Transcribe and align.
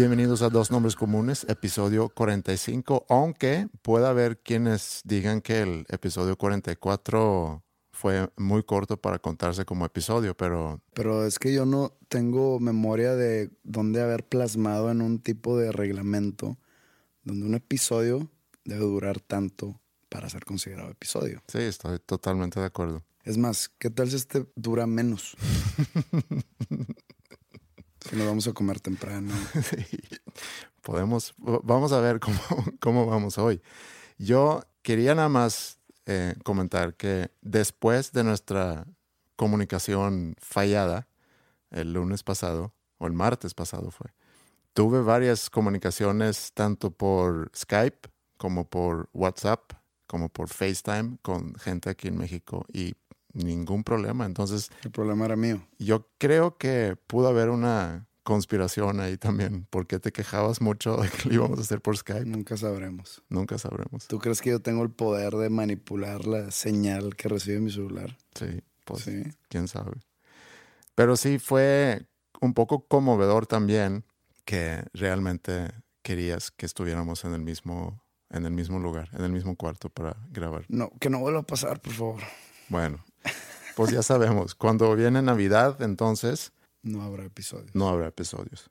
Bienvenidos 0.00 0.40
a 0.40 0.48
Dos 0.48 0.70
Nombres 0.70 0.96
Comunes, 0.96 1.44
episodio 1.46 2.08
45, 2.08 3.04
aunque 3.10 3.68
pueda 3.82 4.08
haber 4.08 4.38
quienes 4.38 5.02
digan 5.04 5.42
que 5.42 5.60
el 5.60 5.84
episodio 5.90 6.38
44 6.38 7.62
fue 7.92 8.30
muy 8.38 8.62
corto 8.62 8.96
para 8.96 9.18
contarse 9.18 9.66
como 9.66 9.84
episodio, 9.84 10.34
pero 10.34 10.80
Pero 10.94 11.26
es 11.26 11.38
que 11.38 11.52
yo 11.52 11.66
no 11.66 11.98
tengo 12.08 12.58
memoria 12.60 13.14
de 13.14 13.50
dónde 13.62 14.00
haber 14.00 14.26
plasmado 14.26 14.90
en 14.90 15.02
un 15.02 15.18
tipo 15.20 15.58
de 15.58 15.70
reglamento 15.70 16.56
donde 17.22 17.44
un 17.44 17.54
episodio 17.54 18.30
debe 18.64 18.80
durar 18.80 19.20
tanto 19.20 19.82
para 20.08 20.30
ser 20.30 20.46
considerado 20.46 20.90
episodio. 20.90 21.42
sí, 21.46 21.58
estoy 21.58 21.98
totalmente 21.98 22.58
de 22.58 22.64
acuerdo. 22.64 23.04
Es 23.22 23.36
más, 23.36 23.68
¿qué 23.68 23.90
tal 23.90 24.08
si 24.08 24.16
este 24.16 24.46
dura 24.56 24.86
menos? 24.86 25.36
si 28.10 28.16
nos 28.16 28.26
vamos 28.26 28.48
a 28.48 28.52
comer 28.52 28.80
temprano. 28.80 29.32
Sí. 29.62 29.86
Podemos, 30.82 31.34
vamos 31.38 31.92
a 31.92 32.00
ver 32.00 32.18
cómo, 32.18 32.38
cómo 32.80 33.06
vamos 33.06 33.38
hoy. 33.38 33.62
Yo 34.18 34.62
quería 34.82 35.14
nada 35.14 35.28
más 35.28 35.78
eh, 36.06 36.34
comentar 36.42 36.94
que 36.94 37.30
después 37.42 38.12
de 38.12 38.24
nuestra 38.24 38.86
comunicación 39.36 40.34
fallada 40.40 41.06
el 41.70 41.92
lunes 41.92 42.22
pasado, 42.22 42.74
o 42.98 43.06
el 43.06 43.12
martes 43.12 43.54
pasado 43.54 43.90
fue, 43.90 44.08
tuve 44.72 45.02
varias 45.02 45.48
comunicaciones 45.48 46.52
tanto 46.52 46.90
por 46.90 47.50
Skype 47.54 48.08
como 48.38 48.68
por 48.68 49.08
WhatsApp, 49.12 49.72
como 50.06 50.28
por 50.30 50.48
FaceTime 50.48 51.18
con 51.22 51.54
gente 51.56 51.90
aquí 51.90 52.08
en 52.08 52.18
México 52.18 52.66
y 52.72 52.94
ningún 53.32 53.84
problema. 53.84 54.26
Entonces, 54.26 54.70
El 54.84 54.90
problema 54.90 55.24
era 55.26 55.36
mío. 55.36 55.62
yo 55.78 56.08
creo 56.18 56.56
que 56.56 56.96
pudo 57.06 57.28
haber 57.28 57.48
una 57.50 58.06
conspiración 58.22 59.00
ahí 59.00 59.16
también, 59.16 59.66
porque 59.70 59.98
te 59.98 60.12
quejabas 60.12 60.60
mucho 60.60 60.96
de 60.98 61.08
que 61.08 61.28
lo 61.28 61.34
íbamos 61.34 61.58
a 61.58 61.62
hacer 61.62 61.80
por 61.80 61.96
Skype. 61.96 62.26
Nunca 62.26 62.56
sabremos. 62.56 63.22
Nunca 63.28 63.58
sabremos. 63.58 64.06
¿Tú 64.06 64.18
crees 64.18 64.40
que 64.40 64.50
yo 64.50 64.60
tengo 64.60 64.82
el 64.82 64.90
poder 64.90 65.34
de 65.34 65.50
manipular 65.50 66.26
la 66.26 66.50
señal 66.50 67.16
que 67.16 67.28
recibe 67.28 67.60
mi 67.60 67.70
celular? 67.72 68.16
Sí, 68.34 68.60
pues 68.84 69.02
Sí. 69.04 69.22
quién 69.48 69.66
sabe. 69.68 69.92
Pero 70.94 71.16
sí 71.16 71.38
fue 71.38 72.06
un 72.40 72.54
poco 72.54 72.86
conmovedor 72.86 73.46
también 73.46 74.04
que 74.44 74.82
realmente 74.92 75.70
querías 76.02 76.50
que 76.50 76.66
estuviéramos 76.66 77.24
en 77.24 77.34
el 77.34 77.40
mismo 77.42 78.02
en 78.32 78.46
el 78.46 78.52
mismo 78.52 78.78
lugar, 78.78 79.08
en 79.14 79.24
el 79.24 79.32
mismo 79.32 79.56
cuarto 79.56 79.88
para 79.90 80.16
grabar. 80.30 80.64
No, 80.68 80.90
que 81.00 81.10
no 81.10 81.18
vuelva 81.18 81.40
a 81.40 81.46
pasar, 81.46 81.80
por 81.80 81.92
favor. 81.92 82.20
Bueno, 82.68 83.04
pues 83.80 83.92
ya 83.92 84.02
sabemos, 84.02 84.54
cuando 84.54 84.94
viene 84.94 85.22
Navidad, 85.22 85.80
entonces 85.80 86.52
No 86.82 87.02
habrá 87.02 87.24
episodio. 87.24 87.70
no 87.72 87.88
habrá 87.88 88.08
episodios. 88.08 88.68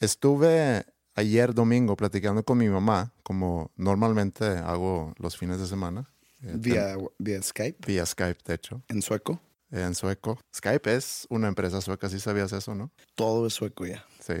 Estuve 0.00 0.84
ayer 1.14 1.54
domingo 1.54 1.96
platicando 1.96 2.44
con 2.44 2.58
mi 2.58 2.68
mamá, 2.68 3.12
como 3.22 3.70
normalmente 3.76 4.44
hago 4.44 5.14
los 5.18 5.36
fines 5.38 5.58
de 5.60 5.66
semana. 5.66 6.08
eh, 6.42 6.54
Vía, 6.58 6.96
vía 7.18 7.42
Skype, 7.42 7.86
vía 7.86 8.04
Skype, 8.04 8.40
de 8.44 8.54
hecho, 8.54 8.82
en 8.88 9.00
sueco. 9.00 9.40
en 9.70 9.94
sueco. 9.94 10.38
Skype 10.54 10.94
es 10.94 11.26
una 11.30 11.48
empresa 11.48 11.80
sueca, 11.80 12.08
¿sí 12.10 12.20
sabías 12.20 12.52
eso, 12.52 12.74
no? 12.74 12.90
Todo 13.14 13.46
es 13.46 13.54
sueco 13.54 13.86
ya. 13.86 14.04
Sí. 14.20 14.34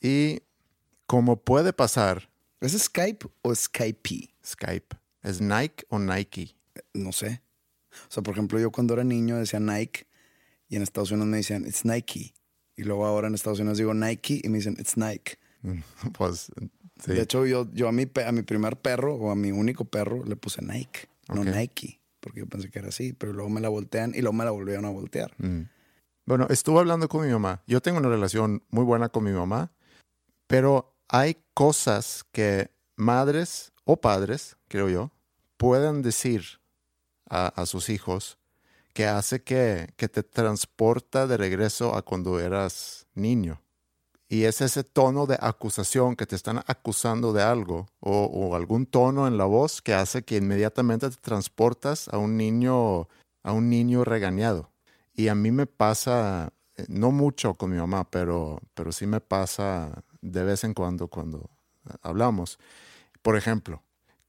Y 0.00 0.42
como 1.06 1.36
puede 1.36 1.72
pasar, 1.72 2.28
¿Es 2.60 2.72
Skype 2.80 3.26
o 3.42 3.54
Skype? 3.54 4.30
Skype, 4.44 4.96
¿es 5.22 5.40
Nike 5.40 5.84
o 5.88 5.98
Nike? 5.98 6.56
No 6.94 7.12
sé. 7.12 7.40
O 8.08 8.10
sea, 8.10 8.22
por 8.22 8.34
ejemplo, 8.34 8.58
yo 8.58 8.70
cuando 8.70 8.94
era 8.94 9.04
niño 9.04 9.36
decía 9.36 9.60
Nike 9.60 10.06
y 10.68 10.76
en 10.76 10.82
Estados 10.82 11.10
Unidos 11.10 11.28
me 11.28 11.36
decían 11.38 11.66
it's 11.66 11.84
Nike. 11.84 12.34
Y 12.76 12.84
luego 12.84 13.06
ahora 13.06 13.28
en 13.28 13.34
Estados 13.34 13.60
Unidos 13.60 13.78
digo 13.78 13.94
Nike 13.94 14.40
y 14.42 14.48
me 14.48 14.58
dicen 14.58 14.76
it's 14.78 14.96
Nike. 14.96 15.36
Pues 16.16 16.50
sí. 17.04 17.12
De 17.12 17.22
hecho, 17.22 17.46
yo, 17.46 17.68
yo 17.72 17.88
a, 17.88 17.92
mi, 17.92 18.06
a 18.26 18.32
mi 18.32 18.42
primer 18.42 18.76
perro 18.76 19.14
o 19.14 19.30
a 19.30 19.34
mi 19.34 19.50
único 19.50 19.84
perro 19.84 20.24
le 20.24 20.36
puse 20.36 20.62
Nike, 20.62 21.08
no 21.28 21.42
Ok. 21.42 21.48
Nike. 21.48 22.00
Porque 22.20 22.40
yo 22.40 22.46
pensé 22.46 22.70
que 22.70 22.78
era 22.78 22.88
así, 22.88 23.12
pero 23.12 23.32
luego 23.32 23.50
me 23.50 23.60
la 23.60 23.68
voltean 23.68 24.12
y 24.14 24.20
luego 24.20 24.32
me 24.32 24.44
la 24.44 24.52
volvieron 24.52 24.84
a 24.84 24.90
voltear. 24.90 25.34
Mm. 25.38 25.62
Bueno, 26.24 26.46
estuve 26.50 26.78
hablando 26.78 27.08
con 27.08 27.26
mi 27.26 27.32
mamá. 27.32 27.62
Yo 27.66 27.80
tengo 27.80 27.98
una 27.98 28.08
relación 28.08 28.62
muy 28.70 28.84
buena 28.84 29.08
con 29.08 29.24
mi 29.24 29.32
mamá, 29.32 29.72
pero 30.46 30.94
hay 31.08 31.36
cosas 31.52 32.24
que 32.30 32.70
madres 32.96 33.72
o 33.84 34.00
padres, 34.00 34.56
creo 34.68 34.88
yo, 34.88 35.10
pueden 35.56 36.02
decir 36.02 36.60
a, 37.32 37.66
sus 37.66 37.88
hijos 37.88 38.38
que 38.92 39.06
hace 39.06 39.42
que, 39.42 39.94
que 39.96 40.08
te 40.08 40.22
transporta 40.22 41.26
de 41.26 41.38
regreso 41.38 41.96
a 41.96 42.02
cuando 42.02 42.38
eras 42.38 43.06
niño. 43.14 43.62
Y 44.28 44.44
es 44.44 44.60
ese 44.60 44.84
tono 44.84 45.26
de 45.26 45.38
acusación 45.40 46.16
que 46.16 46.26
te 46.26 46.36
están 46.36 46.62
acusando 46.66 47.32
de 47.32 47.42
algo 47.42 47.88
o, 48.00 48.24
o 48.24 48.54
algún 48.54 48.86
tono 48.86 49.26
en 49.26 49.36
la 49.38 49.44
voz 49.44 49.82
que 49.82 49.94
hace 49.94 50.22
que 50.22 50.36
inmediatamente 50.36 51.10
te 51.10 51.16
transportas 51.16 52.08
a 52.08 52.18
un 52.18 52.36
niño, 52.36 53.08
a 53.42 53.52
un 53.52 53.68
niño 53.68 54.04
regañado. 54.04 54.70
Y 55.14 55.28
a 55.28 55.34
mí 55.34 55.50
me 55.50 55.66
pasa, 55.66 56.52
eh, 56.76 56.86
no 56.88 57.10
mucho 57.10 57.54
con 57.54 57.70
mi 57.70 57.76
mamá, 57.76 58.10
pero, 58.10 58.60
pero 58.74 58.92
sí 58.92 59.06
me 59.06 59.20
pasa 59.20 60.02
de 60.22 60.44
vez 60.44 60.64
en 60.64 60.74
cuando 60.74 61.08
cuando 61.08 61.50
hablamos. 62.00 62.58
Por 63.20 63.36
ejemplo, 63.36 63.82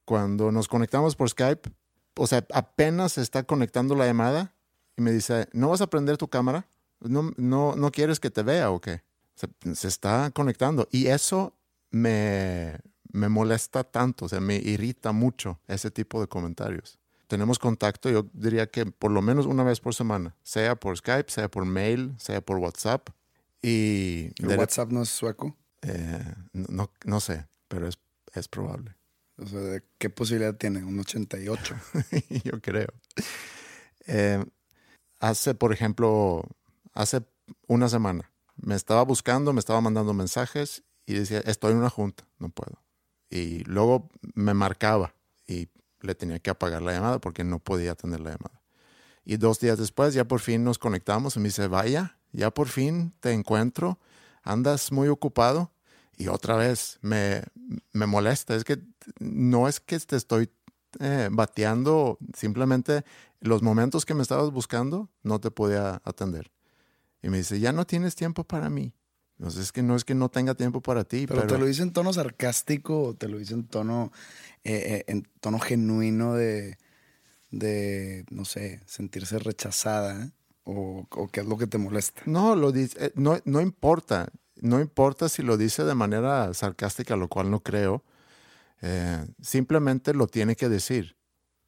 cuando 0.04 0.52
nos 0.52 0.68
conectamos 0.68 1.16
por 1.16 1.30
Skype, 1.30 1.70
o 2.16 2.26
sea, 2.26 2.44
apenas 2.52 3.12
se 3.12 3.22
está 3.22 3.42
conectando 3.44 3.94
la 3.94 4.06
llamada 4.06 4.52
y 4.96 5.02
me 5.02 5.10
dice, 5.12 5.48
¿no 5.52 5.68
vas 5.70 5.80
a 5.80 5.88
prender 5.88 6.16
tu 6.16 6.28
cámara? 6.28 6.66
¿No, 7.00 7.32
no, 7.36 7.74
no 7.76 7.90
quieres 7.90 8.20
que 8.20 8.30
te 8.30 8.42
vea 8.42 8.70
o 8.70 8.80
qué? 8.80 9.02
Se, 9.34 9.48
se 9.74 9.88
está 9.88 10.30
conectando 10.30 10.88
y 10.92 11.08
eso 11.08 11.54
me, 11.90 12.78
me 13.12 13.28
molesta 13.28 13.84
tanto, 13.84 14.26
o 14.26 14.28
sea, 14.28 14.40
me 14.40 14.56
irrita 14.56 15.12
mucho 15.12 15.58
ese 15.66 15.90
tipo 15.90 16.20
de 16.20 16.28
comentarios. 16.28 16.98
Tenemos 17.26 17.58
contacto, 17.58 18.10
yo 18.10 18.26
diría 18.32 18.66
que 18.68 18.86
por 18.86 19.10
lo 19.10 19.22
menos 19.22 19.46
una 19.46 19.64
vez 19.64 19.80
por 19.80 19.94
semana, 19.94 20.36
sea 20.42 20.76
por 20.76 20.96
Skype, 20.96 21.30
sea 21.30 21.50
por 21.50 21.64
mail, 21.64 22.14
sea 22.18 22.40
por 22.40 22.58
WhatsApp. 22.58 23.08
Y 23.62 24.30
¿El 24.42 24.48
de- 24.48 24.56
WhatsApp 24.56 24.90
no 24.92 25.02
es 25.02 25.08
sueco? 25.08 25.56
eh, 25.82 26.34
no, 26.52 26.90
no 27.04 27.20
sé, 27.20 27.46
pero 27.68 27.88
es, 27.88 27.98
es 28.34 28.46
probable. 28.48 28.94
O 29.36 29.46
sea, 29.46 29.60
¿de 29.60 29.82
¿qué 29.98 30.10
posibilidad 30.10 30.54
tiene? 30.54 30.84
Un 30.84 30.98
88. 31.00 31.76
Yo 32.44 32.60
creo. 32.60 32.88
Eh, 34.06 34.44
hace, 35.18 35.54
por 35.54 35.72
ejemplo, 35.72 36.42
hace 36.92 37.22
una 37.66 37.88
semana, 37.88 38.30
me 38.56 38.74
estaba 38.74 39.02
buscando, 39.02 39.52
me 39.52 39.60
estaba 39.60 39.80
mandando 39.80 40.14
mensajes 40.14 40.82
y 41.06 41.14
decía, 41.14 41.40
estoy 41.40 41.72
en 41.72 41.78
una 41.78 41.90
junta, 41.90 42.24
no 42.38 42.48
puedo. 42.48 42.82
Y 43.30 43.64
luego 43.64 44.08
me 44.34 44.54
marcaba 44.54 45.14
y 45.46 45.68
le 46.00 46.14
tenía 46.14 46.38
que 46.38 46.50
apagar 46.50 46.82
la 46.82 46.92
llamada 46.92 47.18
porque 47.18 47.44
no 47.44 47.58
podía 47.58 47.92
atender 47.92 48.20
la 48.20 48.30
llamada. 48.30 48.62
Y 49.24 49.38
dos 49.38 49.58
días 49.58 49.78
después 49.78 50.14
ya 50.14 50.26
por 50.26 50.40
fin 50.40 50.64
nos 50.64 50.78
conectamos 50.78 51.36
y 51.36 51.40
me 51.40 51.46
dice, 51.46 51.66
vaya, 51.66 52.18
ya 52.32 52.50
por 52.52 52.68
fin 52.68 53.14
te 53.20 53.32
encuentro, 53.32 53.98
andas 54.42 54.92
muy 54.92 55.08
ocupado. 55.08 55.72
Y 56.16 56.28
otra 56.28 56.56
vez 56.56 56.98
me, 57.02 57.42
me 57.92 58.06
molesta, 58.06 58.54
es 58.54 58.64
que 58.64 58.80
no 59.18 59.68
es 59.68 59.80
que 59.80 59.98
te 59.98 60.16
estoy 60.16 60.50
eh, 61.00 61.28
bateando, 61.30 62.18
simplemente 62.36 63.04
los 63.40 63.62
momentos 63.62 64.06
que 64.06 64.14
me 64.14 64.22
estabas 64.22 64.50
buscando 64.50 65.10
no 65.22 65.40
te 65.40 65.50
podía 65.50 66.00
atender. 66.04 66.50
Y 67.22 67.28
me 67.28 67.38
dice, 67.38 67.58
ya 67.58 67.72
no 67.72 67.86
tienes 67.86 68.14
tiempo 68.14 68.44
para 68.44 68.70
mí. 68.70 68.94
Entonces 69.38 69.62
es 69.62 69.72
que 69.72 69.82
no 69.82 69.96
es 69.96 70.04
que 70.04 70.14
no 70.14 70.28
tenga 70.28 70.54
tiempo 70.54 70.80
para 70.80 71.04
ti. 71.04 71.26
Pero, 71.26 71.46
te 71.46 71.58
lo 71.58 71.66
dice 71.66 71.82
en 71.82 71.92
tono 71.92 72.12
sarcástico 72.12 73.02
o 73.02 73.14
te 73.14 73.28
lo 73.28 73.38
dice 73.38 73.54
en 73.54 73.66
tono, 73.66 74.12
eh, 74.62 74.72
eh, 74.74 75.04
en 75.08 75.28
tono 75.40 75.58
genuino 75.58 76.34
de, 76.34 76.78
de, 77.50 78.24
no 78.30 78.44
sé, 78.44 78.80
sentirse 78.86 79.38
rechazada 79.38 80.30
o, 80.62 81.06
o, 81.10 81.28
qué 81.28 81.40
es 81.40 81.46
lo 81.46 81.58
que 81.58 81.66
te 81.66 81.78
molesta. 81.78 82.22
No, 82.26 82.54
lo 82.54 82.72
dice, 82.72 83.12
no, 83.16 83.38
no 83.44 83.60
importa. 83.60 84.30
No 84.60 84.80
importa 84.80 85.28
si 85.28 85.42
lo 85.42 85.56
dice 85.56 85.84
de 85.84 85.94
manera 85.94 86.52
sarcástica, 86.54 87.16
lo 87.16 87.28
cual 87.28 87.50
no 87.50 87.60
creo. 87.60 88.02
Eh, 88.82 89.24
simplemente 89.40 90.14
lo 90.14 90.26
tiene 90.26 90.56
que 90.56 90.68
decir 90.68 91.16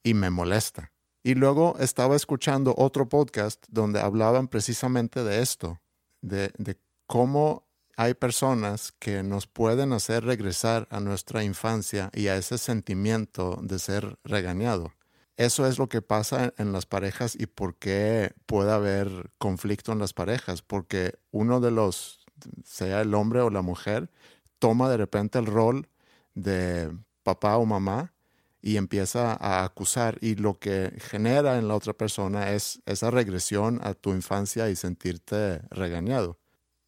y 0.03 0.15
me 0.15 0.31
molesta. 0.31 0.93
Y 1.23 1.35
luego 1.35 1.77
estaba 1.81 2.15
escuchando 2.15 2.75
otro 2.77 3.09
podcast 3.09 3.65
donde 3.69 4.01
hablaban 4.01 4.49
precisamente 4.49 5.25
de 5.25 5.43
esto, 5.43 5.81
de, 6.21 6.53
de 6.59 6.77
cómo 7.07 7.67
hay 7.97 8.15
personas 8.15 8.93
que 8.99 9.23
nos 9.23 9.47
pueden 9.47 9.93
hacer 9.93 10.25
regresar 10.25 10.87
a 10.91 11.01
nuestra 11.01 11.43
infancia 11.43 12.11
y 12.13 12.29
a 12.29 12.37
ese 12.37 12.59
sentimiento 12.59 13.59
de 13.63 13.79
ser 13.79 14.19
regañado. 14.23 14.93
Eso 15.37 15.67
es 15.67 15.79
lo 15.79 15.89
que 15.89 16.03
pasa 16.03 16.55
en 16.57 16.73
las 16.73 16.87
parejas 16.87 17.37
y 17.39 17.47
por 17.47 17.77
qué 17.77 18.33
puede 18.47 18.73
haber 18.73 19.31
conflicto 19.39 19.93
en 19.93 19.99
las 19.99 20.13
parejas, 20.13 20.63
porque 20.63 21.19
uno 21.31 21.61
de 21.61 21.71
los, 21.71 22.26
sea 22.65 23.01
el 23.01 23.15
hombre 23.15 23.41
o 23.41 23.51
la 23.51 23.63
mujer, 23.63 24.11
toma 24.59 24.89
de 24.89 24.97
repente 24.97 25.39
el 25.39 25.47
rol 25.47 25.89
de 26.35 26.97
papá 27.23 27.57
o 27.57 27.67
mamá 27.67 28.13
y 28.61 28.77
empieza 28.79 29.33
a 29.33 29.65
acusar 29.65 30.19
y 30.21 30.35
lo 30.35 30.59
que 30.59 30.93
genera 30.99 31.59
en 31.59 31.69
la 31.69 31.77
otra 31.77 31.93
persona 31.93 32.53
es 32.53 32.83
esa 32.87 33.11
regresión 33.11 33.81
a 33.83 33.95
tu 33.95 34.11
infancia 34.13 34.69
y 34.71 34.77
sentirte 34.77 35.61
regañado. 35.71 36.39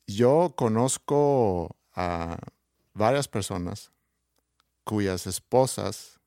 Yo 0.06 0.54
conozco 0.56 1.76
a 1.94 2.38
varias 2.94 3.28
personas 3.28 3.92
cuyas 4.84 5.26
esposas 5.26 6.18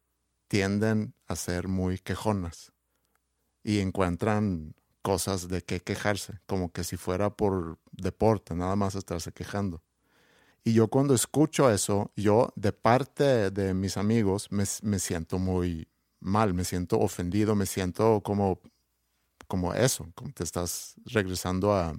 tienden 0.47 1.15
a 1.27 1.35
ser 1.35 1.67
muy 1.67 1.97
quejonas 1.97 2.71
y 3.63 3.79
encuentran 3.79 4.75
cosas 5.01 5.47
de 5.47 5.61
qué 5.63 5.79
quejarse, 5.79 6.39
como 6.45 6.71
que 6.71 6.83
si 6.83 6.95
fuera 6.95 7.31
por 7.31 7.79
deporte, 8.01 8.55
nada 8.55 8.75
más 8.75 8.95
estarse 8.95 9.31
quejando. 9.31 9.81
Y 10.63 10.73
yo 10.73 10.87
cuando 10.89 11.13
escucho 11.15 11.71
eso, 11.71 12.11
yo 12.15 12.53
de 12.55 12.71
parte 12.71 13.49
de 13.49 13.73
mis 13.73 13.97
amigos 13.97 14.49
me, 14.51 14.65
siento 14.99 15.39
muy 15.39 15.87
mal, 16.19 16.53
me 16.53 16.63
siento 16.63 16.99
ofendido, 16.99 17.55
me 17.55 17.65
siento 17.65 18.21
como, 18.21 18.59
como 19.47 19.73
eso, 19.73 20.07
como 20.13 20.31
te 20.33 20.43
estás 20.43 20.95
regresando 21.05 21.73
a, 21.73 21.95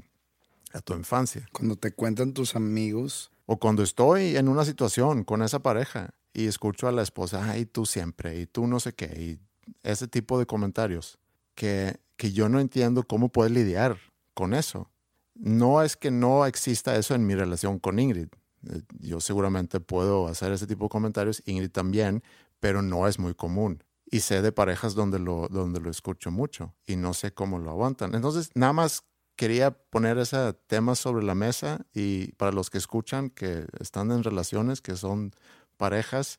a 0.72 0.80
tu 0.80 0.94
infancia. 0.94 1.48
Cuando 1.52 1.76
te 1.76 1.92
cuentan 1.92 2.32
tus 2.32 2.54
amigos. 2.54 3.30
O 3.46 3.58
cuando 3.58 3.82
estoy 3.82 4.36
en 4.36 4.48
una 4.48 4.64
situación 4.64 5.24
con 5.24 5.42
esa 5.42 5.58
pareja 5.60 6.14
y 6.32 6.46
escucho 6.46 6.86
a 6.86 6.92
la 6.92 7.02
esposa, 7.02 7.50
ay, 7.50 7.66
tú 7.66 7.84
siempre, 7.84 8.38
y 8.40 8.46
tú 8.46 8.68
no 8.68 8.78
sé 8.78 8.94
qué, 8.94 9.06
y 9.06 9.38
ese 9.82 10.06
tipo 10.06 10.38
de 10.38 10.46
comentarios 10.46 11.18
que, 11.54 12.00
que 12.16 12.32
yo 12.32 12.48
no 12.48 12.60
entiendo 12.60 13.02
cómo 13.02 13.30
puedes 13.30 13.52
lidiar 13.52 13.98
con 14.32 14.54
eso. 14.54 14.91
No 15.34 15.82
es 15.82 15.96
que 15.96 16.10
no 16.10 16.46
exista 16.46 16.96
eso 16.96 17.14
en 17.14 17.26
mi 17.26 17.34
relación 17.34 17.78
con 17.78 17.98
Ingrid. 17.98 18.28
Eh, 18.68 18.82
yo 19.00 19.20
seguramente 19.20 19.80
puedo 19.80 20.28
hacer 20.28 20.52
ese 20.52 20.66
tipo 20.66 20.84
de 20.84 20.90
comentarios, 20.90 21.42
Ingrid 21.46 21.70
también, 21.70 22.22
pero 22.60 22.82
no 22.82 23.08
es 23.08 23.18
muy 23.18 23.34
común. 23.34 23.82
Y 24.10 24.20
sé 24.20 24.42
de 24.42 24.52
parejas 24.52 24.94
donde 24.94 25.18
lo, 25.18 25.48
donde 25.48 25.80
lo 25.80 25.90
escucho 25.90 26.30
mucho 26.30 26.74
y 26.86 26.96
no 26.96 27.14
sé 27.14 27.32
cómo 27.32 27.58
lo 27.58 27.70
aguantan. 27.70 28.14
Entonces, 28.14 28.50
nada 28.54 28.74
más 28.74 29.04
quería 29.36 29.70
poner 29.70 30.18
ese 30.18 30.52
tema 30.66 30.94
sobre 30.94 31.24
la 31.24 31.34
mesa 31.34 31.86
y 31.94 32.32
para 32.32 32.52
los 32.52 32.70
que 32.70 32.78
escuchan, 32.78 33.30
que 33.30 33.66
están 33.80 34.10
en 34.10 34.22
relaciones, 34.22 34.80
que 34.80 34.96
son 34.96 35.32
parejas, 35.76 36.38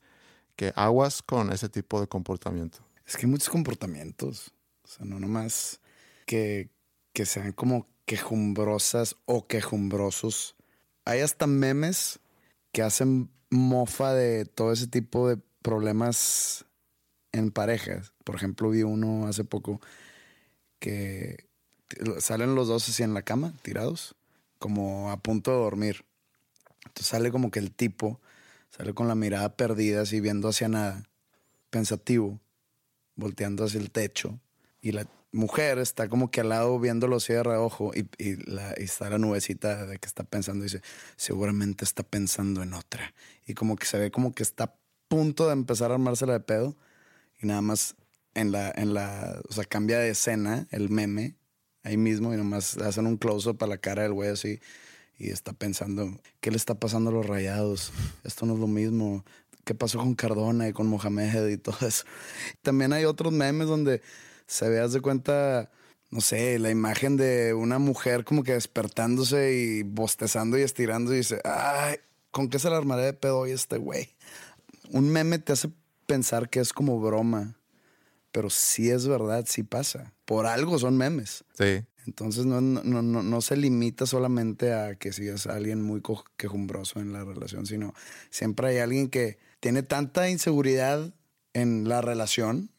que 0.56 0.72
aguas 0.76 1.22
con 1.22 1.52
ese 1.52 1.68
tipo 1.68 2.00
de 2.00 2.08
comportamiento. 2.08 2.80
Es 3.06 3.18
que 3.18 3.26
hay 3.26 3.32
muchos 3.32 3.50
comportamientos, 3.50 4.54
o 4.84 4.88
sea, 4.88 5.06
no 5.06 5.20
nomás 5.20 5.82
que, 6.26 6.70
que 7.12 7.26
sean 7.26 7.52
como 7.52 7.88
quejumbrosas 8.06 9.16
o 9.26 9.48
quejumbrosos 9.48 10.56
hay 11.06 11.22
hasta 11.22 11.48
memes 11.48 12.20
que 12.72 12.82
hacen 12.82 13.30
mofa 13.50 14.14
de 14.14 14.46
todo 14.46 14.72
ese 14.72 14.88
tipo 14.88 15.30
de 15.30 15.38
problemas 15.62 16.66
en 17.32 17.52
parejas. 17.52 18.14
Por 18.24 18.36
ejemplo, 18.36 18.70
vi 18.70 18.84
uno 18.84 19.28
hace 19.28 19.44
poco 19.44 19.82
que 20.80 21.46
salen 22.20 22.56
los 22.56 22.68
dos 22.68 22.88
así 22.90 23.04
en 23.04 23.14
la 23.14 23.22
cama, 23.22 23.54
tirados, 23.62 24.16
como 24.60 25.12
a 25.12 25.18
punto 25.18 25.52
de 25.52 25.58
dormir. 25.58 26.06
Entonces 26.86 27.08
sale 27.08 27.32
como 27.32 27.52
que 27.52 27.60
el 27.60 27.72
tipo 27.72 28.20
sale 28.70 28.94
con 28.94 29.08
la 29.08 29.16
mirada 29.16 29.56
perdida, 29.56 30.02
así 30.02 30.20
viendo 30.20 30.50
hacia 30.50 30.68
nada, 30.68 31.04
pensativo, 31.70 32.40
volteando 33.16 33.66
hacia 33.66 33.80
el 33.80 33.92
techo. 33.92 34.40
Y 34.82 34.92
la 34.92 35.08
mujer 35.34 35.80
está 35.80 36.08
como 36.08 36.32
que 36.32 36.42
al 36.42 36.50
lado 36.50 36.80
viéndolo 36.80 37.20
cierra 37.20 37.60
ojo 37.60 37.92
y, 37.94 38.08
y, 38.18 38.36
la, 38.50 38.74
y 38.78 38.84
está 38.84 39.10
la 39.10 39.18
nubecita 39.18 39.86
de 39.86 39.98
que 39.98 40.08
está 40.08 40.24
pensando. 40.24 40.64
Dice, 40.64 40.82
seguramente 41.18 41.84
está 41.84 42.04
pensando 42.04 42.64
en 42.64 42.74
otra. 42.74 43.14
Y 43.46 43.56
como 43.56 43.76
que 43.76 43.86
se 43.86 43.98
ve 43.98 44.12
como 44.12 44.34
que 44.34 44.44
está 44.44 44.64
a 44.66 44.74
punto 45.08 45.48
de 45.48 45.54
empezar 45.54 45.92
a 45.92 45.96
armársela 45.96 46.34
de 46.34 46.40
pedo. 46.40 46.78
Y 47.42 47.48
nada 47.48 47.62
más 47.62 47.96
en 48.36 48.52
la, 48.52 48.72
en 48.76 48.94
la, 48.94 49.42
o 49.50 49.54
sea, 49.54 49.66
cambia 49.66 50.00
de 50.00 50.12
escena 50.12 50.68
el 50.72 50.90
meme 50.90 51.36
ahí 51.84 51.98
mismo 51.98 52.34
y 52.34 52.38
nomás 52.38 52.78
hacen 52.78 53.08
un 53.08 53.18
close-up 53.18 53.62
a 53.64 53.68
la 53.68 53.78
cara 53.78 54.04
del 54.04 54.14
güey 54.14 54.30
así. 54.30 54.60
Y 55.18 55.30
está 55.30 55.54
pensando, 55.54 56.20
¿qué 56.42 56.52
le 56.52 56.58
está 56.58 56.76
pasando 56.76 57.10
a 57.10 57.14
los 57.14 57.26
rayados? 57.26 57.92
Esto 58.24 58.46
no 58.46 58.54
es 58.54 58.60
lo 58.60 58.68
mismo. 58.68 59.26
¿Qué 59.64 59.74
pasó 59.74 59.98
con 59.98 60.14
Cardona 60.16 60.68
y 60.68 60.74
con 60.74 60.88
Mohamed 60.88 61.48
y 61.50 61.58
todo 61.58 61.88
eso? 61.88 62.06
También 62.62 62.94
hay 62.94 63.06
otros 63.06 63.34
memes 63.34 63.68
donde 63.68 64.02
se 64.48 64.70
ve, 64.70 64.88
de 64.88 65.02
cuenta, 65.02 65.72
no 66.12 66.22
sé, 66.22 66.60
la 66.60 66.70
imagen 66.70 67.18
de 67.18 67.54
una 67.54 67.80
mujer 67.80 68.24
como 68.24 68.44
que 68.44 68.54
despertándose 68.54 69.54
y 69.54 69.84
bostezando 69.84 70.58
y 70.58 70.62
estirando 70.62 71.14
y 71.14 71.18
dice, 71.18 71.42
ay, 71.44 71.98
¿con 72.32 72.50
qué 72.50 72.60
se 72.60 72.70
la 72.70 72.78
armaré 72.78 73.04
de 73.04 73.14
pedo 73.14 73.40
hoy 73.40 73.52
este 73.52 73.78
güey? 73.78 74.10
Un 74.92 75.10
meme 75.10 75.40
te 75.40 75.54
hace 75.54 75.70
pensar 76.06 76.50
que 76.50 76.60
es 76.60 76.74
como 76.74 77.00
broma, 77.00 77.58
pero 78.32 78.50
sí 78.50 78.90
es 78.90 79.08
verdad, 79.08 79.46
sí 79.48 79.64
pasa. 79.64 80.14
Por 80.26 80.46
algo 80.46 80.78
son 80.80 80.98
memes. 80.98 81.44
Sí. 81.58 81.86
Entonces 82.06 82.46
no, 82.46 82.60
no, 82.60 82.84
no, 82.84 83.24
no 83.24 83.42
se 83.42 83.56
limita 83.56 84.06
solamente 84.06 84.74
a 84.74 84.96
que 84.96 85.14
si 85.14 85.28
es 85.28 85.48
alguien 85.48 85.82
muy 85.82 86.02
quejumbroso 86.38 87.00
en 87.00 87.14
la 87.14 87.24
relación, 87.24 87.66
sino 87.66 87.94
siempre 88.30 88.68
hay 88.68 88.78
alguien 88.80 89.10
que 89.10 89.38
tiene 89.60 89.84
tanta 89.84 90.30
inseguridad 90.30 91.14
en 91.54 91.88
la 91.88 92.02
relación 92.02 92.72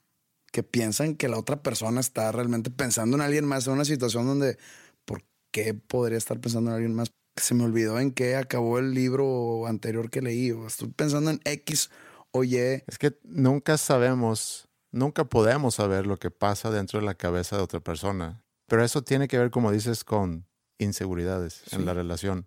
que 0.54 0.62
piensan 0.62 1.16
que 1.16 1.26
la 1.26 1.36
otra 1.36 1.64
persona 1.64 2.00
está 2.00 2.30
realmente 2.30 2.70
pensando 2.70 3.16
en 3.16 3.22
alguien 3.22 3.44
más, 3.44 3.66
en 3.66 3.72
una 3.72 3.84
situación 3.84 4.24
donde, 4.24 4.56
¿por 5.04 5.24
qué 5.50 5.74
podría 5.74 6.16
estar 6.16 6.40
pensando 6.40 6.70
en 6.70 6.76
alguien 6.76 6.94
más? 6.94 7.10
Se 7.34 7.54
me 7.54 7.64
olvidó 7.64 7.98
en 7.98 8.12
qué 8.12 8.36
acabó 8.36 8.78
el 8.78 8.94
libro 8.94 9.66
anterior 9.66 10.10
que 10.10 10.22
leí, 10.22 10.52
o 10.52 10.68
estoy 10.68 10.90
pensando 10.90 11.32
en 11.32 11.40
X 11.44 11.90
o 12.30 12.44
Y. 12.44 12.56
Es 12.86 12.98
que 13.00 13.18
nunca 13.24 13.76
sabemos, 13.78 14.68
nunca 14.92 15.24
podemos 15.24 15.74
saber 15.74 16.06
lo 16.06 16.20
que 16.20 16.30
pasa 16.30 16.70
dentro 16.70 17.00
de 17.00 17.06
la 17.06 17.16
cabeza 17.16 17.56
de 17.56 17.62
otra 17.64 17.80
persona. 17.80 18.44
Pero 18.68 18.84
eso 18.84 19.02
tiene 19.02 19.26
que 19.26 19.38
ver, 19.38 19.50
como 19.50 19.72
dices, 19.72 20.04
con 20.04 20.46
inseguridades 20.78 21.64
en 21.72 21.84
la 21.84 21.94
relación 21.94 22.46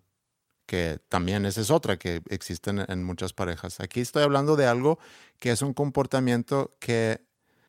que 0.68 1.00
también 1.08 1.46
esa 1.46 1.62
es 1.62 1.70
otra 1.70 1.98
que 1.98 2.20
existen 2.28 2.84
en 2.88 3.02
muchas 3.02 3.32
parejas. 3.32 3.80
Aquí 3.80 4.00
estoy 4.00 4.22
hablando 4.22 4.54
de 4.54 4.66
algo 4.66 4.98
que 5.38 5.50
es 5.50 5.62
un 5.62 5.72
comportamiento 5.72 6.76
que 6.78 7.26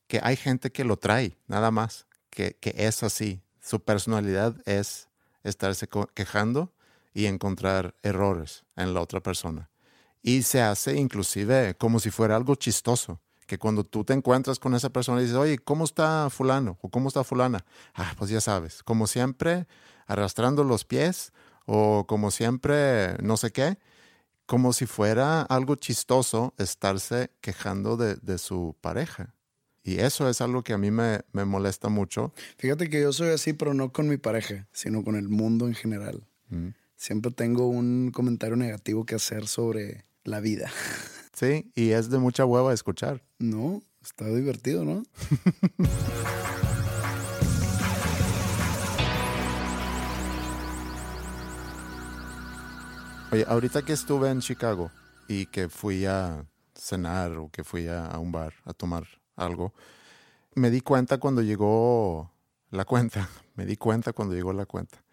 que 0.10 0.20
hay 0.24 0.36
gente 0.36 0.72
que 0.72 0.84
lo 0.84 0.98
trae, 0.98 1.38
nada 1.48 1.70
más, 1.70 2.08
que, 2.32 2.58
que 2.60 2.74
es 2.76 3.04
así. 3.04 3.44
Su 3.62 3.80
personalidad 3.80 4.56
es 4.66 5.08
estarse 5.44 5.88
quejando 6.16 6.74
y 7.14 7.28
encontrar 7.28 7.94
errores 8.02 8.66
en 8.76 8.96
la 8.96 9.02
otra 9.02 9.22
persona. 9.22 9.70
Y 10.24 10.42
se 10.42 10.62
hace 10.62 10.98
inclusive 10.98 11.76
como 11.76 12.00
si 12.00 12.10
fuera 12.10 12.36
algo 12.36 12.56
chistoso, 12.56 13.22
que 13.46 13.60
cuando 13.60 13.84
tú 13.84 14.04
te 14.04 14.14
encuentras 14.14 14.58
con 14.58 14.74
esa 14.74 14.90
persona 14.90 15.20
y 15.20 15.26
dices, 15.26 15.38
oye, 15.38 15.60
¿cómo 15.60 15.86
está 15.86 16.30
fulano? 16.32 16.80
¿O 16.82 16.90
cómo 16.90 17.08
está 17.08 17.24
fulana? 17.24 17.64
Ah, 17.94 18.14
pues 18.18 18.32
ya 18.32 18.42
sabes, 18.42 18.82
como 18.82 19.06
siempre, 19.06 19.68
arrastrando 20.08 20.64
los 20.64 20.86
pies 20.86 21.34
o 21.68 22.06
como 22.08 22.32
siempre, 22.32 23.16
no 23.22 23.38
sé 23.38 23.52
qué, 23.52 23.78
como 24.48 24.74
si 24.74 24.88
fuera 24.88 25.44
algo 25.44 25.76
chistoso 25.76 26.56
estarse 26.58 27.30
quejando 27.42 27.96
de, 27.96 28.16
de 28.16 28.40
su 28.40 28.76
pareja. 28.82 29.36
Y 29.90 30.00
eso 30.02 30.30
es 30.30 30.40
algo 30.40 30.62
que 30.62 30.74
a 30.74 30.78
mí 30.78 30.92
me, 30.92 31.22
me 31.34 31.46
molesta 31.46 31.90
mucho. 31.90 32.32
Fíjate 32.60 32.92
que 32.92 33.02
yo 33.02 33.12
soy 33.12 33.30
así, 33.30 33.54
pero 33.54 33.74
no 33.74 33.92
con 33.92 34.08
mi 34.08 34.18
pareja, 34.18 34.68
sino 34.72 35.04
con 35.04 35.16
el 35.16 35.30
mundo 35.30 35.66
en 35.66 35.74
general. 35.74 36.28
Siempre 36.96 37.32
tengo 37.32 37.68
un 37.68 38.12
comentario 38.14 38.56
negativo 38.56 39.08
que 39.08 39.16
hacer 39.16 39.48
sobre 39.48 40.06
la 40.24 40.42
vida. 40.42 40.72
Sí, 41.34 41.72
y 41.74 41.90
es 41.92 42.10
de 42.10 42.20
mucha 42.20 42.44
hueva 42.44 42.74
escuchar. 42.74 43.24
No, 43.38 43.82
está 44.04 44.28
divertido, 44.28 44.84
¿no? 44.84 45.04
Oye, 53.32 53.46
ahorita 53.48 53.84
que 53.84 53.94
estuve 53.94 54.32
en 54.32 54.42
Chicago 54.42 54.92
y 55.30 55.46
que 55.46 55.70
fui 55.70 56.06
a 56.06 56.46
cenar 56.76 57.38
o 57.38 57.50
que 57.50 57.64
fui 57.64 57.88
a, 57.88 58.06
a 58.06 58.20
un 58.20 58.34
bar 58.34 58.54
a 58.66 58.74
tomar 58.74 59.08
algo, 59.40 59.74
me 60.56 60.70
di 60.70 60.82
cuenta 60.82 61.18
cuando 61.18 61.42
llegó 61.42 62.32
la 62.72 62.86
cuenta, 62.86 63.30
me 63.56 63.66
di 63.66 63.78
cuenta 63.78 64.14
cuando 64.14 64.36
llegó 64.36 64.54
la 64.54 64.66
cuenta, 64.66 65.04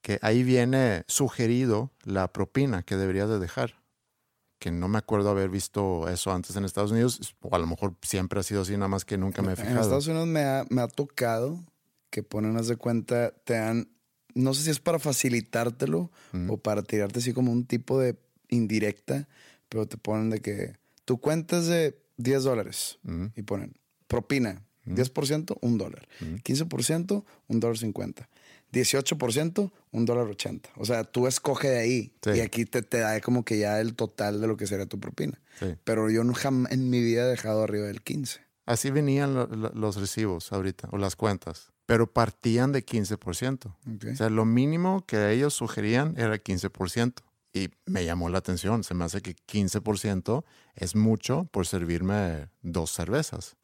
que 0.00 0.18
ahí 0.22 0.42
viene 0.42 1.04
sugerido 1.06 1.90
la 2.04 2.32
propina 2.32 2.82
que 2.82 2.96
deberías 2.96 3.28
de 3.28 3.38
dejar. 3.38 3.82
Que 4.58 4.70
no 4.70 4.88
me 4.88 4.98
acuerdo 4.98 5.28
haber 5.28 5.50
visto 5.50 6.08
eso 6.08 6.32
antes 6.32 6.56
en 6.56 6.64
Estados 6.64 6.92
Unidos, 6.92 7.34
o 7.42 7.54
a 7.54 7.58
lo 7.58 7.66
mejor 7.66 7.94
siempre 8.02 8.40
ha 8.40 8.42
sido 8.42 8.62
así, 8.62 8.72
nada 8.72 8.88
más 8.88 9.04
que 9.04 9.18
nunca 9.18 9.42
me 9.42 9.52
he 9.52 9.60
En. 9.60 9.76
Estados 9.76 10.06
Unidos 10.06 10.26
me 10.26 10.44
ha, 10.44 10.64
me 10.70 10.80
ha 10.80 10.88
tocado 10.88 11.62
que 12.08 12.22
ponen, 12.22 12.56
haz 12.56 12.68
de 12.68 12.76
cuenta, 12.76 13.32
te 13.44 13.54
dan, 13.54 13.88
no 14.34 14.54
sé 14.54 14.62
si 14.62 14.70
es 14.70 14.78
para 14.78 14.98
facilitártelo 15.00 16.10
o 16.48 16.56
para 16.56 16.82
tirarte 16.82 17.18
así 17.18 17.32
como 17.32 17.50
un 17.50 17.66
tipo 17.66 17.98
de 17.98 18.16
indirecta, 18.48 19.28
pero 19.68 19.86
te 19.86 19.98
ponen 19.98 20.30
de 20.30 20.40
que 20.40 20.76
tu 21.04 21.18
cuenta 21.18 21.58
es 21.58 21.66
de 21.66 22.03
10 22.16 22.42
dólares 22.44 22.98
y 23.34 23.42
ponen 23.42 23.74
propina, 24.06 24.62
10%, 24.86 25.56
un 25.62 25.78
dólar, 25.78 26.06
15%, 26.20 27.24
un 27.48 27.60
dólar 27.60 27.78
50. 27.78 28.28
18%, 28.72 29.70
un 29.92 30.04
dólar 30.04 30.26
80. 30.26 30.68
O 30.76 30.84
sea, 30.84 31.04
tú 31.04 31.26
escoge 31.26 31.68
de 31.68 31.78
ahí 31.78 32.12
Sí. 32.22 32.30
y 32.36 32.40
aquí 32.40 32.64
te, 32.64 32.82
te 32.82 32.98
da 32.98 33.20
como 33.20 33.44
que 33.44 33.58
ya 33.58 33.80
el 33.80 33.94
total 33.94 34.40
de 34.40 34.46
lo 34.46 34.56
que 34.56 34.66
sería 34.66 34.86
tu 34.86 34.98
propina. 34.98 35.40
Sí. 35.58 35.76
Pero 35.84 36.10
yo 36.10 36.24
nunca 36.24 36.48
en 36.70 36.90
mi 36.90 37.00
vida 37.00 37.22
he 37.24 37.28
dejado 37.30 37.62
arriba 37.62 37.86
del 37.86 38.02
15. 38.02 38.40
Así 38.66 38.90
venían 38.90 39.34
lo- 39.34 39.46
lo- 39.46 39.72
los 39.74 39.96
recibos 39.96 40.52
ahorita, 40.52 40.88
o 40.90 40.98
las 40.98 41.16
cuentas, 41.16 41.70
pero 41.86 42.12
partían 42.12 42.72
de 42.72 42.84
15%. 42.84 43.76
Ok. 43.94 44.06
O 44.12 44.16
sea, 44.16 44.28
lo 44.30 44.44
mínimo 44.44 45.04
que 45.06 45.30
ellos 45.32 45.54
sugerían 45.54 46.14
era 46.18 46.36
15%. 46.38 47.22
Y 47.56 47.68
me 47.86 48.04
llamó 48.04 48.30
la 48.30 48.38
atención, 48.38 48.82
se 48.82 48.94
me 48.94 49.04
hace 49.04 49.20
que 49.22 49.36
15% 49.36 50.44
es 50.74 50.94
mucho 50.96 51.44
por 51.50 51.66
servirme 51.66 52.48
dos 52.62 52.90
cervezas. 52.90 53.56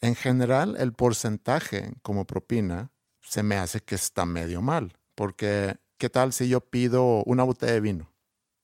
En 0.00 0.14
general, 0.14 0.76
el 0.78 0.92
porcentaje 0.92 1.92
como 2.02 2.26
propina 2.26 2.90
se 3.20 3.42
me 3.42 3.56
hace 3.56 3.80
que 3.80 3.94
está 3.94 4.26
medio 4.26 4.60
mal, 4.62 4.92
porque 5.14 5.76
¿qué 5.98 6.10
tal 6.10 6.32
si 6.32 6.48
yo 6.48 6.60
pido 6.60 7.22
una 7.24 7.42
botella 7.44 7.72
de 7.72 7.80
vino 7.80 8.10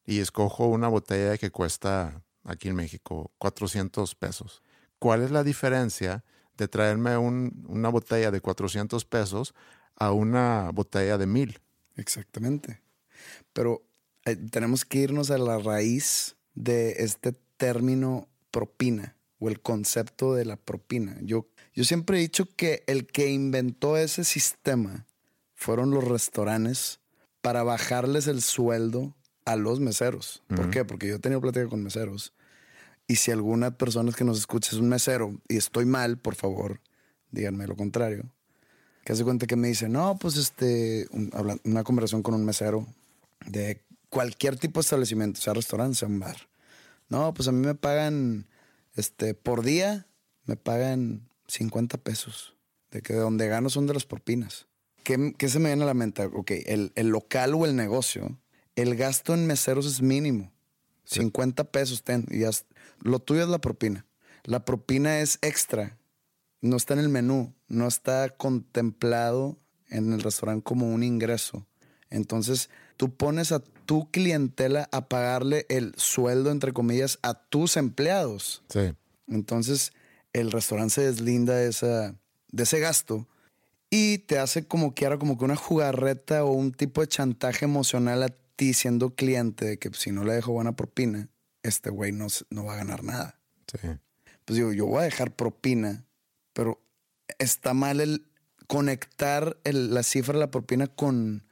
y 0.04 0.18
escojo 0.20 0.66
una 0.66 0.88
botella 0.88 1.38
que 1.38 1.50
cuesta 1.50 2.22
aquí 2.44 2.68
en 2.68 2.74
México 2.76 3.32
400 3.38 4.14
pesos? 4.14 4.62
¿Cuál 4.98 5.22
es 5.22 5.30
la 5.30 5.44
diferencia 5.44 6.24
de 6.56 6.68
traerme 6.68 7.16
un- 7.16 7.64
una 7.68 7.88
botella 7.88 8.30
de 8.30 8.40
400 8.40 9.04
pesos 9.06 9.54
a 9.96 10.12
una 10.12 10.70
botella 10.74 11.16
de 11.16 11.26
1000? 11.26 11.60
Exactamente. 11.96 12.82
Pero 13.52 13.82
eh, 14.26 14.36
tenemos 14.36 14.84
que 14.84 14.98
irnos 14.98 15.30
a 15.30 15.38
la 15.38 15.58
raíz 15.58 16.36
de 16.54 16.96
este 16.98 17.34
término 17.60 18.26
propina 18.50 19.14
o 19.38 19.48
el 19.50 19.60
concepto 19.60 20.34
de 20.34 20.46
la 20.46 20.56
propina. 20.56 21.18
Yo, 21.20 21.46
yo 21.74 21.84
siempre 21.84 22.16
he 22.16 22.20
dicho 22.20 22.46
que 22.56 22.82
el 22.86 23.06
que 23.06 23.30
inventó 23.30 23.98
ese 23.98 24.24
sistema 24.24 25.06
fueron 25.54 25.90
los 25.90 26.02
restaurantes 26.04 27.00
para 27.42 27.62
bajarles 27.62 28.26
el 28.26 28.40
sueldo 28.40 29.14
a 29.44 29.56
los 29.56 29.78
meseros. 29.78 30.42
¿Por 30.48 30.70
qué? 30.70 30.84
Porque 30.86 31.06
yo 31.08 31.16
he 31.16 31.18
tenido 31.18 31.40
plática 31.42 31.68
con 31.68 31.82
meseros. 31.82 32.32
Y 33.06 33.16
si 33.16 33.30
alguna 33.30 33.76
persona 33.76 34.10
que 34.12 34.24
nos 34.24 34.38
escucha 34.38 34.70
es 34.72 34.78
un 34.78 34.88
mesero 34.88 35.38
y 35.48 35.56
estoy 35.58 35.84
mal, 35.84 36.16
por 36.16 36.34
favor, 36.36 36.80
díganme 37.30 37.66
lo 37.66 37.76
contrario. 37.76 38.24
Que 39.04 39.12
hace 39.12 39.24
cuenta 39.24 39.46
que 39.46 39.56
me 39.56 39.68
dice, 39.68 39.88
no, 39.88 40.16
pues 40.18 40.36
este, 40.36 41.06
un- 41.10 41.30
una 41.64 41.82
conversación 41.84 42.22
con 42.22 42.34
un 42.34 42.44
mesero 42.44 42.86
de 43.46 43.82
cualquier 44.08 44.56
tipo 44.56 44.80
de 44.80 44.82
establecimiento, 44.84 45.40
sea 45.40 45.52
restaurante, 45.54 45.96
sea 45.98 46.08
un 46.08 46.20
bar. 46.20 46.36
No, 47.10 47.34
pues 47.34 47.48
a 47.48 47.52
mí 47.52 47.66
me 47.66 47.74
pagan, 47.74 48.46
este, 48.94 49.34
por 49.34 49.62
día, 49.62 50.06
me 50.46 50.56
pagan 50.56 51.28
50 51.48 51.98
pesos. 51.98 52.56
De 52.90 53.02
que 53.02 53.12
de 53.12 53.20
donde 53.20 53.46
gano 53.46 53.68
son 53.68 53.86
de 53.86 53.94
las 53.94 54.06
propinas. 54.06 54.66
¿Qué, 55.04 55.34
qué 55.36 55.48
se 55.48 55.58
me 55.58 55.68
viene 55.68 55.82
a 55.82 55.86
la 55.86 55.94
mente? 55.94 56.24
Ok, 56.24 56.52
el, 56.66 56.92
el 56.94 57.08
local 57.08 57.54
o 57.54 57.66
el 57.66 57.76
negocio, 57.76 58.38
el 58.74 58.96
gasto 58.96 59.34
en 59.34 59.46
meseros 59.46 59.86
es 59.86 60.02
mínimo. 60.02 60.52
50 61.04 61.64
pesos, 61.64 62.02
ten. 62.02 62.26
Y 62.30 62.42
lo 63.00 63.18
tuyo 63.18 63.42
es 63.42 63.48
la 63.48 63.60
propina. 63.60 64.06
La 64.44 64.64
propina 64.64 65.20
es 65.20 65.38
extra. 65.42 65.98
No 66.60 66.76
está 66.76 66.94
en 66.94 67.00
el 67.00 67.08
menú. 67.08 67.54
No 67.68 67.88
está 67.88 68.28
contemplado 68.30 69.58
en 69.88 70.12
el 70.12 70.22
restaurante 70.22 70.62
como 70.62 70.92
un 70.92 71.02
ingreso. 71.02 71.66
Entonces, 72.10 72.70
tú 72.96 73.14
pones 73.14 73.52
a 73.52 73.62
tu 73.90 74.08
clientela 74.12 74.88
a 74.92 75.08
pagarle 75.08 75.66
el 75.68 75.94
sueldo, 75.96 76.52
entre 76.52 76.72
comillas, 76.72 77.18
a 77.22 77.34
tus 77.34 77.76
empleados. 77.76 78.62
Sí. 78.68 78.94
Entonces, 79.26 79.92
el 80.32 80.52
restaurante 80.52 80.94
se 80.94 81.00
deslinda 81.02 81.56
de, 81.56 81.68
esa, 81.70 82.14
de 82.52 82.62
ese 82.62 82.78
gasto 82.78 83.26
y 83.90 84.18
te 84.18 84.38
hace 84.38 84.64
como 84.68 84.94
que 84.94 85.06
ahora 85.06 85.18
como 85.18 85.36
que 85.36 85.44
una 85.44 85.56
jugarreta 85.56 86.44
o 86.44 86.52
un 86.52 86.70
tipo 86.70 87.00
de 87.00 87.08
chantaje 87.08 87.64
emocional 87.64 88.22
a 88.22 88.28
ti 88.54 88.74
siendo 88.74 89.16
cliente 89.16 89.64
de 89.64 89.78
que 89.80 89.90
si 89.92 90.12
no 90.12 90.22
le 90.22 90.34
dejo 90.34 90.52
buena 90.52 90.76
propina, 90.76 91.28
este 91.64 91.90
güey 91.90 92.12
no, 92.12 92.28
no 92.50 92.64
va 92.66 92.74
a 92.74 92.76
ganar 92.76 93.02
nada. 93.02 93.40
Sí. 93.66 93.88
Pues 94.44 94.56
digo, 94.56 94.72
yo 94.72 94.86
voy 94.86 95.00
a 95.00 95.02
dejar 95.02 95.34
propina, 95.34 96.04
pero 96.52 96.80
está 97.40 97.74
mal 97.74 98.00
el 98.00 98.24
conectar 98.68 99.56
el- 99.64 99.92
la 99.92 100.04
cifra 100.04 100.34
de 100.34 100.38
la 100.40 100.50
propina 100.52 100.86
con, 100.86 101.42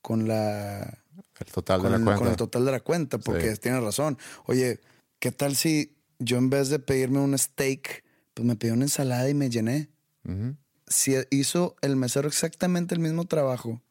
con 0.00 0.26
la 0.26 1.03
El 1.38 1.46
total 1.52 1.80
con 1.80 1.86
de 1.86 1.90
la 1.90 1.96
el, 1.98 2.04
cuenta. 2.04 2.18
con 2.22 2.28
el 2.30 2.36
total 2.36 2.64
de 2.64 2.70
la 2.72 2.80
cuenta, 2.80 3.18
porque 3.18 3.54
Sí. 3.54 3.60
tienes 3.60 3.82
razón. 3.82 4.18
Oye, 4.46 4.80
¿qué 5.18 5.32
tal 5.32 5.56
si 5.56 5.96
yo 6.18 6.36
en 6.38 6.48
vez 6.50 6.68
de 6.68 6.78
pedirme 6.78 7.18
un 7.18 7.36
steak, 7.36 8.04
pues 8.34 8.46
me 8.46 8.56
pedí 8.56 8.70
una 8.70 8.84
ensalada 8.84 9.28
y 9.28 9.34
me 9.34 9.50
llené? 9.50 9.90
Ujú. 10.24 10.56
Si 10.86 11.16
hizo 11.30 11.76
el 11.80 11.96
mesero 11.96 12.28
exactamente 12.28 12.94
el 12.94 13.00
mismo 13.00 13.24
trabajo, 13.24 13.82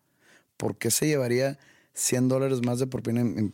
¿por 0.58 0.78
qué 0.78 0.90
se 0.92 1.08
llevaría 1.08 1.58
100 1.94 2.30
dólares 2.30 2.62
más 2.66 2.80
de 2.80 2.88
propina? 2.88 3.22
Im- 3.22 3.54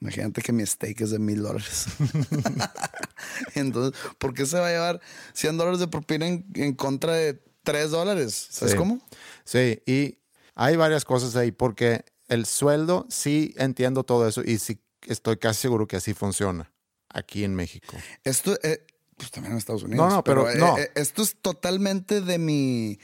Imagínate 0.00 0.42
que 0.42 0.52
mi 0.52 0.64
steak 0.64 1.00
es 1.00 1.10
de 1.10 1.18
mil 1.18 1.42
dólares. 1.42 1.86
Entonces, 3.54 4.00
¿por 4.18 4.34
qué 4.34 4.46
se 4.46 4.58
va 4.58 4.68
a 4.68 4.70
llevar 4.70 5.00
100 5.32 5.56
dólares 5.56 5.80
de 5.80 5.88
propina 5.88 6.26
en, 6.26 6.46
en 6.54 6.74
contra 6.74 7.14
de 7.14 7.42
3 7.62 7.90
dólares? 7.90 8.48
¿Sabes 8.50 8.72
Sí. 8.72 8.78
cómo? 8.78 9.00
Sí, 9.44 9.82
y 9.86 10.18
hay 10.54 10.76
varias 10.76 11.04
cosas 11.04 11.34
ahí, 11.36 11.50
porque 11.52 12.04
el 12.28 12.46
sueldo, 12.46 13.06
sí 13.08 13.54
entiendo 13.56 14.04
todo 14.04 14.26
eso 14.28 14.42
y 14.44 14.58
sí 14.58 14.78
estoy 15.06 15.36
casi 15.36 15.60
seguro 15.62 15.86
que 15.86 15.96
así 15.96 16.14
funciona 16.14 16.72
aquí 17.08 17.44
en 17.44 17.54
México. 17.54 17.96
Esto, 18.24 18.58
eh, 18.62 18.84
pues 19.16 19.30
también 19.30 19.52
en 19.52 19.58
Estados 19.58 19.82
Unidos. 19.84 20.08
No, 20.08 20.16
no, 20.16 20.24
pero 20.24 20.50
eh, 20.50 20.56
no. 20.58 20.76
eh, 20.78 20.90
esto 20.94 21.22
es 21.22 21.36
totalmente 21.40 22.20
de 22.20 22.38
mi, 22.38 22.98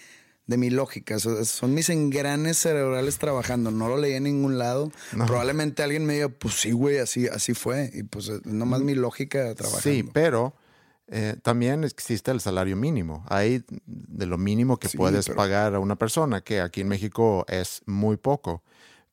de 0.47 0.57
mi 0.59 0.69
lógica. 0.71 1.15
Eso- 1.15 1.45
son 1.45 1.73
mis 1.75 1.89
engranes 1.89 2.59
cerebrales 2.59 3.19
trabajando. 3.19 3.71
No 3.71 3.89
lo 3.89 3.97
leí 3.97 4.15
en 4.15 4.25
ningún 4.25 4.59
lado. 4.59 4.91
Probablemente 5.13 5.83
alguien 5.83 6.05
me 6.05 6.15
diga, 6.15 6.29
pues 6.29 6.55
sí, 6.55 6.73
güey, 6.73 6.99
así, 6.99 7.29
así 7.29 7.55
fue. 7.55 7.91
Y 7.95 8.03
pues 8.03 8.29
eh, 8.29 8.41
nomás 8.45 8.81
mi 8.83 8.95
lógica 8.95 9.55
trabajando. 9.55 9.83
Sí, 9.83 10.03
pero 10.13 10.55
eh, 11.07 11.37
también 11.43 11.85
existe 11.85 12.31
el 12.33 12.41
salario 12.41 12.77
mínimo. 12.77 13.25
Hay 13.29 13.65
de 13.87 14.27
lo 14.27 14.37
mínimo 14.37 14.79
que 14.79 14.89
Sí, 14.89 14.97
puedes 14.99 15.27
pero- 15.27 15.37
pagar 15.37 15.75
a 15.75 15.79
una 15.79 15.97
persona, 15.97 16.43
que 16.43 16.61
aquí 16.61 16.81
en 16.83 16.89
México 16.89 17.47
es 17.49 17.81
muy 17.87 18.17
poco. 18.19 18.63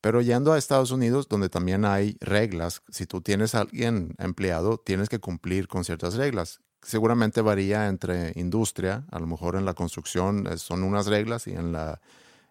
Pero 0.00 0.22
yendo 0.22 0.52
a 0.52 0.58
Estados 0.58 0.90
Unidos, 0.90 1.28
donde 1.28 1.48
también 1.48 1.84
hay 1.84 2.16
reglas, 2.20 2.82
si 2.88 3.06
tú 3.06 3.20
tienes 3.20 3.54
a 3.54 3.60
alguien 3.60 4.14
empleado, 4.18 4.78
tienes 4.78 5.08
que 5.08 5.18
cumplir 5.18 5.68
con 5.68 5.84
ciertas 5.84 6.14
reglas. 6.14 6.60
Seguramente 6.82 7.42
varía 7.42 7.88
entre 7.88 8.32
industria, 8.36 9.04
a 9.10 9.18
lo 9.18 9.26
mejor 9.26 9.56
en 9.56 9.66
la 9.66 9.74
construcción 9.74 10.46
eh, 10.46 10.56
son 10.56 10.82
unas 10.82 11.06
reglas 11.06 11.46
y 11.46 11.52
en 11.52 11.72
la 11.72 12.00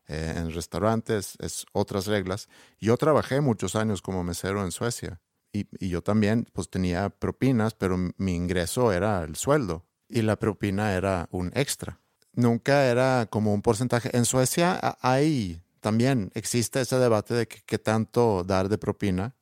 eh, 0.10 0.34
en 0.36 0.52
restaurantes 0.52 1.36
es 1.40 1.68
otras 1.72 2.08
reglas. 2.08 2.50
Yo 2.80 2.98
trabajé 2.98 3.42
muchos 3.42 3.76
años 3.76 4.02
como 4.02 4.24
mesero 4.24 4.64
en 4.64 4.72
Suecia 4.72 5.22
y, 5.54 5.68
yo 5.88 6.02
también 6.02 6.48
pues 6.52 6.68
tenía 6.70 7.10
propinas, 7.10 7.76
pero 7.76 7.96
mi 8.18 8.36
ingreso 8.36 8.92
era 8.92 9.24
el 9.24 9.36
sueldo 9.36 9.86
y 10.08 10.24
la 10.24 10.36
propina 10.38 10.94
era 10.94 11.28
un 11.32 11.52
extra. 11.54 12.00
Nunca 12.34 12.86
era 12.86 13.28
como 13.30 13.54
un 13.54 13.62
porcentaje. 13.62 14.16
En 14.18 14.26
Suecia 14.26 14.98
hay 15.02 15.62
también 15.82 16.32
existe 16.34 16.82
ese 16.82 16.98
debate 16.98 17.34
de 17.34 17.48
qué 17.48 17.78
tanto 17.80 18.44
dar 18.44 18.70
de 18.70 18.78
propina. 18.78 19.36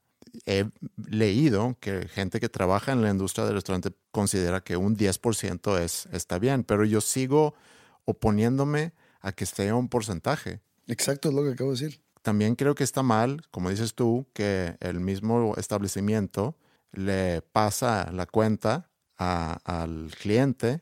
he 0.45 0.65
leído 1.09 1.77
que 1.79 2.07
gente 2.07 2.39
que 2.39 2.49
trabaja 2.49 2.91
en 2.91 3.01
la 3.01 3.09
industria 3.09 3.45
del 3.45 3.55
restaurante 3.55 3.91
considera 4.11 4.61
que 4.61 4.77
un 4.77 4.95
10% 4.95 5.77
es, 5.79 6.07
está 6.11 6.37
bien, 6.37 6.63
pero 6.63 6.85
yo 6.85 7.01
sigo 7.01 7.55
oponiéndome 8.05 8.93
a 9.21 9.31
que 9.31 9.43
esté 9.45 9.71
un 9.73 9.89
porcentaje. 9.89 10.61
Exacto, 10.87 11.29
es 11.29 11.35
lo 11.35 11.43
que 11.43 11.51
acabo 11.51 11.71
de 11.73 11.79
decir. 11.79 12.01
También 12.21 12.55
creo 12.55 12.75
que 12.75 12.83
está 12.83 13.03
mal, 13.03 13.41
como 13.51 13.69
dices 13.69 13.95
tú, 13.95 14.27
que 14.33 14.75
el 14.79 14.99
mismo 14.99 15.53
establecimiento 15.57 16.55
le 16.91 17.41
pasa 17.41 18.11
la 18.11 18.25
cuenta 18.25 18.89
a- 19.17 19.59
al 19.63 20.11
cliente, 20.19 20.81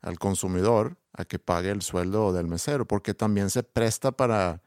al 0.00 0.18
consumidor, 0.18 0.96
a 1.12 1.24
que 1.24 1.38
pague 1.38 1.70
el 1.70 1.82
sueldo 1.82 2.32
del 2.32 2.46
mesero, 2.46 2.86
porque 2.86 3.14
también 3.14 3.50
se 3.50 3.62
presta 3.62 4.12
para, 4.12 4.62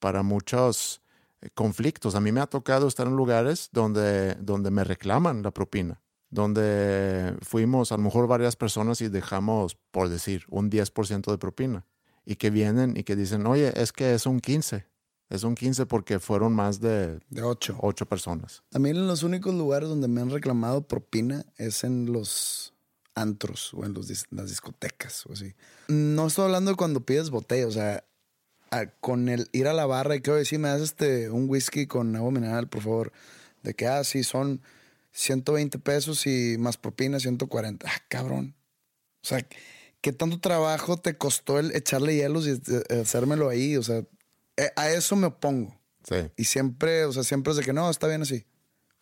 para 0.00 0.22
muchos 0.22 1.00
eh, 1.40 1.50
conflictos. 1.54 2.14
A 2.14 2.20
mí 2.20 2.32
me 2.32 2.40
ha 2.40 2.46
tocado 2.46 2.88
estar 2.88 3.06
en 3.06 3.14
lugares 3.14 3.68
donde, 3.72 4.34
donde 4.36 4.70
me 4.70 4.82
reclaman 4.82 5.42
la 5.42 5.52
propina, 5.52 6.00
donde 6.30 7.36
fuimos 7.42 7.92
a 7.92 7.96
lo 7.96 8.02
mejor 8.02 8.26
varias 8.26 8.56
personas 8.56 9.00
y 9.00 9.08
dejamos, 9.08 9.76
por 9.90 10.08
decir, 10.08 10.44
un 10.48 10.70
10% 10.70 11.30
de 11.30 11.38
propina, 11.38 11.86
y 12.24 12.36
que 12.36 12.50
vienen 12.50 12.96
y 12.96 13.04
que 13.04 13.16
dicen, 13.16 13.46
oye, 13.46 13.72
es 13.80 13.92
que 13.92 14.14
es 14.14 14.26
un 14.26 14.40
15, 14.40 14.86
es 15.30 15.44
un 15.44 15.54
15 15.54 15.86
porque 15.86 16.18
fueron 16.18 16.54
más 16.54 16.80
de 16.80 17.20
De 17.30 17.42
ocho. 17.42 17.76
ocho 17.80 18.06
personas. 18.06 18.62
A 18.74 18.78
mí 18.78 18.90
en 18.90 19.06
los 19.06 19.22
únicos 19.22 19.54
lugares 19.54 19.88
donde 19.88 20.08
me 20.08 20.20
han 20.20 20.30
reclamado 20.30 20.82
propina 20.82 21.44
es 21.56 21.84
en 21.84 22.12
los 22.12 22.74
antros 23.14 23.74
o 23.74 23.84
en 23.84 23.94
los 23.94 24.08
las 24.30 24.48
discotecas 24.48 25.26
o 25.26 25.32
así. 25.32 25.54
No 25.88 26.26
estoy 26.26 26.44
hablando 26.46 26.70
de 26.70 26.76
cuando 26.76 27.00
pides 27.00 27.30
botella, 27.30 27.66
o 27.66 27.70
sea, 27.70 28.04
a- 28.70 28.86
con 28.86 29.28
el 29.28 29.48
ir 29.52 29.66
a 29.68 29.72
la 29.72 29.86
barra 29.86 30.16
y 30.16 30.20
que 30.20 30.30
oye, 30.30 30.44
sí, 30.44 30.58
me 30.58 30.68
das 30.68 30.80
este, 30.80 31.30
un 31.30 31.48
whisky 31.48 31.86
con 31.86 32.14
agua 32.16 32.30
mineral, 32.30 32.68
por 32.68 32.82
favor. 32.82 33.12
De 33.62 33.74
que, 33.74 33.86
ah, 33.86 34.04
sí, 34.04 34.24
son 34.24 34.62
120 35.12 35.78
pesos 35.78 36.26
y 36.26 36.56
más 36.58 36.76
propina 36.76 37.20
140. 37.20 37.86
Ah, 37.88 38.02
cabrón. 38.08 38.54
O 39.22 39.26
sea, 39.26 39.46
¿qué 40.00 40.12
tanto 40.12 40.40
trabajo 40.40 40.96
te 40.96 41.16
costó 41.18 41.58
el 41.58 41.74
echarle 41.74 42.14
hielos 42.16 42.46
y 42.46 42.52
eh, 42.52 43.00
hacérmelo 43.02 43.48
ahí? 43.48 43.76
O 43.76 43.82
sea, 43.82 44.04
eh, 44.56 44.70
a 44.76 44.90
eso 44.90 45.16
me 45.16 45.26
opongo. 45.26 45.78
Sí. 46.08 46.16
Y 46.36 46.44
siempre, 46.44 47.04
o 47.04 47.12
sea, 47.12 47.22
siempre 47.22 47.50
es 47.50 47.58
de 47.58 47.64
que 47.64 47.72
no, 47.74 47.90
está 47.90 48.06
bien 48.06 48.22
así. 48.22 48.46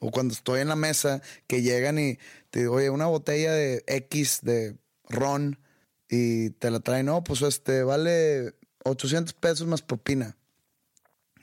O 0.00 0.10
cuando 0.10 0.32
estoy 0.34 0.60
en 0.60 0.68
la 0.68 0.76
mesa, 0.76 1.22
que 1.46 1.62
llegan 1.62 1.98
y 1.98 2.18
te 2.50 2.60
digo, 2.60 2.74
oye, 2.74 2.90
una 2.90 3.06
botella 3.06 3.52
de 3.52 3.84
X 3.86 4.40
de 4.42 4.76
ron 5.08 5.58
y 6.08 6.50
te 6.50 6.70
la 6.70 6.80
traen, 6.80 7.06
no, 7.06 7.22
pues 7.22 7.42
este 7.42 7.82
vale 7.82 8.54
800 8.84 9.32
pesos 9.34 9.66
más 9.66 9.82
propina. 9.82 10.36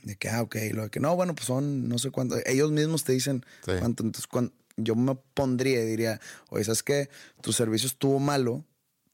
De 0.04 0.16
que, 0.16 0.30
ah, 0.30 0.42
ok, 0.44 0.56
lo 0.74 0.84
de 0.84 0.90
que 0.90 1.00
no, 1.00 1.16
bueno, 1.16 1.34
pues 1.34 1.48
son 1.48 1.88
no 1.90 1.98
sé 1.98 2.12
cuánto. 2.12 2.36
Ellos 2.46 2.72
mismos 2.72 3.04
te 3.04 3.14
dicen 3.14 3.44
Sí. 3.66 3.72
cuánto. 3.80 4.04
Entonces, 4.04 4.28
cuan- 4.28 4.52
yo 4.78 4.96
me 4.96 5.16
pondría 5.34 5.82
y 5.82 5.86
diría, 5.86 6.20
oye, 6.50 6.64
¿sabes 6.64 6.84
qué? 6.84 7.10
Tu 7.42 7.54
servicio 7.54 7.88
estuvo 7.88 8.20
malo, 8.20 8.64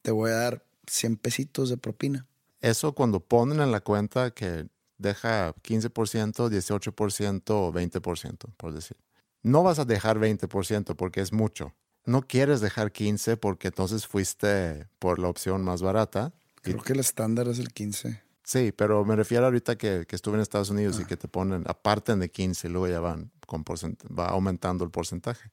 te 0.01 0.11
voy 0.11 0.31
a 0.31 0.35
dar 0.35 0.65
100 0.87 1.15
pesitos 1.15 1.69
de 1.69 1.77
propina. 1.77 2.25
Eso 2.59 2.93
cuando 2.93 3.19
ponen 3.21 3.59
en 3.61 3.71
la 3.71 3.79
cuenta 3.81 4.31
que 4.31 4.67
deja 4.97 5.53
15%, 5.61 6.49
18% 6.49 7.67
o 7.67 7.71
20%, 7.71 8.49
por 8.57 8.73
decir. 8.73 8.97
No 9.43 9.63
vas 9.63 9.79
a 9.79 9.85
dejar 9.85 10.19
20% 10.19 10.95
porque 10.95 11.21
es 11.21 11.31
mucho. 11.31 11.73
No 12.05 12.23
quieres 12.23 12.59
dejar 12.61 12.91
15 12.91 13.37
porque 13.37 13.69
entonces 13.69 14.07
fuiste 14.07 14.87
por 14.99 15.19
la 15.19 15.27
opción 15.29 15.63
más 15.63 15.81
barata. 15.81 16.33
Creo 16.61 16.81
que 16.81 16.93
el 16.93 16.99
estándar 16.99 17.47
es 17.47 17.59
el 17.59 17.73
15. 17.73 18.21
sí, 18.43 18.71
pero 18.71 19.03
me 19.05 19.15
refiero 19.15 19.45
ahorita 19.45 19.77
que, 19.77 20.05
que 20.07 20.15
estuve 20.15 20.35
en 20.35 20.41
Estados 20.41 20.69
Unidos 20.69 20.99
y 20.99 21.05
que 21.05 21.17
te 21.17 21.27
ponen, 21.27 21.63
aparten 21.67 22.19
de 22.19 22.29
15 22.29 22.67
y 22.67 22.71
luego 22.71 22.87
ya 22.87 22.99
van 22.99 23.31
con 23.47 23.63
va 23.63 24.27
aumentando 24.27 24.85
el 24.85 24.91
porcentaje. 24.91 25.51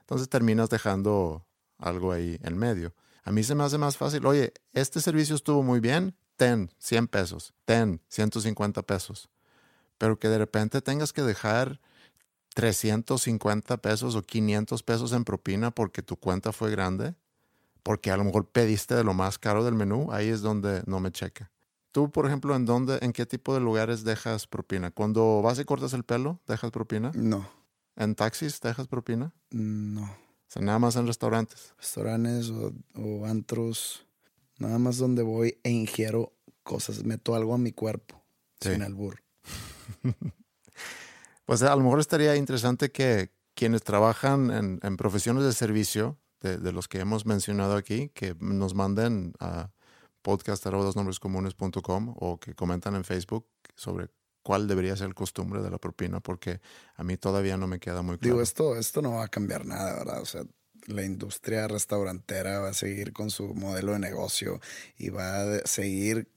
Entonces 0.00 0.28
terminas 0.28 0.70
dejando 0.70 1.46
algo 1.78 2.12
ahí 2.12 2.38
en 2.42 2.56
medio. 2.56 2.94
A 3.22 3.32
mí 3.32 3.42
se 3.42 3.54
me 3.54 3.64
hace 3.64 3.78
más 3.78 3.96
fácil, 3.96 4.26
oye, 4.26 4.52
este 4.72 5.00
servicio 5.00 5.34
estuvo 5.34 5.62
muy 5.62 5.80
bien, 5.80 6.14
ten 6.36 6.70
100 6.78 7.08
pesos, 7.08 7.54
ten 7.64 8.02
150 8.08 8.82
pesos, 8.82 9.30
pero 9.98 10.18
que 10.18 10.28
de 10.28 10.38
repente 10.38 10.82
tengas 10.82 11.12
que 11.12 11.22
dejar 11.22 11.80
350 12.54 13.78
pesos 13.78 14.14
o 14.14 14.22
500 14.22 14.82
pesos 14.82 15.12
en 15.12 15.24
propina 15.24 15.70
porque 15.70 16.02
tu 16.02 16.16
cuenta 16.16 16.52
fue 16.52 16.70
grande, 16.70 17.14
porque 17.84 18.10
a 18.10 18.16
lo 18.16 18.24
mejor 18.24 18.48
pediste 18.50 18.96
de 18.96 19.04
lo 19.04 19.14
más 19.14 19.38
caro 19.38 19.64
del 19.64 19.74
menú, 19.74 20.08
ahí 20.10 20.28
es 20.28 20.40
donde 20.40 20.82
no 20.86 20.98
me 20.98 21.12
checa. 21.12 21.52
Tú, 21.92 22.10
por 22.10 22.26
ejemplo, 22.26 22.56
¿en 22.56 22.64
dónde, 22.64 22.98
en 23.02 23.12
qué 23.12 23.24
tipo 23.24 23.54
de 23.54 23.60
lugares 23.60 24.02
dejas 24.02 24.48
propina? 24.48 24.90
Cuando 24.90 25.40
vas 25.42 25.60
y 25.60 25.64
cortas 25.64 25.92
el 25.92 26.02
pelo, 26.02 26.40
dejas 26.48 26.72
propina. 26.72 27.12
No, 27.14 27.48
¿En 27.94 28.16
taxis 28.16 28.60
dejas 28.60 28.88
propina? 28.88 29.32
no. 29.50 30.02
O 30.02 30.50
sea, 30.54 30.62
nada 30.62 30.78
más 30.78 30.94
en 30.96 31.06
restaurantes. 31.06 31.72
restaurantes 31.78 32.50
o, 32.50 32.72
o 32.96 33.26
antros, 33.26 34.06
nada 34.58 34.78
más 34.78 34.98
donde 34.98 35.22
voy 35.22 35.58
e 35.64 35.70
ingiero 35.70 36.32
cosas, 36.62 37.02
meto 37.04 37.34
algo 37.34 37.54
a 37.54 37.58
mi 37.58 37.72
cuerpo, 37.72 38.20
Sí. 38.60 38.70
sin 38.70 38.82
albur. 38.82 39.22
Pues 41.46 41.62
a 41.62 41.76
lo 41.76 41.82
mejor 41.82 42.00
estaría 42.00 42.36
interesante 42.36 42.90
que 42.90 43.30
quienes 43.54 43.82
trabajan 43.82 44.50
en, 44.50 44.80
en 44.82 44.96
profesiones 44.96 45.44
de 45.44 45.52
servicio, 45.52 46.18
de, 46.44 46.58
de 46.58 46.72
los 46.72 46.86
que 46.88 46.98
hemos 47.00 47.24
mencionado 47.26 47.74
aquí, 47.76 48.10
que 48.14 48.36
nos 48.38 48.74
manden 48.74 49.32
a 49.40 49.72
podcast.com 50.22 52.14
o 52.18 52.38
que 52.40 52.54
comentan 52.54 52.94
en 52.94 53.04
Facebook 53.04 53.46
sobre 53.74 54.08
cuál 54.42 54.68
debería 54.68 54.96
ser 54.96 55.08
el 55.08 55.14
costumbre 55.14 55.62
de 55.62 55.70
la 55.70 55.78
propina, 55.78 56.20
porque 56.20 56.60
a 56.96 57.04
mí 57.04 57.16
todavía 57.16 57.56
no 57.56 57.66
me 57.66 57.80
queda 57.80 58.02
muy 58.02 58.18
claro. 58.18 58.34
Digo, 58.34 58.42
esto, 58.42 58.76
esto 58.76 59.00
no 59.02 59.12
va 59.14 59.24
a 59.24 59.28
cambiar 59.28 59.64
nada, 59.64 59.94
¿verdad? 59.94 60.20
O 60.20 60.26
sea, 60.26 60.42
la 60.86 61.02
industria 61.02 61.66
restaurantera 61.66 62.60
va 62.60 62.68
a 62.70 62.74
seguir 62.74 63.12
con 63.12 63.30
su 63.30 63.54
modelo 63.54 63.92
de 63.92 63.98
negocio 64.00 64.60
y 64.98 65.08
va 65.08 65.40
a 65.42 65.58
seguir 65.66 66.28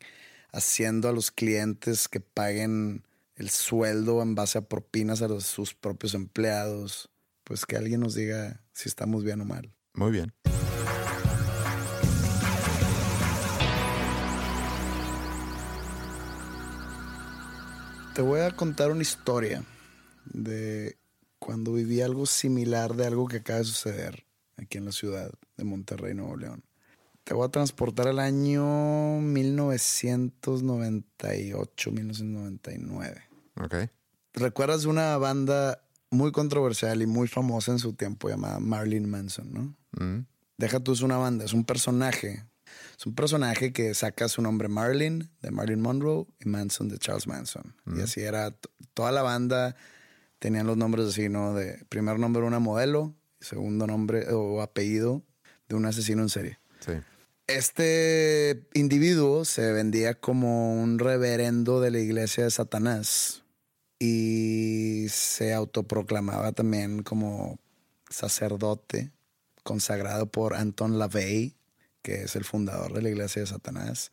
haciendo 0.54 1.10
a 1.10 1.12
los 1.12 1.32
clientes 1.32 2.08
que 2.08 2.22
paguen 2.22 3.04
el 3.36 3.50
sueldo 3.50 4.22
en 4.22 4.36
base 4.36 4.58
a 4.58 4.62
propinas 4.68 5.22
a 5.22 5.28
los- 5.28 5.46
sus 5.46 5.74
propios 5.76 6.14
empleados. 6.14 7.10
Pues 7.44 7.66
que 7.66 7.76
alguien 7.78 8.00
nos 8.02 8.16
diga 8.16 8.62
si 8.74 8.90
estamos 8.90 9.24
bien 9.24 9.42
o 9.42 9.46
mal. 9.46 9.74
Muy 9.98 10.12
bien. 10.12 10.32
Te 18.14 18.22
voy 18.22 18.40
a 18.42 18.56
contar 18.56 18.92
una 18.92 19.02
historia 19.02 19.64
de 20.26 21.00
cuando 21.40 21.74
viví 21.74 22.02
algo 22.02 22.28
similar 22.28 22.96
de 22.96 23.08
algo 23.08 23.28
que 23.28 23.38
acaba 23.38 23.58
de 23.60 23.66
suceder 23.66 24.26
aquí 24.58 24.78
en 24.78 24.86
la 24.86 24.92
ciudad 24.92 25.32
de 25.56 25.64
Monterrey, 25.64 26.14
Nuevo 26.14 26.38
León. 26.38 26.64
Te 27.24 27.34
voy 27.34 27.48
a 27.48 27.50
transportar 27.50 28.08
al 28.08 28.20
año 28.20 29.20
1998, 29.20 31.92
1999. 31.92 33.24
Ok. 33.60 33.76
¿Recuerdas 34.34 34.84
de 34.84 34.90
una 34.90 35.18
banda 35.18 35.87
muy 36.10 36.32
controversial 36.32 37.02
y 37.02 37.06
muy 37.06 37.28
famosa 37.28 37.72
en 37.72 37.80
su 37.80 37.94
tiempo 37.94 38.30
llamada 38.30 38.60
Marilyn 38.60 39.10
Manson, 39.10 39.52
no? 39.52 39.76
Mm. 40.04 40.26
Deja 40.58 40.80
tú, 40.80 40.94
es 40.94 41.02
una 41.02 41.18
banda, 41.18 41.46
es 41.46 41.54
un 41.54 41.66
personaje. 41.66 42.46
Es 42.98 43.06
un 43.06 43.14
personaje 43.14 43.72
que 43.74 43.94
saca 43.94 44.28
su 44.28 44.42
nombre 44.42 44.68
Marilyn, 44.68 45.30
de 45.42 45.52
Marilyn 45.52 45.82
Monroe, 45.82 46.26
y 46.40 46.50
Manson, 46.50 46.90
de 46.90 46.98
Charles 46.98 47.28
Manson. 47.28 47.76
Y 47.96 48.02
así 48.02 48.22
era, 48.22 48.56
toda 48.94 49.12
la 49.12 49.22
banda 49.22 49.76
tenían 50.40 50.68
los 50.68 50.78
nombres 50.78 51.08
así, 51.08 51.30
¿no? 51.30 51.54
De 51.54 51.84
primer 51.90 52.20
nombre 52.20 52.44
una 52.44 52.60
modelo, 52.60 53.16
segundo 53.40 53.88
nombre 53.88 54.28
o 54.34 54.62
apellido 54.62 55.24
de 55.70 55.76
un 55.76 55.86
asesino 55.86 56.24
en 56.24 56.30
serie. 56.30 56.60
Sí. 56.80 56.94
Este 57.48 58.68
individuo 58.74 59.46
se 59.46 59.72
vendía 59.72 60.20
como 60.20 60.82
un 60.82 61.00
reverendo 61.00 61.80
de 61.80 61.92
la 61.92 62.00
iglesia 62.00 62.44
de 62.44 62.52
Satanás 62.52 63.44
y 64.00 65.08
se 65.10 65.54
autoproclamaba 65.54 66.52
también 66.52 67.04
como 67.04 67.60
sacerdote 68.10 69.12
consagrado 69.64 70.28
por 70.28 70.54
Anton 70.54 70.98
LaVey, 70.98 71.56
que 72.02 72.24
es 72.24 72.36
el 72.36 72.46
fundador 72.46 72.94
de 72.94 73.02
la 73.02 73.10
iglesia 73.10 73.42
de 73.42 73.48
Satanás. 73.48 74.12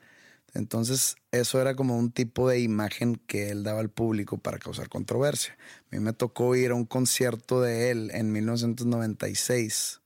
Entonces, 0.52 1.16
eso 1.32 1.60
era 1.60 1.74
como 1.74 1.98
un 1.98 2.12
tipo 2.12 2.48
de 2.48 2.60
imagen 2.60 3.16
que 3.26 3.50
él 3.50 3.62
daba 3.64 3.80
al 3.80 3.90
público 3.90 4.38
para 4.38 4.58
causar 4.58 4.88
controversia. 4.88 5.56
A 5.90 5.96
mí 5.96 6.00
me 6.00 6.12
tocó 6.12 6.54
ir 6.56 6.70
a 6.70 6.74
un 6.74 6.84
concierto 6.86 7.60
de 7.60 7.90
él 7.90 8.10
en 8.12 8.32
1996 8.32 10.00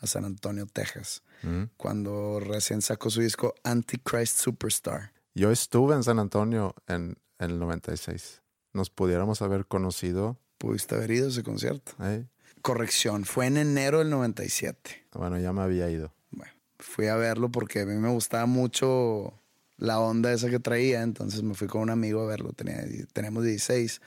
a 0.00 0.06
San 0.06 0.24
Antonio, 0.24 0.66
Texas, 0.66 1.22
Mm. 1.42 1.64
cuando 1.76 2.40
recién 2.40 2.82
sacó 2.82 3.10
su 3.10 3.20
disco 3.20 3.54
Antichrist 3.62 4.38
Superstar. 4.40 5.12
Yo 5.34 5.52
estuve 5.52 5.94
en 5.94 6.02
San 6.02 6.18
Antonio 6.18 6.74
en, 6.88 7.16
en 7.38 7.50
el 7.50 7.58
96. 7.60 8.42
Nos 8.72 8.90
pudiéramos 8.90 9.42
haber 9.42 9.66
conocido. 9.66 10.38
¿Pudiste 10.58 10.94
haber 10.94 11.10
ido 11.12 11.26
a 11.26 11.30
ese 11.30 11.42
concierto? 11.42 11.92
¿eh? 12.02 12.26
Corrección, 12.62 13.24
fue 13.24 13.46
en 13.46 13.56
enero 13.56 13.98
del 13.98 14.10
97. 14.10 15.06
Bueno, 15.14 15.38
ya 15.38 15.52
me 15.52 15.62
había 15.62 15.90
ido. 15.90 16.12
Bueno, 16.30 16.52
fui 16.78 17.06
a 17.06 17.16
verlo 17.16 17.50
porque 17.50 17.80
a 17.80 17.86
mí 17.86 17.94
me 17.94 18.10
gustaba 18.10 18.46
mucho 18.46 19.32
la 19.78 20.00
onda 20.00 20.32
esa 20.32 20.50
que 20.50 20.58
traía, 20.58 21.02
entonces 21.02 21.42
me 21.42 21.54
fui 21.54 21.68
con 21.68 21.82
un 21.82 21.90
amigo 21.90 22.20
a 22.20 22.26
verlo, 22.26 22.52
tenía, 22.52 22.84
teníamos 23.12 23.44
16. 23.44 24.00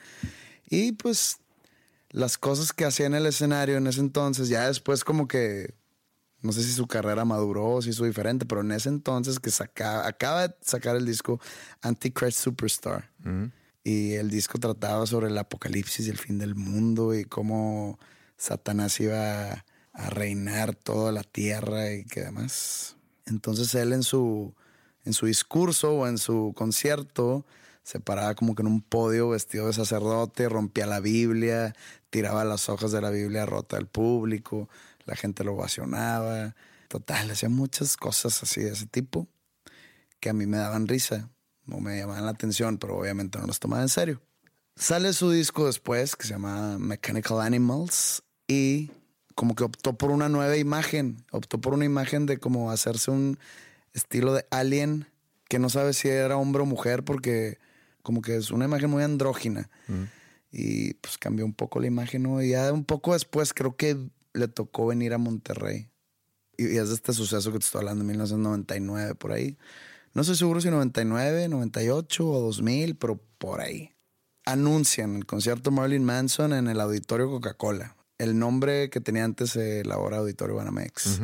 Y 0.69 0.91
pues 0.91 1.39
las 2.09 2.37
cosas 2.37 2.73
que 2.73 2.85
hacía 2.85 3.05
en 3.05 3.15
el 3.15 3.25
escenario 3.25 3.77
en 3.77 3.87
ese 3.87 4.01
entonces, 4.01 4.49
ya 4.49 4.67
después 4.67 5.03
como 5.03 5.27
que, 5.27 5.73
no 6.41 6.51
sé 6.51 6.61
si 6.63 6.71
su 6.73 6.87
carrera 6.87 7.23
maduró 7.23 7.75
o 7.75 7.81
si 7.81 7.91
hizo 7.91 8.03
diferente, 8.03 8.45
pero 8.45 8.61
en 8.61 8.71
ese 8.71 8.89
entonces 8.89 9.39
que 9.39 9.49
saca, 9.49 10.05
acaba 10.05 10.49
de 10.49 10.55
sacar 10.61 10.95
el 10.97 11.05
disco 11.05 11.39
Antichrist 11.81 12.39
Superstar. 12.39 13.09
Y 13.83 14.13
el 14.13 14.29
disco 14.29 14.59
trataba 14.59 15.05
sobre 15.07 15.27
el 15.27 15.37
apocalipsis 15.37 16.07
y 16.07 16.09
el 16.09 16.17
fin 16.17 16.37
del 16.37 16.55
mundo 16.55 17.15
y 17.15 17.25
cómo 17.25 17.99
Satanás 18.37 18.99
iba 18.99 19.65
a 19.93 20.09
reinar 20.09 20.75
toda 20.75 21.11
la 21.11 21.23
tierra 21.23 21.91
y 21.93 22.05
que 22.05 22.21
demás. 22.21 22.95
Entonces 23.25 23.73
él 23.75 23.93
en 23.93 24.03
su, 24.03 24.53
en 25.03 25.13
su 25.13 25.25
discurso 25.25 25.93
o 25.93 26.07
en 26.07 26.17
su 26.17 26.53
concierto 26.55 27.45
se 27.83 27.99
paraba 27.99 28.35
como 28.35 28.55
que 28.55 28.61
en 28.61 28.67
un 28.67 28.81
podio 28.81 29.29
vestido 29.29 29.67
de 29.67 29.73
sacerdote, 29.73 30.47
rompía 30.47 30.85
la 30.85 30.99
Biblia, 30.99 31.75
tiraba 32.09 32.45
las 32.45 32.69
hojas 32.69 32.91
de 32.91 33.01
la 33.01 33.09
Biblia 33.09 33.45
rota 33.45 33.77
al 33.77 33.87
público, 33.87 34.69
la 35.05 35.15
gente 35.15 35.43
lo 35.43 35.53
ovacionaba. 35.53 36.55
Total, 36.87 37.31
hacía 37.31 37.49
muchas 37.49 37.97
cosas 37.97 38.43
así 38.43 38.61
de 38.61 38.71
ese 38.71 38.85
tipo 38.85 39.27
que 40.19 40.29
a 40.29 40.33
mí 40.33 40.45
me 40.45 40.57
daban 40.57 40.87
risa, 40.87 41.29
no 41.71 41.79
me 41.79 41.97
llamaban 41.97 42.25
la 42.25 42.31
atención, 42.31 42.77
pero 42.77 42.97
obviamente 42.97 43.39
no 43.39 43.47
las 43.47 43.59
tomaba 43.59 43.81
en 43.81 43.89
serio. 43.89 44.21
Sale 44.75 45.13
su 45.13 45.31
disco 45.31 45.65
después 45.65 46.15
que 46.15 46.27
se 46.27 46.33
llama 46.33 46.77
Mechanical 46.77 47.41
Animals 47.41 48.23
y 48.47 48.91
como 49.35 49.55
que 49.55 49.63
optó 49.63 49.93
por 49.93 50.11
una 50.11 50.29
nueva 50.29 50.57
imagen, 50.57 51.23
optó 51.31 51.59
por 51.59 51.73
una 51.73 51.85
imagen 51.85 52.25
de 52.25 52.37
como 52.37 52.71
hacerse 52.71 53.11
un 53.11 53.39
estilo 53.93 54.33
de 54.33 54.45
alien 54.51 55.07
que 55.47 55.59
no 55.59 55.69
sabe 55.69 55.93
si 55.93 56.07
era 56.07 56.37
hombre 56.37 56.61
o 56.61 56.65
mujer 56.65 57.03
porque 57.03 57.59
como 58.01 58.21
que 58.21 58.35
es 58.35 58.51
una 58.51 58.65
imagen 58.65 58.89
muy 58.89 59.03
andrógina. 59.03 59.69
Y 60.51 60.95
pues 60.95 61.17
cambió 61.17 61.45
un 61.45 61.53
poco 61.53 61.79
la 61.79 61.87
imagen, 61.87 62.23
¿no? 62.23 62.41
Y 62.41 62.49
ya 62.49 62.71
un 62.73 62.83
poco 62.83 63.13
después 63.13 63.53
creo 63.53 63.75
que 63.75 63.97
le 64.33 64.47
tocó 64.47 64.87
venir 64.87 65.13
a 65.13 65.17
Monterrey. 65.17 65.89
Y, 66.57 66.77
es 66.77 66.89
de 66.89 66.95
este 66.95 67.13
suceso 67.13 67.51
que 67.51 67.59
te 67.59 67.65
estoy 67.65 67.79
hablando, 67.79 68.03
1999, 68.03 69.15
por 69.15 69.31
ahí. 69.31 69.57
No 70.13 70.21
estoy 70.21 70.35
seguro 70.35 70.59
si 70.59 70.69
99, 70.69 71.47
98 71.47 72.29
o 72.29 72.41
2000, 72.41 72.95
pero 72.95 73.17
por 73.37 73.61
ahí. 73.61 73.91
Anuncian 74.45 75.15
el 75.15 75.25
concierto 75.25 75.71
Marilyn 75.71 76.03
Manson 76.03 76.51
en 76.53 76.67
el 76.67 76.81
Auditorio 76.81 77.29
Coca-Cola. 77.29 77.95
El 78.17 78.37
nombre 78.37 78.89
que 78.89 78.99
tenía 78.99 79.23
antes 79.23 79.55
el 79.55 79.91
ahora 79.91 80.17
Auditorio 80.17 80.55
Banamex. 80.55 81.21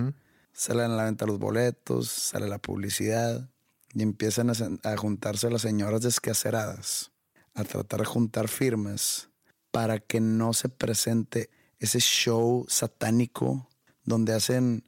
Salen 0.53 0.91
a 0.91 0.95
la 0.95 1.03
venta 1.03 1.25
los 1.25 1.37
boletos, 1.37 2.09
sale 2.09 2.47
la 2.47 2.59
publicidad 2.59 3.49
y 3.93 4.03
empiezan 4.03 4.51
a, 4.83 4.97
juntarse 4.97 5.49
las 5.49 5.61
señoras 5.61 6.01
descaceradas 6.01 7.11
a 7.53 7.63
tratar 7.63 7.99
de 7.99 8.05
juntar 8.05 8.47
firmas 8.47 9.29
para 9.71 9.99
que 9.99 10.21
no 10.21 10.53
se 10.53 10.69
presente 10.69 11.49
ese 11.79 11.99
show 11.99 12.65
satánico 12.69 13.67
donde 14.03 14.33
hacen 14.33 14.83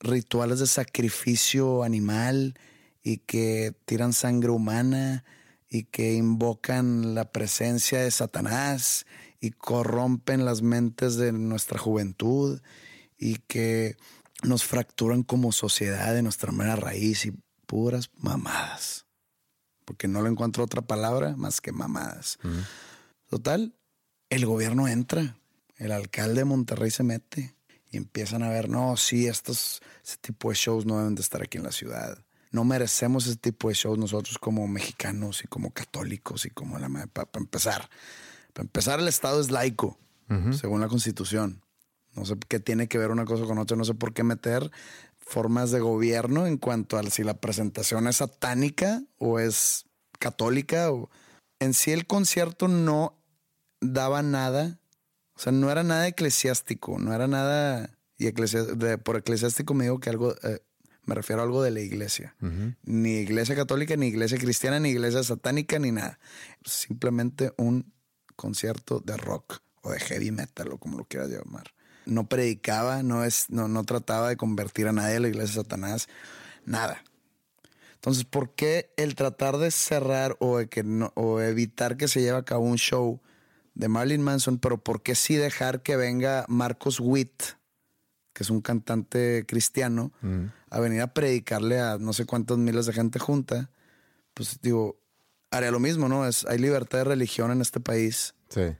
rituales 0.00 0.58
de 0.58 0.66
sacrificio 0.66 1.82
animal 1.82 2.54
y 3.04 3.18
que 3.18 3.76
tiran 3.84 4.12
sangre 4.12 4.50
humana 4.50 5.24
y 5.68 5.84
que 5.84 6.14
invocan 6.14 7.14
la 7.14 7.30
presencia 7.30 8.00
de 8.00 8.10
Satanás 8.10 9.06
y 9.40 9.50
corrompen 9.50 10.44
las 10.44 10.62
mentes 10.62 11.16
de 11.16 11.32
nuestra 11.32 11.78
juventud 11.78 12.60
y 13.18 13.36
que 13.36 13.96
nos 14.42 14.64
fracturan 14.64 15.22
como 15.22 15.52
sociedad 15.52 16.14
de 16.14 16.22
nuestra 16.22 16.50
mera 16.50 16.76
raíz 16.76 17.26
y 17.26 17.32
puras 17.66 18.10
mamadas. 18.16 19.06
Porque 19.84 20.08
no 20.08 20.22
le 20.22 20.30
encuentro 20.30 20.64
otra 20.64 20.80
palabra 20.82 21.36
más 21.36 21.60
que 21.60 21.72
mamadas. 21.72 22.38
Total, 23.28 23.74
el 24.30 24.46
gobierno 24.46 24.88
entra, 24.88 25.36
el 25.76 25.92
alcalde 25.92 26.36
de 26.36 26.44
Monterrey 26.46 26.90
se 26.90 27.02
mete 27.02 27.54
y 27.90 27.98
empiezan 27.98 28.42
a 28.42 28.48
ver, 28.48 28.70
no, 28.70 28.96
sí, 28.96 29.26
estos, 29.26 29.82
ese 30.02 30.16
tipo 30.16 30.48
de 30.48 30.54
shows 30.54 30.86
no 30.86 30.98
deben 30.98 31.14
de 31.14 31.22
estar 31.22 31.42
aquí 31.42 31.58
en 31.58 31.64
la 31.64 31.72
ciudad. 31.72 32.24
No 32.54 32.62
merecemos 32.62 33.26
ese 33.26 33.34
tipo 33.34 33.66
de 33.68 33.74
shows 33.74 33.98
nosotros 33.98 34.38
como 34.38 34.68
mexicanos 34.68 35.42
y 35.42 35.48
como 35.48 35.72
católicos 35.72 36.46
y 36.46 36.50
como 36.50 36.78
la... 36.78 36.88
Para 37.08 37.28
empezar, 37.34 37.90
para 38.52 38.62
empezar 38.62 39.00
el 39.00 39.08
Estado 39.08 39.40
es 39.40 39.50
laico, 39.50 39.98
según 40.52 40.80
la 40.80 40.86
Constitución. 40.86 41.64
No 42.14 42.24
sé 42.24 42.36
qué 42.46 42.60
tiene 42.60 42.86
que 42.86 42.96
ver 42.96 43.10
una 43.10 43.24
cosa 43.24 43.44
con 43.44 43.58
otra, 43.58 43.76
no 43.76 43.84
sé 43.84 43.94
por 43.94 44.14
qué 44.14 44.22
meter 44.22 44.70
formas 45.16 45.72
de 45.72 45.80
gobierno 45.80 46.46
en 46.46 46.56
cuanto 46.56 46.96
a 46.96 47.02
si 47.10 47.24
la 47.24 47.34
presentación 47.34 48.06
es 48.06 48.18
satánica 48.18 49.02
o 49.18 49.40
es 49.40 49.86
católica. 50.20 50.92
O... 50.92 51.10
En 51.58 51.74
sí 51.74 51.90
el 51.90 52.06
concierto 52.06 52.68
no 52.68 53.20
daba 53.80 54.22
nada, 54.22 54.78
o 55.34 55.40
sea, 55.40 55.50
no 55.50 55.72
era 55.72 55.82
nada 55.82 56.06
eclesiástico, 56.06 57.00
no 57.00 57.12
era 57.12 57.26
nada, 57.26 57.90
y 58.16 58.30
por 58.98 59.16
eclesiástico 59.16 59.74
me 59.74 59.86
digo 59.86 59.98
que 59.98 60.10
algo, 60.10 60.36
eh, 60.44 60.60
me 61.06 61.14
refiero 61.14 61.42
a 61.42 61.44
algo 61.44 61.62
de 61.62 61.70
la 61.70 61.80
iglesia. 61.80 62.34
Ni 62.84 63.18
iglesia 63.18 63.54
católica, 63.54 63.96
ni 63.96 64.06
iglesia 64.06 64.38
cristiana, 64.38 64.80
ni 64.80 64.90
iglesia 64.90 65.22
satánica, 65.22 65.78
ni 65.78 65.92
nada. 65.92 66.18
Simplemente 66.64 67.52
un 67.56 67.92
concierto 68.36 69.00
de 69.00 69.16
rock 69.16 69.60
o 69.82 69.92
de 69.92 70.00
heavy 70.00 70.30
metal 70.30 70.72
o 70.72 70.78
como 70.78 70.98
lo 70.98 71.04
quieras 71.04 71.30
llamar 71.30 71.74
no 72.06 72.28
predicaba, 72.28 73.02
no, 73.02 73.24
es, 73.24 73.50
no, 73.50 73.68
no 73.68 73.84
trataba 73.84 74.28
de 74.28 74.36
convertir 74.36 74.88
a 74.88 74.92
nadie 74.92 75.16
a 75.16 75.20
la 75.20 75.28
iglesia 75.28 75.56
de 75.56 75.62
Satanás, 75.62 76.08
nada. 76.64 77.02
Entonces, 77.94 78.24
¿por 78.24 78.54
qué 78.54 78.92
el 78.96 79.14
tratar 79.14 79.56
de 79.56 79.70
cerrar 79.70 80.36
o, 80.38 80.58
que 80.68 80.82
no, 80.82 81.12
o 81.14 81.40
evitar 81.40 81.96
que 81.96 82.08
se 82.08 82.20
lleve 82.20 82.36
a 82.36 82.44
cabo 82.44 82.64
un 82.64 82.76
show 82.76 83.20
de 83.74 83.88
Marilyn 83.88 84.22
Manson, 84.22 84.58
pero 84.58 84.78
por 84.78 85.02
qué 85.02 85.14
sí 85.14 85.36
dejar 85.36 85.82
que 85.82 85.96
venga 85.96 86.44
Marcos 86.48 87.00
Witt, 87.00 87.42
que 88.34 88.42
es 88.42 88.50
un 88.50 88.60
cantante 88.60 89.44
cristiano, 89.48 90.12
a 90.74 90.80
venir 90.80 91.00
a 91.02 91.14
predicarle 91.14 91.78
a 91.78 91.98
no 91.98 92.12
sé 92.12 92.26
cuántos 92.26 92.58
miles 92.58 92.86
de 92.86 92.92
gente 92.92 93.20
junta? 93.20 93.70
Pues 94.34 94.58
digo, 94.60 94.98
haría 95.52 95.70
lo 95.70 95.78
mismo, 95.78 96.08
¿no? 96.08 96.26
Es, 96.26 96.44
hay 96.46 96.58
libertad 96.58 96.98
de 96.98 97.04
religión 97.04 97.52
en 97.52 97.60
este 97.60 97.78
país. 97.78 98.34
Sí. 98.48 98.74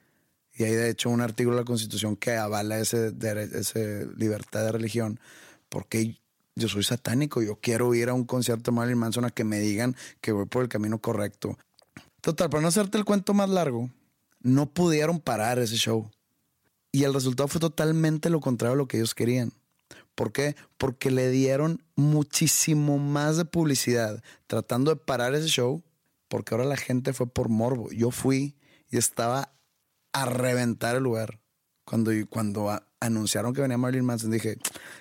Y 0.54 0.64
hay 0.64 0.72
de 0.72 0.90
hecho 0.90 1.08
un 1.08 1.20
artículo 1.20 1.54
de 1.54 1.62
la 1.62 1.66
Constitución 1.66 2.16
que 2.16 2.32
avala 2.32 2.80
ese, 2.80 3.12
ese 3.52 4.08
libertad 4.16 4.64
de 4.64 4.72
religión, 4.72 5.20
porque 5.68 6.18
yo 6.56 6.68
soy 6.68 6.82
satánico, 6.82 7.42
yo 7.42 7.60
quiero 7.60 7.94
ir 7.94 8.08
a 8.08 8.14
un 8.14 8.24
concierto 8.24 8.72
de 8.72 8.74
Marilyn 8.76 8.98
Manson 8.98 9.24
a 9.24 9.30
que 9.30 9.44
me 9.44 9.60
digan 9.60 9.94
que 10.20 10.32
voy 10.32 10.46
por 10.46 10.64
el 10.64 10.68
camino 10.68 10.98
correcto. 10.98 11.56
Total, 12.20 12.50
para 12.50 12.60
no 12.60 12.68
hacerte 12.68 12.98
el 12.98 13.04
cuento 13.04 13.34
más 13.34 13.48
largo, 13.48 13.88
no 14.40 14.66
pudieron 14.66 15.20
parar 15.20 15.60
ese 15.60 15.76
show. 15.76 16.10
Y 16.90 17.04
el 17.04 17.14
resultado 17.14 17.46
fue 17.46 17.60
totalmente 17.60 18.30
lo 18.30 18.40
contrario 18.40 18.74
a 18.74 18.78
lo 18.78 18.88
que 18.88 18.96
ellos 18.96 19.14
querían. 19.14 19.52
¿Por 20.14 20.32
qué? 20.32 20.54
Porque 20.78 21.10
le 21.10 21.30
dieron 21.30 21.82
muchísimo 21.96 22.98
más 22.98 23.36
de 23.36 23.44
publicidad 23.44 24.22
tratando 24.46 24.94
de 24.94 25.00
parar 25.00 25.34
ese 25.34 25.48
show, 25.48 25.82
porque 26.28 26.54
ahora 26.54 26.66
la 26.66 26.76
gente 26.76 27.12
fue 27.12 27.26
por 27.26 27.48
morbo. 27.48 27.90
Yo 27.90 28.10
fui 28.10 28.56
y 28.90 28.96
estaba 28.96 29.52
a 30.12 30.26
reventar 30.26 30.96
el 30.96 31.02
lugar. 31.02 31.40
Cuando, 31.84 32.12
cuando 32.30 32.80
anunciaron 33.00 33.52
que 33.52 33.60
venía 33.60 33.76
Marilyn 33.76 34.06
Manson, 34.06 34.30
dije, 34.30 34.56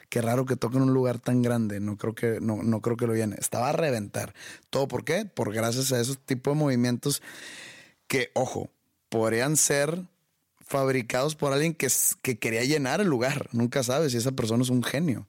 qué 0.10 0.22
raro 0.22 0.46
que 0.46 0.58
toque 0.58 0.78
en 0.78 0.84
un 0.84 0.94
lugar 0.94 1.20
tan 1.20 1.42
grande. 1.42 1.80
No 1.80 1.96
creo 1.98 2.14
que, 2.14 2.40
no, 2.42 2.62
no 2.62 2.82
creo 2.82 2.98
que 2.98 3.08
lo 3.08 3.14
viene. 3.14 3.38
Estaba 3.40 3.70
a 3.70 3.74
reventar. 3.74 4.34
¿Todo 4.70 4.88
por 4.88 5.06
qué? 5.06 5.26
Por 5.26 5.54
gracias 5.54 5.94
a 5.94 6.02
esos 6.02 6.20
tipos 6.20 6.54
de 6.54 6.60
movimientos 6.60 7.22
que, 8.08 8.32
ojo, 8.34 8.70
podrían 9.10 9.56
ser 9.56 10.08
fabricados 10.74 11.36
por 11.36 11.54
alguien 11.54 11.76
que, 11.76 11.88
que 12.24 12.40
quería 12.40 12.64
llenar 12.64 13.00
el 13.00 13.08
lugar. 13.08 13.48
Nunca 13.52 13.84
sabes 13.84 14.12
si 14.12 14.18
esa 14.18 14.32
persona 14.32 14.64
es 14.64 14.70
un 14.70 14.82
genio. 14.82 15.28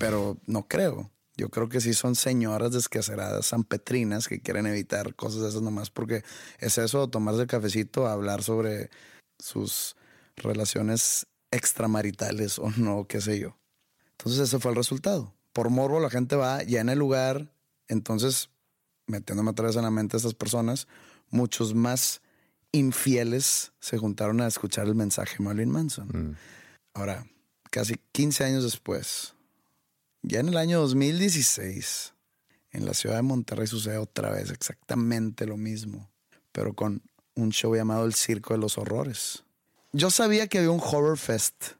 Pero 0.00 0.36
no 0.46 0.66
creo. 0.66 1.12
Yo 1.36 1.48
creo 1.48 1.68
que 1.68 1.80
sí 1.80 1.94
son 1.94 2.16
señoras 2.16 2.72
descaceradas 2.72 3.46
sanpetrinas 3.46 4.26
que 4.26 4.40
quieren 4.40 4.66
evitar 4.66 5.14
cosas 5.14 5.42
de 5.42 5.48
esas 5.50 5.62
nomás 5.62 5.90
porque 5.90 6.24
es 6.58 6.76
eso, 6.76 7.08
tomarse 7.08 7.42
el 7.42 7.46
cafecito, 7.46 8.08
hablar 8.08 8.42
sobre 8.42 8.90
sus 9.38 9.94
relaciones 10.34 11.28
extramaritales 11.52 12.58
o 12.58 12.70
no, 12.76 13.06
qué 13.06 13.20
sé 13.20 13.38
yo. 13.38 13.56
Entonces 14.18 14.48
ese 14.48 14.58
fue 14.58 14.72
el 14.72 14.76
resultado. 14.76 15.32
Por 15.52 15.70
morbo 15.70 16.00
la 16.00 16.10
gente 16.10 16.34
va 16.34 16.64
ya 16.64 16.80
en 16.80 16.88
el 16.88 16.98
lugar, 16.98 17.52
entonces 17.86 18.50
metiéndome 19.06 19.52
otra 19.52 19.68
vez 19.68 19.76
en 19.76 19.82
la 19.82 19.90
mente 19.92 20.16
a 20.16 20.18
estas 20.18 20.34
personas, 20.34 20.88
muchos 21.30 21.74
más 21.74 22.22
infieles 22.72 23.72
se 23.80 23.98
juntaron 23.98 24.40
a 24.40 24.46
escuchar 24.46 24.86
el 24.86 24.94
mensaje 24.94 25.36
de 25.38 25.44
Marilyn 25.44 25.70
Manson. 25.70 26.08
Mm. 26.08 26.36
Ahora, 26.94 27.26
casi 27.70 27.96
15 28.12 28.44
años 28.44 28.64
después, 28.64 29.34
ya 30.22 30.40
en 30.40 30.48
el 30.48 30.56
año 30.56 30.80
2016, 30.80 32.14
en 32.72 32.84
la 32.84 32.94
ciudad 32.94 33.16
de 33.16 33.22
Monterrey 33.22 33.66
sucede 33.66 33.98
otra 33.98 34.30
vez 34.30 34.50
exactamente 34.50 35.46
lo 35.46 35.56
mismo, 35.56 36.10
pero 36.52 36.74
con 36.74 37.02
un 37.34 37.50
show 37.50 37.74
llamado 37.74 38.04
El 38.04 38.14
Circo 38.14 38.54
de 38.54 38.60
los 38.60 38.78
Horrores. 38.78 39.44
Yo 39.92 40.10
sabía 40.10 40.46
que 40.46 40.58
había 40.58 40.70
un 40.70 40.80
Horror 40.80 41.18
Fest 41.18 41.72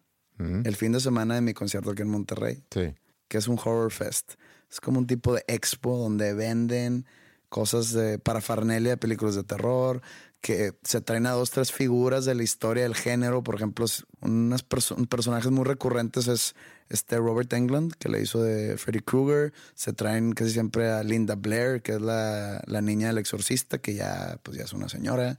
el 0.65 0.75
fin 0.75 0.93
de 0.93 1.01
semana 1.01 1.35
de 1.35 1.43
mi 1.43 1.53
concierto 1.53 1.91
aquí 1.91 2.01
en 2.01 2.09
Monterrey. 2.09 2.65
Sí. 2.73 2.95
Que 3.29 3.37
es 3.37 3.47
un 3.47 3.59
Horror 3.63 3.93
Fest. 3.93 4.37
Es 4.71 4.81
como 4.81 4.99
un 4.99 5.07
tipo 5.07 5.35
de 5.35 5.45
expo 5.49 5.99
donde 5.99 6.33
venden 6.33 7.05
cosas 7.51 7.93
de 7.93 8.19
parafernalia 8.19 8.93
de 8.93 8.97
películas 8.97 9.35
de 9.35 9.45
terror, 9.45 10.01
que 10.41 10.73
se 10.83 11.01
traen 11.03 11.27
a 11.27 11.33
dos, 11.33 11.51
tres 11.51 11.71
figuras 11.73 12.25
de 12.25 12.35
la 12.35 12.43
historia 12.43 12.85
del 12.85 12.95
género. 12.95 13.43
Por 13.43 13.55
ejemplo, 13.57 13.85
unos 14.23 14.67
perso- 14.69 15.07
personajes 15.09 15.51
muy 15.51 15.65
recurrentes 15.65 16.29
es 16.29 16.55
este 16.89 17.19
Robert 17.19 17.53
Englund, 17.53 17.93
que 17.95 18.09
le 18.09 18.23
hizo 18.23 18.43
de 18.43 18.79
Freddy 18.79 19.01
Krueger. 19.01 19.53
Se 19.75 19.93
traen 19.93 20.33
casi 20.33 20.51
siempre 20.53 20.91
a 20.91 21.03
Linda 21.03 21.35
Blair, 21.35 21.83
que 21.83 21.93
es 21.93 22.01
la, 22.01 22.63
la 22.67 22.81
niña 22.81 23.09
del 23.09 23.19
exorcista, 23.19 23.79
que 23.79 23.95
ya, 23.95 24.39
pues 24.43 24.57
ya 24.57 24.65
es 24.65 24.73
una 24.73 24.89
señora. 24.89 25.39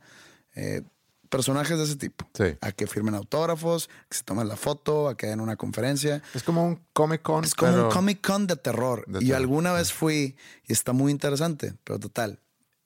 Eh, 0.56 0.84
personajes 1.30 1.78
de 1.78 1.84
ese 1.86 1.96
tipo. 1.96 2.30
Sí. 2.34 2.58
A 2.62 2.72
que 2.72 2.86
firmen 2.88 3.16
autógrafos, 3.16 3.90
que 4.10 4.18
se 4.18 4.24
tomen 4.24 4.48
la 4.50 4.56
foto, 4.58 5.08
a 5.10 5.18
que 5.18 5.28
den 5.28 5.40
una 5.40 5.56
conferencia. 5.56 6.22
Es 6.34 6.44
como 6.44 6.66
un 6.68 6.80
Comic 6.94 7.22
Con. 7.22 7.44
Es 7.44 7.56
como 7.56 7.72
pero- 7.72 7.88
un 7.88 7.92
Comic 7.94 8.22
Con 8.26 8.48
de 8.48 8.56
terror. 8.56 9.06
De 9.08 9.20
y 9.20 9.28
terror. 9.28 9.38
alguna 9.38 9.74
vez 9.74 9.92
fui 9.94 10.36
y 10.68 10.74
está 10.74 10.94
muy 10.94 11.12
interesante, 11.12 11.74
pero 11.86 12.00
total. 12.00 12.40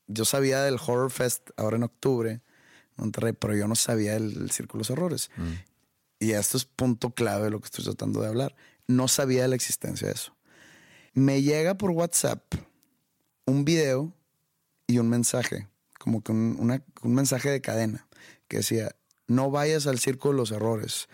Yo 0.08 0.26
sabía 0.26 0.62
del 0.62 0.76
Horror 0.76 1.12
Fest 1.12 1.50
ahora 1.58 1.78
en 1.78 1.84
octubre, 1.84 2.42
Monterrey, 2.98 3.34
pero 3.34 3.56
yo 3.56 3.68
no 3.68 3.76
sabía 3.76 4.14
del, 4.14 4.52
Círculo 4.52 4.80
de 4.80 4.90
los 4.90 4.90
Horrores. 4.92 5.30
Mm. 5.38 5.52
Y 6.20 6.32
esto 6.32 6.58
es 6.58 6.66
punto 6.66 7.10
clave 7.12 7.46
de 7.46 7.50
lo 7.52 7.60
que 7.60 7.66
estoy 7.66 7.84
tratando 7.84 8.22
de 8.22 8.28
hablar. 8.28 8.56
No 8.88 9.08
sabía 9.08 9.42
de 9.44 9.48
la 9.50 9.56
existencia 9.56 10.08
de 10.08 10.14
eso. 10.14 10.36
Me 11.14 11.42
llega 11.42 11.76
por 11.78 11.92
WhatsApp 11.92 12.42
un 13.46 13.66
video 13.66 14.14
y 14.88 15.00
un 15.00 15.10
mensaje, 15.10 15.68
como 16.00 16.22
que 16.24 16.32
un, 16.32 16.56
una- 16.60 16.84
un 17.02 17.14
mensaje 17.16 17.50
de 17.50 17.62
cadena, 17.62 18.08
que 18.48 18.58
decía, 18.58 18.96
no 19.28 19.50
vayas 19.52 19.88
al 19.88 20.00
Círculo 20.00 20.34
de 20.34 20.38
los 20.38 20.52
Horrores. 20.52 21.08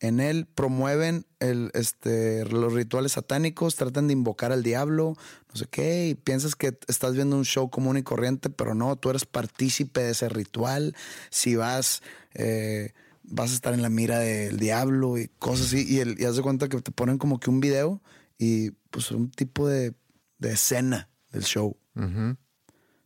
En 0.00 0.18
él 0.18 0.46
promueven 0.46 1.26
el, 1.40 1.70
este, 1.74 2.46
los 2.46 2.72
rituales 2.72 3.12
satánicos, 3.12 3.76
tratan 3.76 4.06
de 4.06 4.14
invocar 4.14 4.50
al 4.50 4.62
diablo, 4.62 5.14
no 5.52 5.54
sé 5.54 5.66
qué, 5.70 6.08
y 6.08 6.14
piensas 6.14 6.56
que 6.56 6.78
estás 6.88 7.14
viendo 7.14 7.36
un 7.36 7.44
show 7.44 7.68
común 7.68 7.98
y 7.98 8.02
corriente, 8.02 8.48
pero 8.48 8.74
no, 8.74 8.96
tú 8.96 9.10
eres 9.10 9.26
partícipe 9.26 10.00
de 10.00 10.12
ese 10.12 10.30
ritual. 10.30 10.96
Si 11.28 11.54
vas, 11.54 12.02
eh, 12.32 12.94
vas 13.24 13.50
a 13.50 13.54
estar 13.54 13.74
en 13.74 13.82
la 13.82 13.90
mira 13.90 14.18
del 14.18 14.58
diablo 14.58 15.18
y 15.18 15.28
cosas 15.38 15.66
así, 15.66 15.84
y, 15.86 16.00
el, 16.00 16.18
y 16.18 16.24
haz 16.24 16.36
de 16.36 16.42
cuenta 16.42 16.70
que 16.70 16.80
te 16.80 16.92
ponen 16.92 17.18
como 17.18 17.38
que 17.38 17.50
un 17.50 17.60
video 17.60 18.00
y 18.38 18.70
pues 18.90 19.10
un 19.10 19.30
tipo 19.30 19.68
de, 19.68 19.92
de 20.38 20.52
escena 20.52 21.10
del 21.30 21.44
show. 21.44 21.76
Ujú. 21.94 22.36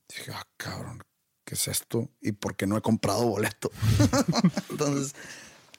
Dije, 0.08 0.30
ah, 0.32 0.46
cabrón, 0.56 1.02
¿qué 1.44 1.54
es 1.54 1.66
esto? 1.66 2.08
¿Y 2.20 2.32
por 2.32 2.54
qué 2.54 2.68
no 2.68 2.76
he 2.76 2.82
comprado 2.82 3.26
boleto? 3.26 3.72
Entonces, 4.70 5.14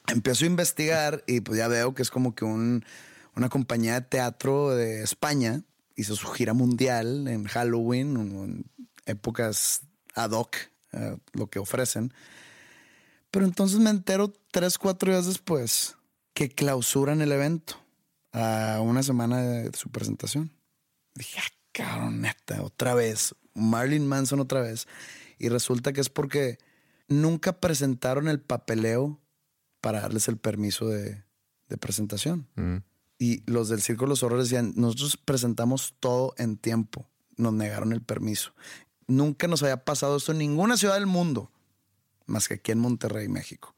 empiezo 0.08 0.44
a 0.44 0.48
investigar 0.48 1.24
y 1.26 1.40
pues 1.40 1.58
ya 1.58 1.68
veo 1.68 1.94
que 1.94 2.02
es 2.02 2.10
como 2.10 2.34
que 2.34 2.44
un, 2.44 2.84
una 3.34 3.48
compañía 3.48 3.94
de 3.94 4.00
teatro 4.02 4.70
de 4.70 5.02
España 5.02 5.62
hizo 5.94 6.16
su 6.16 6.28
gira 6.28 6.52
mundial 6.52 7.28
en 7.28 7.44
Halloween, 7.44 8.16
en, 8.16 8.64
épocas 9.06 9.82
ad 10.14 10.32
hoc, 10.32 10.56
eh, 10.92 11.16
lo 11.32 11.46
que 11.48 11.58
ofrecen. 11.58 12.12
Pero 13.30 13.44
entonces 13.44 13.78
me 13.78 13.90
entero 13.90 14.32
tres, 14.50 14.78
cuatro 14.78 15.12
días 15.12 15.26
después 15.26 15.96
que 16.34 16.48
clausuran 16.48 17.22
el 17.22 17.32
evento 17.32 17.74
a 18.32 18.80
una 18.82 19.02
semana 19.02 19.40
de 19.40 19.76
su 19.76 19.90
presentación. 19.90 20.50
Dije, 21.14 21.40
ah, 21.82 22.10
otra 22.62 22.94
vez. 22.94 23.34
Marilyn 23.54 24.06
Manson 24.06 24.40
otra 24.40 24.60
vez. 24.60 24.86
Y 25.38 25.48
resulta 25.48 25.92
que 25.92 26.00
es 26.00 26.10
porque 26.10 26.58
nunca 27.08 27.60
presentaron 27.60 28.28
el 28.28 28.40
papeleo 28.40 29.20
para 29.86 30.00
darles 30.00 30.26
el 30.26 30.36
permiso 30.36 30.88
de, 30.88 31.22
de 31.68 31.76
presentación. 31.76 32.48
Mm. 32.56 32.78
Y 33.20 33.48
los 33.48 33.68
del 33.68 33.80
Círculo 33.80 34.08
de 34.08 34.10
los 34.14 34.22
Horrores 34.24 34.48
decían, 34.50 34.72
nosotros 34.74 35.16
presentamos 35.16 35.94
todo 36.00 36.34
en 36.38 36.56
tiempo. 36.56 37.06
Nos 37.36 37.52
negaron 37.52 37.92
el 37.92 38.02
permiso. 38.02 38.50
Nunca 39.06 39.46
nos 39.46 39.62
había 39.62 39.84
pasado 39.84 40.16
esto 40.16 40.32
en 40.32 40.38
ninguna 40.38 40.76
ciudad 40.76 40.94
del 40.94 41.06
mundo, 41.06 41.52
más 42.26 42.48
que 42.48 42.54
aquí 42.54 42.72
en 42.72 42.80
Monterrey, 42.80 43.28
México. 43.28 43.76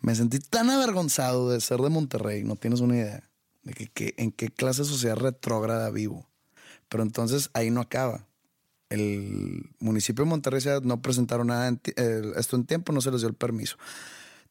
Me 0.00 0.12
sentí 0.16 0.40
tan 0.40 0.68
avergonzado 0.70 1.50
de 1.50 1.60
ser 1.60 1.78
de 1.78 1.88
Monterrey, 1.88 2.42
no 2.42 2.56
tienes 2.56 2.80
una 2.80 2.96
idea, 2.96 3.30
de 3.62 3.74
que, 3.74 3.86
que- 3.86 4.14
en 4.18 4.32
qué 4.32 4.48
clase 4.48 4.82
de 4.82 4.88
sociedad 4.88 5.14
retrógrada 5.16 5.88
vivo. 5.90 6.28
Pero 6.88 7.04
entonces 7.04 7.48
ahí 7.54 7.70
no 7.70 7.80
acaba. 7.80 8.26
El 8.90 9.70
municipio 9.78 10.24
de 10.24 10.30
Monterrey 10.30 10.60
no 10.82 11.00
presentaron 11.00 11.46
nada 11.46 11.68
en 11.68 11.80
eh, 11.96 12.32
esto 12.36 12.56
en 12.56 12.66
tiempo, 12.66 12.92
no 12.92 13.00
se 13.00 13.12
les 13.12 13.20
dio 13.20 13.28
el 13.28 13.36
permiso. 13.36 13.76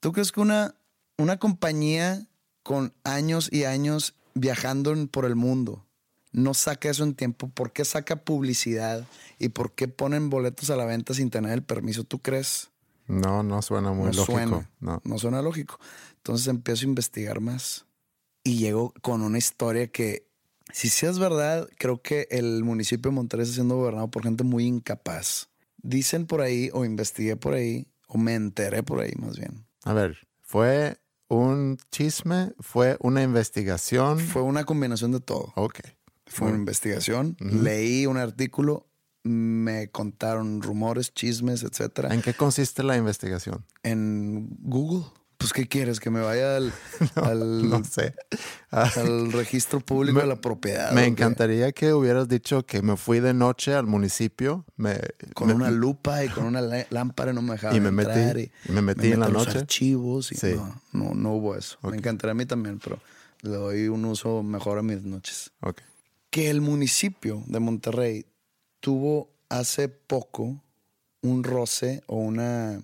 ¿Tú 0.02 0.12
crees 0.12 0.32
que 0.32 0.42
una, 0.42 0.74
una 1.20 1.38
compañía 1.38 2.28
con 2.64 2.92
años 3.04 3.50
y 3.52 3.66
años 3.66 4.16
viajando 4.34 4.96
por 5.08 5.26
el 5.26 5.36
mundo 5.36 5.86
no 6.32 6.56
saca 6.56 6.90
eso 6.90 7.04
en 7.04 7.14
tiempo? 7.14 7.50
¿Por 7.50 7.72
qué 7.72 7.86
saca 7.86 8.16
publicidad? 8.16 9.08
¿Y 9.38 9.50
por 9.50 9.74
qué 9.74 9.88
ponen 9.88 10.32
boletos 10.32 10.72
a 10.72 10.76
la 10.76 10.86
venta 10.86 11.14
sin 11.14 11.30
tener 11.30 11.52
el 11.52 11.62
permiso? 11.62 12.04
¿Tú 12.04 12.18
crees? 12.18 12.72
No, 13.06 13.44
no 13.44 13.62
suena 13.62 13.92
muy 13.92 14.06
no 14.06 14.14
lógico. 14.14 14.32
suena. 14.32 14.72
No. 14.80 15.02
No. 15.04 15.20
suena 15.20 15.44
lógico. 15.44 15.80
Entonces 16.16 16.48
empiezo 16.48 16.86
a 16.86 16.90
investigar 16.90 17.40
más 17.40 17.86
y 18.44 18.58
llego 18.58 18.96
con 19.04 19.22
una 19.22 19.38
historia 19.38 19.86
que, 19.86 20.26
si 20.74 20.90
sí 20.90 21.06
es 21.06 21.20
verdad, 21.20 21.70
creo 21.78 22.02
que 22.02 22.28
el 22.32 22.64
municipio 22.64 23.12
de 23.12 23.16
Monterrey 23.16 23.44
está 23.44 23.54
siendo 23.54 23.76
gobernado 23.76 24.10
por 24.10 24.24
gente 24.24 24.44
muy 24.44 24.66
incapaz. 24.66 25.50
Dicen 25.78 26.26
por 26.26 26.42
ahí, 26.42 26.72
o 26.74 26.86
investigué 26.86 27.36
por 27.36 27.54
ahí, 27.54 27.88
o 28.08 28.18
me 28.18 28.34
enteré 28.34 28.82
por 28.82 29.00
ahí 29.00 29.14
más 29.20 29.38
bien. 29.38 29.64
A 29.84 29.94
ver, 29.94 30.28
¿fue 30.42 30.98
un 31.28 31.78
chisme? 31.92 32.54
¿Fue 32.60 32.98
una 33.00 33.24
investigación? 33.24 34.20
Fue 34.20 34.42
una 34.42 34.64
combinación 34.66 35.12
de 35.12 35.20
todo. 35.20 35.54
Ok. 35.56 35.80
Fue 36.26 36.48
una 36.48 36.58
investigación, 36.58 37.36
leí 37.40 38.06
un 38.06 38.16
artículo, 38.16 38.88
me 39.24 39.90
contaron 39.90 40.62
rumores, 40.62 41.14
chismes, 41.14 41.64
etcétera. 41.64 42.14
¿En 42.14 42.22
qué 42.22 42.34
consiste 42.34 42.84
la 42.84 42.96
investigación? 42.96 43.66
En 43.84 44.48
Google. 44.62 45.06
Pues, 45.42 45.54
¿qué 45.54 45.68
quieres? 45.68 46.00
Que 46.00 46.10
me 46.12 46.22
vaya 46.22 46.56
al, 46.58 46.72
al, 47.16 47.70
No 47.70 47.84
sé. 47.84 48.14
Al 48.70 49.32
registro 49.32 49.80
público 49.82 50.16
Me- 50.18 50.22
de 50.22 50.28
la 50.28 50.40
propiedad. 50.40 50.92
me 50.94 51.06
encantaría 51.06 51.72
que 51.72 51.94
hubieras 51.94 52.28
dicho 52.30 52.64
que 52.66 52.82
me 52.82 52.96
fui 52.96 53.20
de 53.20 53.34
noche 53.34 53.74
al 53.74 53.88
municipio. 53.88 54.64
Me, 54.78 55.00
Con 55.34 55.48
me- 55.50 55.54
una 55.56 55.72
lupa 55.72 56.24
y 56.24 56.30
con 56.30 56.46
una 56.46 56.62
lá- 56.62 56.86
lámpara 56.92 57.34
no 57.34 57.42
me 57.42 57.54
dejaban 57.54 57.76
Y 57.76 57.80
me 57.80 57.92
metí- 57.92 58.16
entrar. 58.18 58.38
y 58.38 58.52
y 58.70 58.72
me 58.72 58.82
metí 58.82 59.12
en 59.12 59.20
la 59.20 59.28
los 59.30 59.48
noche. 59.48 59.60
archivos 59.60 60.32
y 60.32 60.36
Sí. 60.36 60.54
no, 60.56 60.82
no, 60.94 61.14
no 61.16 61.34
hubo 61.34 61.56
eso. 61.56 61.78
Me 61.84 61.98
encantaría 61.98 62.32
a 62.32 62.36
mí 62.36 62.46
también, 62.46 62.80
pero 62.80 63.00
le 63.42 63.50
doy 63.58 63.88
un 63.88 64.06
uso 64.06 64.44
mejor 64.44 64.78
a 64.78 64.84
mis 64.84 65.02
noches. 65.04 65.52
Ok. 65.62 65.82
Que 66.30 66.50
el 66.50 66.62
municipio 66.62 67.44
de 67.48 67.60
Monterrey 67.60 68.26
tuvo 68.80 69.30
hace 69.50 69.90
poco 69.90 70.62
un 71.24 71.44
roce 71.44 72.04
o 72.08 72.18
una 72.18 72.80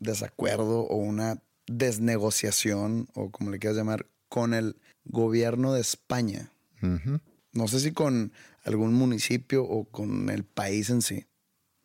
desacuerdo 0.00 0.80
o 0.80 0.96
una 0.96 1.38
desnegociación 1.66 3.08
o 3.14 3.30
como 3.30 3.50
le 3.50 3.58
quieras 3.58 3.76
llamar 3.76 4.06
con 4.28 4.54
el 4.54 4.76
gobierno 5.04 5.72
de 5.72 5.80
España. 5.80 6.50
No 7.52 7.68
sé 7.68 7.80
si 7.80 7.92
con 7.92 8.32
algún 8.64 8.92
municipio 8.94 9.64
o 9.64 9.84
con 9.84 10.28
el 10.28 10.44
país 10.44 10.90
en 10.90 11.02
sí. 11.02 11.26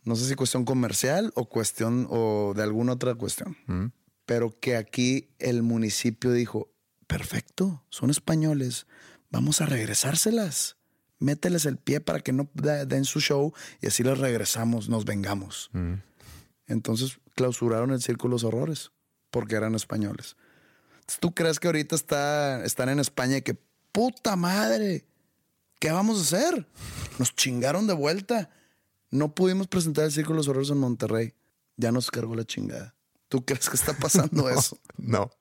No 0.04 0.16
sé 0.16 0.28
si 0.28 0.36
cuestión 0.36 0.66
comercial 0.66 1.32
o 1.36 1.48
cuestión 1.48 2.08
o 2.10 2.54
de 2.56 2.64
alguna 2.64 2.94
otra 2.94 3.16
cuestión. 3.16 3.56
Pero 4.26 4.60
que 4.60 4.76
aquí 4.76 5.30
el 5.40 5.64
municipio 5.64 6.32
dijo, 6.32 6.72
perfecto, 7.08 7.84
son 7.90 8.10
españoles, 8.10 8.88
vamos 9.30 9.62
a 9.62 9.66
regresárselas. 9.66 10.78
Mételes 11.20 11.66
el 11.66 11.78
pie 11.78 12.00
para 12.00 12.22
que 12.22 12.32
no 12.32 12.50
den 12.54 13.06
su 13.06 13.20
show 13.20 13.54
y 13.82 13.88
así 13.88 14.04
les 14.04 14.18
regresamos, 14.18 14.90
nos 14.90 15.06
vengamos. 15.06 15.70
Entonces 16.68 17.20
clausuraron 17.36 17.92
el 17.92 18.02
Círculo 18.02 18.32
de 18.32 18.36
los 18.36 18.44
Horrores 18.44 18.92
porque 19.32 19.56
eran 19.56 19.76
españoles. 19.76 20.36
Entonces, 21.02 21.20
¿Tú 21.20 21.34
crees 21.34 21.60
que 21.60 21.68
ahorita 21.68 21.96
está, 21.96 22.64
están 22.66 22.90
en 22.90 23.00
España 23.00 23.38
y 23.38 23.42
que 23.42 23.58
puta 23.92 24.36
madre? 24.36 25.06
¿Qué 25.80 25.92
vamos 25.92 26.20
a 26.20 26.22
hacer? 26.38 26.68
Nos 27.18 27.36
chingaron 27.36 27.88
de 27.88 27.94
vuelta. 27.94 28.50
No 29.12 29.34
pudimos 29.34 29.68
presentar 29.68 30.06
el 30.06 30.12
Círculo 30.12 30.36
de 30.36 30.38
los 30.40 30.48
Horrores 30.50 30.70
en 30.70 30.78
Monterrey. 30.78 31.34
Ya 31.78 31.92
nos 31.92 32.12
cargó 32.12 32.36
la 32.36 32.44
chingada. 32.46 32.96
¿Tú 33.30 33.46
crees 33.46 33.70
que 33.70 33.76
está 33.78 33.94
pasando 33.94 34.50
eso? 34.52 34.78
No. 34.98 35.32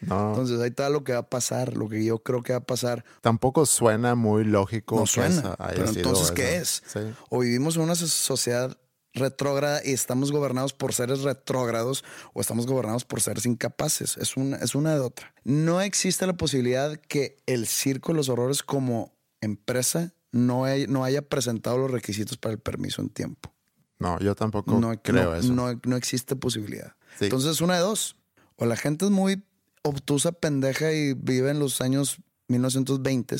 No. 0.00 0.30
Entonces 0.30 0.58
ahí 0.60 0.70
está 0.70 0.88
lo 0.88 1.04
que 1.04 1.12
va 1.12 1.18
a 1.20 1.28
pasar, 1.28 1.76
lo 1.76 1.88
que 1.88 2.04
yo 2.04 2.20
creo 2.22 2.42
que 2.42 2.52
va 2.52 2.58
a 2.60 2.64
pasar. 2.64 3.04
Tampoco 3.20 3.66
suena 3.66 4.14
muy 4.14 4.44
lógico. 4.44 4.96
No 4.96 5.06
suena. 5.06 5.54
Pero 5.74 5.88
entonces, 5.90 6.24
eso. 6.26 6.34
¿qué 6.34 6.56
es? 6.56 6.82
Sí. 6.86 7.00
O 7.28 7.40
vivimos 7.40 7.76
en 7.76 7.82
una 7.82 7.94
so- 7.94 8.06
sociedad 8.08 8.76
retrógrada 9.14 9.80
y 9.84 9.92
estamos 9.92 10.32
gobernados 10.32 10.72
por 10.72 10.92
seres 10.92 11.20
retrógrados 11.22 12.04
o 12.32 12.40
estamos 12.40 12.66
gobernados 12.66 13.04
por 13.04 13.20
seres 13.20 13.46
incapaces. 13.46 14.16
Es 14.16 14.36
una, 14.36 14.56
es 14.56 14.74
una 14.74 14.94
de 14.94 15.00
otra. 15.00 15.32
No 15.44 15.80
existe 15.80 16.26
la 16.26 16.36
posibilidad 16.36 16.96
que 16.96 17.36
el 17.46 17.66
Circo 17.66 18.12
de 18.12 18.16
los 18.16 18.28
Horrores 18.28 18.62
como 18.62 19.14
empresa 19.40 20.12
no, 20.32 20.64
no 20.88 21.04
haya 21.04 21.22
presentado 21.22 21.78
los 21.78 21.90
requisitos 21.90 22.36
para 22.38 22.52
el 22.54 22.58
permiso 22.58 23.00
en 23.02 23.08
tiempo. 23.08 23.52
No, 24.00 24.18
yo 24.18 24.34
tampoco 24.34 24.78
No, 24.80 25.00
creo 25.00 25.30
no, 25.30 25.34
eso. 25.36 25.52
no- 25.54 25.80
no 25.84 25.96
existe 25.96 26.34
posibilidad. 26.34 26.96
Sí. 27.18 27.26
Entonces, 27.26 27.60
una 27.60 27.74
de 27.76 27.80
dos. 27.82 28.16
O 28.56 28.66
la 28.66 28.76
gente 28.76 29.04
es 29.04 29.10
muy 29.12 29.44
obtusa, 29.82 30.32
pendeja 30.32 30.92
y 30.92 31.14
vive 31.14 31.50
en 31.50 31.60
los 31.60 31.80
años 31.80 32.18
1920 32.48 33.36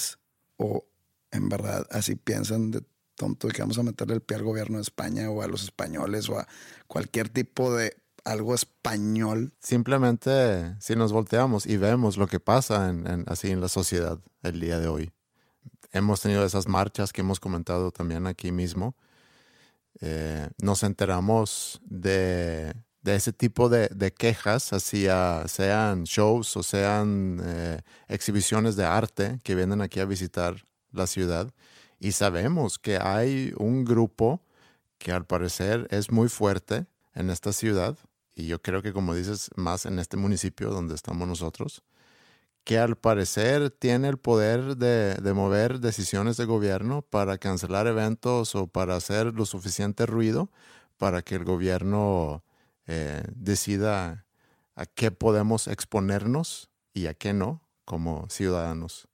o 0.57 0.85
en 1.33 1.49
verdad 1.49 1.87
así 1.91 2.15
piensan 2.15 2.71
de 2.71 2.83
tonto 3.15 3.49
que 3.49 3.63
vamos 3.63 3.79
a 3.79 3.83
meterle 3.83 4.15
el 4.15 4.21
pie 4.21 4.37
al 4.37 4.43
gobierno 4.45 4.79
de 4.79 4.83
España 4.83 5.31
o 5.31 5.43
a 5.43 5.47
los 5.47 5.63
españoles 5.63 6.29
o 6.29 6.39
a 6.39 6.49
cualquier 6.87 7.29
tipo 7.29 7.75
de 7.75 7.97
algo 8.25 8.55
español. 8.55 9.53
Simplemente 9.61 10.75
si 10.81 10.97
nos 10.97 11.13
volteamos 11.13 11.67
y 11.67 11.77
vemos 11.77 12.17
lo 12.17 12.27
que 12.27 12.41
pasa 12.41 12.89
en- 12.89 13.25
así 13.27 13.51
en 13.51 13.61
la 13.61 13.69
sociedad 13.69 14.19
el 14.43 14.61
día 14.61 14.79
de 14.79 14.89
hoy. 14.89 15.11
Hemos 15.93 16.21
tenido 16.23 16.45
esas 16.45 16.67
marchas 16.67 17.13
que 17.13 17.21
hemos 17.21 17.39
comentado 17.39 17.91
también 17.93 18.27
aquí 18.27 18.51
mismo. 18.51 18.97
Eh, 20.01 20.49
nos 20.59 20.83
enteramos 20.83 21.81
de, 21.85 22.75
de 23.03 23.15
ese 23.15 23.33
tipo 23.33 23.69
de, 23.69 23.89
de 23.95 24.13
quejas, 24.13 24.73
hacia, 24.73 25.47
sean 25.47 26.05
shows 26.05 26.57
o 26.57 26.63
sean 26.65 27.41
eh, 27.45 27.81
exhibiciones 28.09 28.75
de 28.75 28.85
arte 28.85 29.39
que 29.45 29.55
vienen 29.55 29.83
aquí 29.83 30.01
a 30.01 30.05
visitar 30.05 30.67
la 30.91 31.07
ciudad. 31.07 31.53
Y 32.05 32.13
sabemos 32.13 32.79
que 32.79 32.99
hay 32.99 33.55
un 33.57 33.87
grupo 33.87 34.43
que 34.99 35.11
al 35.11 35.25
parecer 35.25 35.89
es 35.91 36.11
muy 36.11 36.29
fuerte 36.29 36.85
en 37.15 37.31
esta 37.31 37.51
ciudad, 37.51 37.97
y 38.35 38.47
yo 38.47 38.61
creo 38.61 38.83
que 38.83 38.93
como 38.93 39.15
dices, 39.15 39.49
más 39.57 39.87
en 39.87 39.99
este 39.99 40.19
municipio 40.19 40.69
donde 40.69 40.95
estamos 40.95 41.27
nosotros, 41.27 41.83
que 42.63 42.77
al 42.79 42.97
parecer 42.97 43.71
tiene 43.71 44.09
el 44.09 44.19
poder 44.19 44.77
de, 44.77 45.15
de 45.15 45.33
mover 45.33 45.81
decisiones 45.81 46.37
de 46.37 46.45
gobierno 46.45 47.01
para 47.01 47.39
cancelar 47.39 47.87
eventos 47.87 48.55
o 48.55 48.67
para 48.67 48.97
hacer 48.97 49.33
lo 49.33 49.47
suficiente 49.47 50.05
ruido 50.05 50.51
para 50.99 51.23
que 51.23 51.37
el 51.37 51.45
gobierno 51.47 52.45
eh, 52.87 53.23
decida 53.35 54.27
a 54.75 54.85
qué 54.85 55.11
podemos 55.11 55.69
exponernos 55.69 56.69
y 56.93 57.07
a 57.07 57.15
qué 57.15 57.33
no 57.33 57.63
como 57.87 58.29
ciudadanos. 58.29 59.09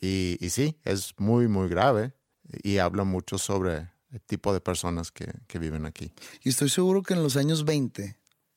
Y, 0.00 0.38
sí, 0.48 0.78
es 0.84 1.14
muy, 1.18 1.46
muy 1.46 1.68
grave 1.68 2.14
y 2.62 2.78
habla 2.78 3.04
mucho 3.04 3.36
sobre 3.36 3.90
el 4.10 4.20
tipo 4.26 4.52
de 4.52 4.60
personas 4.60 5.12
que, 5.12 5.30
que 5.46 5.58
viven 5.58 5.84
aquí. 5.84 6.12
Y 6.42 6.48
estoy 6.48 6.70
seguro 6.70 7.02
que 7.02 7.14
en 7.14 7.22
los 7.22 7.36
años 7.36 7.64
20, 7.64 8.16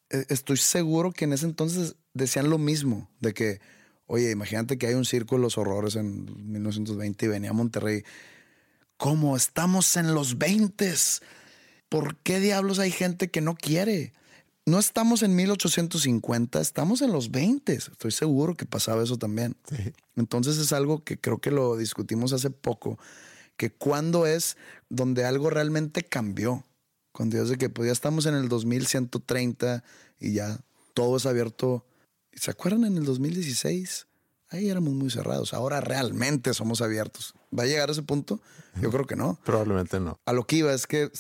eh, 0.10 0.26
estoy 0.30 0.58
seguro 0.58 1.12
que 1.12 1.26
en 1.26 1.34
ese 1.34 1.46
entonces 1.46 1.96
decían 2.14 2.50
lo 2.50 2.58
mismo, 2.58 3.10
de 3.20 3.34
que, 3.34 3.60
oye, 4.06 4.32
imagínate 4.32 4.78
que 4.78 4.88
hay 4.88 4.94
un 4.94 5.06
circo 5.06 5.36
de 5.36 5.42
los 5.42 5.58
horrores 5.58 5.96
en 5.96 6.26
1920 6.52 7.26
y 7.26 7.30
venía 7.30 7.50
a 7.50 7.54
Monterrey. 7.54 8.04
¿Cómo? 8.98 9.36
Estamos 9.36 9.98
en 9.98 10.14
los 10.14 10.38
20. 10.38 10.94
¿Por 11.90 12.16
qué 12.18 12.40
diablos 12.40 12.80
hay 12.80 12.92
gente 12.92 13.30
que 13.30 13.42
no 13.42 13.56
quiere? 13.56 14.14
No 14.66 14.80
estamos 14.80 15.24
en 15.24 15.36
1850, 15.36 16.62
estamos 16.62 17.02
en 17.02 17.12
los 17.12 17.32
20. 17.32 17.74
Estoy 17.74 18.12
seguro 18.12 18.56
que 18.56 18.66
pasaba 18.66 19.04
eso 19.04 19.18
también. 19.18 19.58
Entonces 20.16 20.58
es 20.58 20.72
algo 20.72 21.04
que 21.04 21.20
creo 21.20 21.40
que 21.40 21.52
lo 21.52 21.76
discutimos 21.76 22.32
hace 22.32 22.50
poco, 22.50 22.98
que 23.58 23.74
cuando 23.74 24.26
es 24.26 24.56
donde 24.90 25.26
algo 25.26 25.50
realmente 25.50 26.04
cambió. 26.04 26.66
Cuando 27.12 27.42
es 27.42 27.50
de 27.50 27.58
que 27.58 27.70
pues 27.70 27.88
ya 27.88 27.92
estamos 27.92 28.26
en 28.26 28.36
el 28.36 28.48
2130 28.48 29.84
y 30.20 30.34
ya 30.34 30.60
todo 30.94 31.18
es 31.18 31.26
abierto. 31.26 31.86
¿Se 32.32 32.50
acuerdan 32.50 32.86
en 32.86 32.98
el 32.98 33.06
2016? 33.06 34.08
Ahí 34.50 34.70
éramos 34.70 34.94
muy 34.94 35.10
cerrados. 35.10 35.54
Ahora 35.54 35.82
realmente 35.82 36.54
somos 36.54 36.82
abiertos. 36.82 37.36
¿Va 37.58 37.64
a 37.64 37.66
llegar 37.66 37.90
a 37.90 37.92
ese 37.92 38.02
punto? 38.02 38.40
Yo 38.82 38.92
creo 38.92 39.06
que 39.06 39.16
no. 39.16 39.40
Probablemente 39.44 40.00
no. 40.00 40.20
A 40.26 40.32
lo 40.32 40.48
que 40.48 40.56
iba 40.56 40.74
es 40.74 40.88
que, 40.88 41.12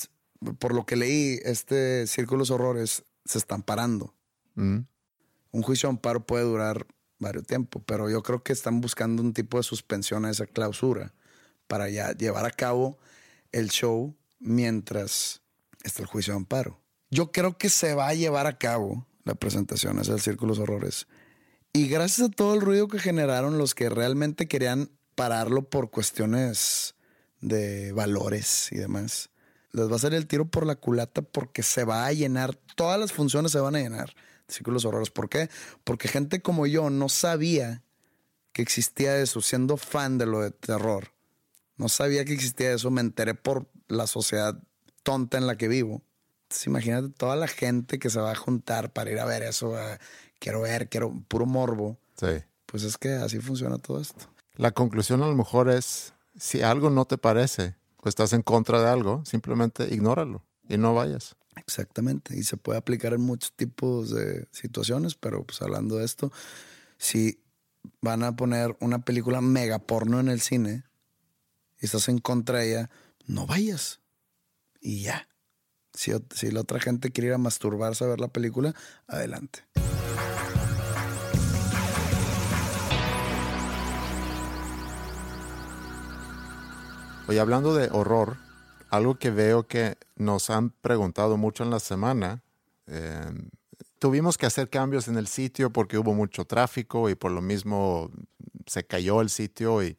por 0.59 0.73
lo 0.73 0.85
que 0.85 0.95
leí, 0.95 1.39
este 1.43 2.07
Círculos 2.07 2.49
Horrores 2.49 3.03
se 3.25 3.37
están 3.37 3.63
parando. 3.63 4.13
Mm. 4.55 4.79
Un 5.51 5.61
juicio 5.61 5.87
de 5.87 5.91
amparo 5.91 6.25
puede 6.25 6.43
durar 6.43 6.87
varios 7.19 7.45
tiempo, 7.45 7.81
pero 7.85 8.09
yo 8.09 8.21
creo 8.23 8.43
que 8.43 8.53
están 8.53 8.81
buscando 8.81 9.21
un 9.21 9.33
tipo 9.33 9.57
de 9.57 9.63
suspensión 9.63 10.25
a 10.25 10.31
esa 10.31 10.45
clausura 10.45 11.13
para 11.67 11.89
ya 11.89 12.11
llevar 12.11 12.45
a 12.45 12.51
cabo 12.51 12.97
el 13.51 13.69
show 13.69 14.15
mientras 14.39 15.41
está 15.83 16.01
el 16.01 16.07
juicio 16.07 16.33
de 16.33 16.37
amparo. 16.37 16.81
Yo 17.09 17.31
creo 17.31 17.57
que 17.57 17.69
se 17.69 17.93
va 17.93 18.07
a 18.07 18.13
llevar 18.13 18.47
a 18.47 18.57
cabo 18.57 19.07
la 19.23 19.35
presentación 19.35 19.99
esa 19.99 20.13
del 20.13 20.21
Círculos 20.21 20.59
Horrores. 20.59 21.07
Y 21.71 21.87
gracias 21.87 22.29
a 22.29 22.31
todo 22.31 22.53
el 22.53 22.61
ruido 22.61 22.87
que 22.87 22.99
generaron 22.99 23.57
los 23.57 23.73
que 23.73 23.89
realmente 23.89 24.47
querían 24.47 24.91
pararlo 25.15 25.69
por 25.69 25.89
cuestiones 25.91 26.95
de 27.41 27.91
valores 27.91 28.71
y 28.71 28.77
demás, 28.77 29.29
les 29.73 29.91
va 29.91 29.95
a 29.95 29.99
salir 29.99 30.17
el 30.17 30.27
tiro 30.27 30.45
por 30.45 30.65
la 30.65 30.75
culata 30.75 31.21
porque 31.21 31.63
se 31.63 31.83
va 31.83 32.05
a 32.05 32.13
llenar, 32.13 32.55
todas 32.75 32.99
las 32.99 33.11
funciones 33.11 33.51
se 33.51 33.59
van 33.59 33.75
a 33.75 33.79
llenar. 33.79 34.13
de 34.47 34.53
Círculos 34.53 34.85
Horrores. 34.85 35.09
¿Por 35.09 35.29
qué? 35.29 35.49
Porque 35.83 36.07
gente 36.07 36.41
como 36.41 36.67
yo 36.67 36.89
no 36.89 37.09
sabía 37.09 37.83
que 38.53 38.61
existía 38.61 39.17
eso, 39.17 39.41
siendo 39.41 39.77
fan 39.77 40.17
de 40.17 40.27
lo 40.27 40.41
de 40.41 40.51
terror. 40.51 41.11
No 41.75 41.89
sabía 41.89 42.23
que 42.23 42.33
existía 42.33 42.71
eso, 42.71 42.91
me 42.91 43.01
enteré 43.01 43.33
por 43.33 43.67
la 43.87 44.05
sociedad 44.05 44.61
tonta 45.01 45.39
en 45.39 45.47
la 45.47 45.57
que 45.57 45.67
vivo. 45.67 46.03
Entonces, 46.43 46.67
imagínate 46.67 47.09
toda 47.09 47.35
la 47.35 47.47
gente 47.47 47.97
que 47.97 48.11
se 48.11 48.19
va 48.19 48.31
a 48.31 48.35
juntar 48.35 48.93
para 48.93 49.11
ir 49.11 49.19
a 49.19 49.25
ver 49.25 49.41
eso. 49.41 49.77
eh, 49.77 49.97
quiero 50.37 50.61
ver, 50.61 50.87
quiero 50.87 51.11
puro 51.27 51.47
morbo. 51.47 51.97
Sí. 52.19 52.43
Pues 52.67 52.83
es 52.83 52.97
que 52.97 53.13
así 53.13 53.39
funciona 53.39 53.79
todo 53.79 53.99
esto. 53.99 54.27
La 54.55 54.71
conclusión 54.71 55.23
a 55.23 55.27
lo 55.27 55.35
mejor 55.35 55.69
es, 55.69 56.13
si 56.37 56.61
algo 56.61 56.91
no 56.91 57.05
te 57.05 57.17
parece 57.17 57.75
estás 58.09 58.33
en 58.33 58.41
contra 58.41 58.81
de 58.81 58.89
algo, 58.89 59.23
simplemente 59.25 59.93
ignóralo 59.93 60.43
y 60.67 60.77
no 60.77 60.93
vayas. 60.93 61.35
Exactamente. 61.55 62.37
Y 62.37 62.43
se 62.43 62.57
puede 62.57 62.79
aplicar 62.79 63.13
en 63.13 63.21
muchos 63.21 63.53
tipos 63.53 64.09
de 64.09 64.47
situaciones, 64.51 65.15
pero 65.15 65.43
pues 65.43 65.61
hablando 65.61 65.97
de 65.97 66.05
esto, 66.05 66.31
si 66.97 67.39
van 68.01 68.23
a 68.23 68.35
poner 68.35 68.75
una 68.79 69.03
película 69.05 69.41
mega 69.41 69.79
porno 69.79 70.19
en 70.19 70.29
el 70.29 70.41
cine 70.41 70.83
y 71.79 71.85
estás 71.85 72.09
en 72.09 72.19
contra 72.19 72.59
de 72.59 72.69
ella, 72.69 72.89
no 73.25 73.45
vayas. 73.45 73.99
Y 74.81 75.03
ya. 75.03 75.27
Si, 75.93 76.11
si 76.33 76.49
la 76.49 76.61
otra 76.61 76.79
gente 76.79 77.11
quiere 77.11 77.27
ir 77.27 77.33
a 77.33 77.37
masturbarse 77.37 78.03
a 78.03 78.07
ver 78.07 78.19
la 78.19 78.29
película, 78.29 78.73
adelante. 79.07 79.63
Oye, 87.33 87.39
hablando 87.39 87.73
de 87.73 87.89
horror, 87.91 88.37
algo 88.91 89.15
que 89.15 89.31
veo 89.31 89.65
que 89.65 89.97
nos 90.15 90.51
han 90.51 90.69
preguntado 90.69 91.35
mucho 91.35 91.63
en 91.63 91.71
la 91.71 91.79
semana, 91.79 92.43
eh, 92.85 93.25
tuvimos 93.97 94.37
que 94.37 94.45
hacer 94.45 94.69
cambios 94.69 95.07
en 95.07 95.17
el 95.17 95.25
sitio 95.25 95.71
porque 95.73 95.97
hubo 95.97 96.13
mucho 96.13 96.45
tráfico 96.45 97.09
y 97.09 97.15
por 97.15 97.31
lo 97.31 97.41
mismo 97.41 98.11
se 98.67 98.85
cayó 98.85 99.19
el 99.19 99.31
sitio 99.31 99.81
y, 99.81 99.97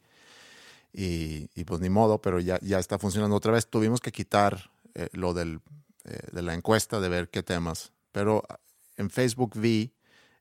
y, 0.93 1.49
y 1.53 1.65
pues 1.65 1.81
ni 1.81 1.89
modo, 1.89 2.21
pero 2.21 2.39
ya, 2.39 2.57
ya 2.61 2.79
está 2.79 2.97
funcionando 2.97 3.35
otra 3.35 3.51
vez. 3.51 3.67
Tuvimos 3.67 3.99
que 3.99 4.13
quitar 4.13 4.71
eh, 4.93 5.09
lo 5.11 5.33
del, 5.33 5.59
eh, 6.05 6.17
de 6.31 6.41
la 6.41 6.53
encuesta 6.53 7.01
de 7.01 7.09
ver 7.09 7.29
qué 7.29 7.43
temas, 7.43 7.91
pero 8.13 8.43
en 8.95 9.09
Facebook 9.09 9.59
vi 9.59 9.93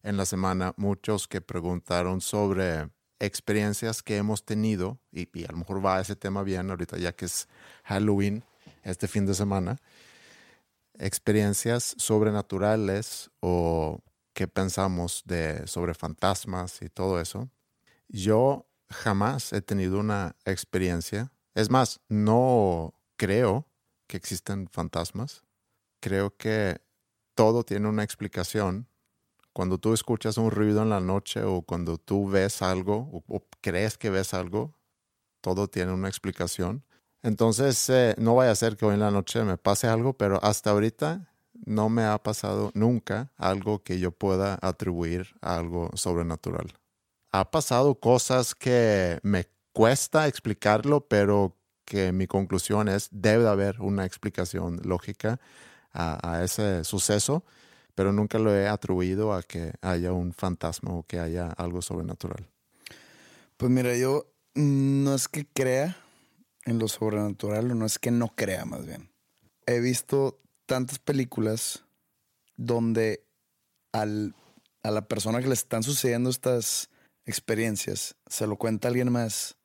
en 0.05 0.17
la 0.17 0.27
semana 0.27 0.75
muchos 0.77 1.27
que 1.27 1.41
preguntaron 1.41 2.21
sobre 2.21 2.89
experiencias 3.25 4.03
que 4.03 4.17
hemos 4.17 4.45
tenido, 4.45 4.99
y, 5.13 5.29
y 5.39 5.45
a 5.45 5.53
lo 5.53 5.59
mejor 5.59 5.85
va 5.85 6.01
ese 6.01 6.17
tema 6.17 6.43
bien 6.43 6.71
ahorita 6.71 6.99
ya 6.99 7.13
que 7.13 7.27
es 7.27 7.49
Halloween 7.85 8.45
este 8.83 9.09
fin 9.09 9.27
de 9.27 9.35
semana, 9.35 9.79
experiencias 10.99 11.95
sobrenaturales 11.99 13.31
o 13.41 14.01
qué 14.33 14.49
pensamos 14.49 15.23
de 15.25 15.67
sobre 15.67 15.95
fantasmas 15.95 16.83
y 16.83 16.89
todo 16.89 17.21
eso. 17.21 17.49
Yo 18.09 18.67
jamás 18.89 19.53
he 19.53 19.63
tenido 19.63 19.99
una 19.99 20.37
experiencia, 20.45 21.33
es 21.55 21.71
más, 21.71 22.01
no 22.09 22.95
creo 23.17 23.67
que 24.07 24.17
existen 24.17 24.69
fantasmas. 24.69 25.45
Creo 26.01 26.37
que 26.37 26.81
todo 27.35 27.65
tiene 27.65 27.89
una 27.89 28.05
explicación 28.05 28.89
cuando 29.55 29.79
tú 29.79 29.95
escuchas 29.95 30.37
un 30.37 30.51
ruido 30.51 30.83
en 30.83 30.91
la 30.91 31.01
noche 31.01 31.43
o 31.45 31.63
cuando 31.63 31.97
tú 31.97 32.29
ves 32.29 32.61
algo 32.61 33.09
o, 33.13 33.25
o 33.29 33.47
crees 33.63 33.97
que 33.97 34.11
ves 34.11 34.35
algo, 34.35 34.75
todo 35.41 35.69
tiene 35.69 35.93
una 35.93 36.09
explicación. 36.09 36.85
Entonces, 37.23 37.89
eh, 37.89 38.15
no 38.19 38.35
vaya 38.35 38.51
a 38.51 38.57
ser 38.57 38.77
que 38.77 38.85
hoy 38.85 38.95
en 38.95 39.01
la 39.01 39.13
noche 39.13 39.45
me 39.45 39.57
pase 39.57 39.87
algo, 39.87 40.13
pero 40.15 40.43
hasta 40.43 40.71
ahorita 40.71 41.33
no 41.65 41.89
me 41.89 42.03
ha 42.05 42.19
pasado 42.19 42.73
nunca 42.75 43.33
algo 43.37 43.83
que 43.83 44.01
yo 44.01 44.11
pueda 44.11 44.59
atribuir 44.61 45.37
a 45.41 45.57
algo 45.57 45.89
sobrenatural. 45.95 46.75
Ha 47.31 47.51
pasado 47.51 47.95
cosas 47.95 48.57
que 48.57 49.21
me 49.23 49.47
cuesta 49.73 50.27
explicarlo, 50.27 51.07
pero 51.07 51.57
que 51.85 52.11
mi 52.11 52.27
conclusión 52.27 52.89
es 52.89 53.09
debe 53.13 53.45
de 53.45 53.51
haber 53.51 53.81
una 53.81 54.05
explicación 54.05 54.81
lógica 54.85 55.41
a, 55.93 56.19
a 56.29 56.43
ese 56.43 56.83
suceso 56.83 57.45
pero 57.95 58.13
nunca 58.13 58.39
lo 58.39 58.55
he 58.55 58.69
atribuido 58.69 59.33
a 59.33 59.43
que 59.43 59.73
haya 59.81 60.13
un 60.13 60.33
fantasma 60.33 60.93
o 60.93 61.05
que 61.05 61.19
haya 61.19 61.49
algo 61.49 61.83
sobrenatural. 61.83 62.49
Pues 63.57 63.71
mira, 63.71 63.97
yo 63.97 64.27
no 64.55 65.15
es 65.15 65.29
que 65.29 65.47
crea 65.47 65.97
en 66.65 66.79
lo 66.79 66.89
sobrenatural, 66.89 67.71
o 67.71 67.75
no 67.75 67.87
es 67.87 67.99
que 67.99 68.11
no 68.11 68.29
crea 68.35 68.65
más 68.65 68.87
bien. 68.87 69.11
He 69.67 69.81
visto 69.81 70.41
tantas 70.67 70.99
películas 70.99 71.85
donde 72.57 73.25
al, 73.93 74.35
a 74.83 74.91
la 74.91 75.07
persona 75.07 75.41
que 75.41 75.49
le 75.49 75.55
están 75.55 75.83
sucediendo 75.83 76.31
estas 76.31 76.91
experiencias 77.27 78.17
se 78.27 78.47
lo 78.47 78.57
cuenta 78.57 78.89
alguien 78.89 79.11
más 79.11 79.57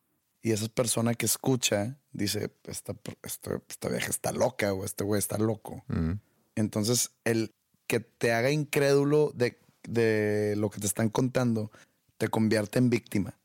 Y 0.41 0.51
esa 0.51 0.67
persona 0.69 1.13
que 1.15 1.25
escucha 1.25 1.99
dice, 2.11 2.51
esta, 2.63 2.95
esta, 3.23 3.61
esta 3.67 3.89
vieja 3.89 4.09
está 4.09 4.32
loca 4.32 4.73
o 4.73 4.86
este 4.86 5.03
güey 5.03 5.19
está 5.19 5.38
loco. 5.38 5.84
Mm. 5.88 6.13
Entonces, 6.55 7.11
el 7.25 7.53
que 7.89 7.99
te 7.99 8.33
haga 8.33 8.51
incrédulo 8.51 9.31
de, 9.33 9.59
de 9.81 10.53
lo 10.55 10.69
que 10.69 10.79
te 10.79 10.85
están 10.85 11.09
contando 11.09 11.71
te 12.19 12.27
convierte 12.27 12.77
en 12.77 12.91
víctima. 12.91 13.39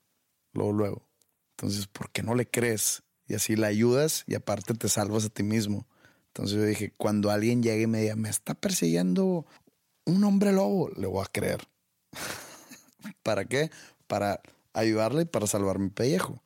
Luego, 0.53 0.73
luego. 0.73 1.09
Entonces, 1.57 1.87
¿por 1.87 2.11
qué 2.11 2.23
no 2.23 2.35
le 2.35 2.47
crees? 2.47 3.03
Y 3.27 3.35
así 3.35 3.57
la 3.57 3.69
ayudas 3.69 4.25
y 4.27 4.35
aparte 4.35 4.75
te 4.75 4.91
salvas 4.91 5.25
a 5.25 5.29
ti 5.31 5.43
mismo. 5.43 5.87
Entonces 6.27 6.57
yo 6.57 6.65
dije, 6.65 6.93
cuando 6.97 7.31
alguien 7.31 7.63
llegue 7.63 7.83
y 7.83 7.87
me 7.87 8.03
diga, 8.03 8.17
me 8.17 8.29
está 8.29 8.55
persiguiendo 8.55 9.47
un 10.05 10.23
hombre 10.25 10.53
lobo, 10.53 10.91
le 10.91 11.07
voy 11.07 11.23
a 11.25 11.31
creer. 11.33 11.67
¿Para 13.23 13.47
qué? 13.47 13.71
Para 14.07 14.43
ayudarle 14.75 15.23
y 15.23 15.27
para 15.27 15.47
salvar 15.47 15.79
mi 15.79 15.89
pellejo. 15.89 16.43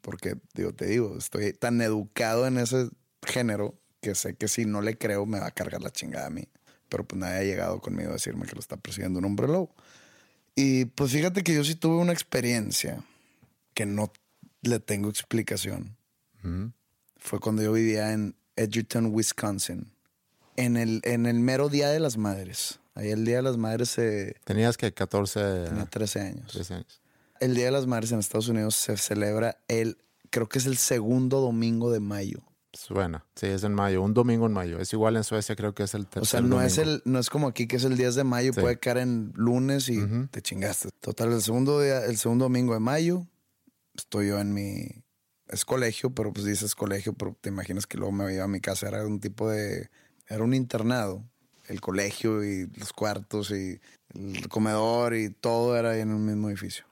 Porque, 0.00 0.34
digo, 0.54 0.74
te 0.74 0.86
digo, 0.86 1.16
estoy 1.16 1.52
tan 1.52 1.80
educado 1.80 2.48
en 2.48 2.58
ese 2.58 2.90
género 3.24 3.78
que 4.00 4.16
sé 4.16 4.34
que 4.34 4.48
si 4.48 4.64
no 4.64 4.82
le 4.82 4.98
creo 4.98 5.24
me 5.24 5.38
va 5.38 5.46
a 5.46 5.52
cargar 5.52 5.80
la 5.80 5.92
chingada 5.92 6.26
a 6.26 6.30
mí. 6.30 6.48
Pero 6.92 7.04
pues 7.04 7.18
nadie 7.18 7.38
ha 7.38 7.42
llegado 7.42 7.80
conmigo 7.80 8.10
a 8.10 8.12
decirme 8.12 8.44
que 8.44 8.52
lo 8.52 8.60
está 8.60 8.76
persiguiendo 8.76 9.18
un 9.18 9.24
hombre 9.24 9.48
lobo. 9.48 9.74
Y 10.54 10.84
pues 10.84 11.10
fíjate 11.10 11.42
que 11.42 11.54
yo 11.54 11.64
sí 11.64 11.74
tuve 11.74 11.96
una 11.96 12.12
experiencia 12.12 13.02
que 13.72 13.86
no 13.86 14.12
le 14.60 14.78
tengo 14.78 15.08
explicación. 15.08 15.96
Fue 17.16 17.40
cuando 17.40 17.62
yo 17.62 17.72
vivía 17.72 18.12
en 18.12 18.36
Edgerton, 18.56 19.06
Wisconsin. 19.06 19.90
En 20.56 20.76
el, 20.76 21.00
en 21.04 21.24
el 21.24 21.40
mero 21.40 21.70
Día 21.70 21.88
de 21.88 21.98
las 21.98 22.18
Madres. 22.18 22.78
Ahí 22.94 23.08
el 23.08 23.24
Día 23.24 23.36
de 23.36 23.42
las 23.42 23.56
Madres 23.56 23.88
se... 23.88 24.36
Tenías 24.44 24.76
que 24.76 24.92
14, 24.92 25.68
Tenía 25.70 25.86
13 25.86 26.20
años. 26.20 26.52
13 26.52 26.74
años. 26.74 27.00
El 27.40 27.54
Día 27.54 27.64
de 27.64 27.70
las 27.70 27.86
Madres 27.86 28.12
en 28.12 28.18
Estados 28.18 28.48
Unidos 28.48 28.74
se 28.74 28.98
celebra 28.98 29.56
el, 29.66 29.96
creo 30.28 30.46
que 30.46 30.58
es 30.58 30.66
el 30.66 30.76
segundo 30.76 31.40
domingo 31.40 31.90
de 31.90 32.00
mayo. 32.00 32.42
Suena. 32.72 33.24
Sí, 33.36 33.46
es 33.46 33.64
en 33.64 33.74
mayo. 33.74 34.02
Un 34.02 34.14
domingo 34.14 34.46
en 34.46 34.52
mayo. 34.52 34.78
Es 34.78 34.92
igual 34.92 35.16
en 35.16 35.24
Suecia, 35.24 35.54
creo 35.56 35.74
que 35.74 35.82
es 35.82 35.94
el 35.94 36.06
tercer 36.06 36.22
O 36.22 36.24
sea, 36.24 36.40
no 36.40 36.62
es, 36.62 36.78
el, 36.78 37.02
no 37.04 37.18
es 37.18 37.28
como 37.28 37.48
aquí 37.48 37.66
que 37.66 37.76
es 37.76 37.84
el 37.84 37.96
10 37.96 38.14
de 38.14 38.24
mayo, 38.24 38.52
Sí. 38.54 38.60
puede 38.60 38.78
caer 38.78 38.98
en 38.98 39.32
lunes 39.34 39.88
y 39.88 39.98
te 40.30 40.40
chingaste. 40.40 40.88
Total, 41.00 41.32
el 41.32 41.42
segundo 41.42 41.80
día, 41.80 42.04
el 42.06 42.16
segundo 42.16 42.46
domingo 42.46 42.72
de 42.74 42.80
mayo, 42.80 43.26
estoy 43.94 44.28
yo 44.28 44.38
en 44.40 44.54
mi, 44.54 44.88
es 45.48 45.64
colegio, 45.66 46.10
pero 46.14 46.32
pues 46.32 46.46
dices 46.46 46.74
colegio, 46.74 47.12
pero 47.12 47.36
te 47.40 47.50
imaginas 47.50 47.86
que 47.86 47.98
luego 47.98 48.12
me 48.12 48.32
iba 48.32 48.44
a 48.44 48.48
mi 48.48 48.60
casa, 48.60 48.88
era 48.88 49.06
un 49.06 49.20
tipo 49.20 49.50
de, 49.50 49.90
era 50.28 50.42
un 50.42 50.54
internado. 50.54 51.22
El 51.68 51.80
colegio 51.80 52.42
y 52.42 52.66
los 52.76 52.92
cuartos 52.92 53.50
y 53.52 53.80
el 54.14 54.48
comedor 54.48 55.14
y 55.14 55.30
todo 55.30 55.76
era 55.76 55.90
ahí 55.90 56.00
en 56.00 56.12
un 56.12 56.24
mismo 56.26 56.48
edificio. 56.48 56.84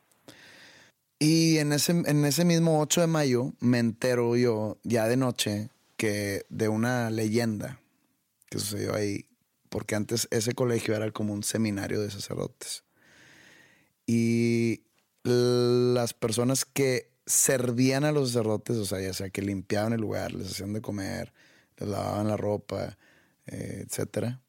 Y 1.22 1.58
en 1.58 1.72
ese, 1.74 1.92
en 1.92 2.24
ese 2.24 2.46
mismo 2.46 2.80
8 2.80 3.02
de 3.02 3.06
mayo 3.06 3.52
me 3.60 3.78
entero 3.78 4.36
yo 4.36 4.78
ya 4.84 5.06
de 5.06 5.18
noche 5.18 5.68
que 5.98 6.46
de 6.48 6.68
una 6.68 7.10
leyenda 7.10 7.78
que 8.48 8.58
sucedió 8.58 8.94
ahí, 8.94 9.26
porque 9.68 9.96
antes 9.96 10.28
ese 10.30 10.54
colegio 10.54 10.96
era 10.96 11.10
como 11.10 11.34
un 11.34 11.42
seminario 11.42 12.00
de 12.00 12.10
sacerdotes. 12.10 12.84
Y 14.06 14.82
las 15.22 16.14
personas 16.14 16.64
que 16.64 17.10
servían 17.26 18.04
a 18.04 18.12
los 18.12 18.30
sacerdotes, 18.30 18.78
o 18.78 18.86
sea, 18.86 19.02
ya 19.02 19.12
sea 19.12 19.28
que 19.28 19.42
limpiaban 19.42 19.92
el 19.92 20.00
lugar, 20.00 20.32
les 20.32 20.52
hacían 20.52 20.72
de 20.72 20.80
comer, 20.80 21.34
les 21.76 21.90
lavaban 21.90 22.28
la 22.28 22.38
ropa, 22.38 22.96
eh, 23.46 23.84
etcétera, 23.86 24.40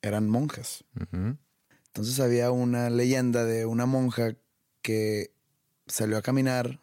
eran 0.00 0.30
monjas. 0.30 0.84
Entonces 1.12 2.18
había 2.18 2.50
una 2.50 2.88
leyenda 2.88 3.44
de 3.44 3.66
una 3.66 3.84
monja 3.84 4.34
que 4.80 5.33
salió 5.86 6.16
a 6.16 6.22
caminar 6.22 6.80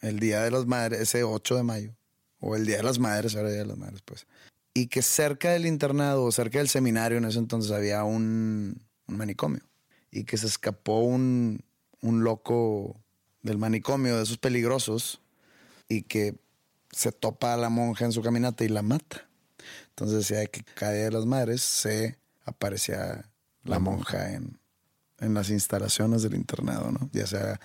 el 0.00 0.18
Día 0.18 0.42
de 0.42 0.50
las 0.50 0.66
Madres, 0.66 1.00
ese 1.00 1.24
8 1.24 1.56
de 1.56 1.62
mayo, 1.62 1.96
o 2.40 2.56
el 2.56 2.66
Día 2.66 2.78
de 2.78 2.82
las 2.82 2.98
Madres, 2.98 3.34
el 3.34 3.46
Día 3.46 3.58
de 3.58 3.66
las 3.66 3.78
Madres, 3.78 4.02
pues. 4.04 4.26
Y 4.74 4.88
que 4.88 5.02
cerca 5.02 5.50
del 5.50 5.66
internado, 5.66 6.24
o 6.24 6.32
cerca 6.32 6.58
del 6.58 6.68
seminario, 6.68 7.18
en 7.18 7.24
ese 7.24 7.38
entonces 7.38 7.70
había 7.70 8.04
un, 8.04 8.82
un 9.06 9.16
manicomio. 9.16 9.62
Y 10.10 10.24
que 10.24 10.36
se 10.36 10.46
escapó 10.46 11.00
un, 11.00 11.64
un 12.00 12.24
loco 12.24 13.00
del 13.42 13.58
manicomio, 13.58 14.16
de 14.16 14.24
esos 14.24 14.38
peligrosos, 14.38 15.20
y 15.88 16.02
que 16.02 16.36
se 16.90 17.12
topa 17.12 17.54
a 17.54 17.56
la 17.56 17.68
monja 17.68 18.04
en 18.04 18.12
su 18.12 18.22
caminata 18.22 18.64
y 18.64 18.68
la 18.68 18.82
mata. 18.82 19.28
Entonces 19.90 20.28
decía 20.28 20.46
que 20.46 20.62
cada 20.74 20.92
Día 20.92 21.04
de 21.04 21.12
las 21.12 21.26
Madres 21.26 21.62
se 21.62 22.18
aparecía 22.44 23.30
la 23.64 23.78
monja 23.78 24.32
en, 24.32 24.58
en 25.20 25.34
las 25.34 25.50
instalaciones 25.50 26.22
del 26.22 26.34
internado, 26.34 26.90
¿no? 26.90 27.08
Ya 27.12 27.26
sea 27.26 27.60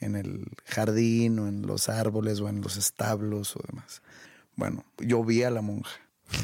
en 0.00 0.16
el 0.16 0.46
jardín 0.64 1.38
o 1.38 1.46
en 1.46 1.62
los 1.66 1.88
árboles 1.88 2.40
o 2.40 2.48
en 2.48 2.60
los 2.62 2.76
establos 2.76 3.54
o 3.56 3.60
demás. 3.66 4.02
Bueno, 4.56 4.84
yo 4.98 5.22
vi 5.24 5.42
a 5.42 5.50
la 5.50 5.62
monja. 5.62 5.92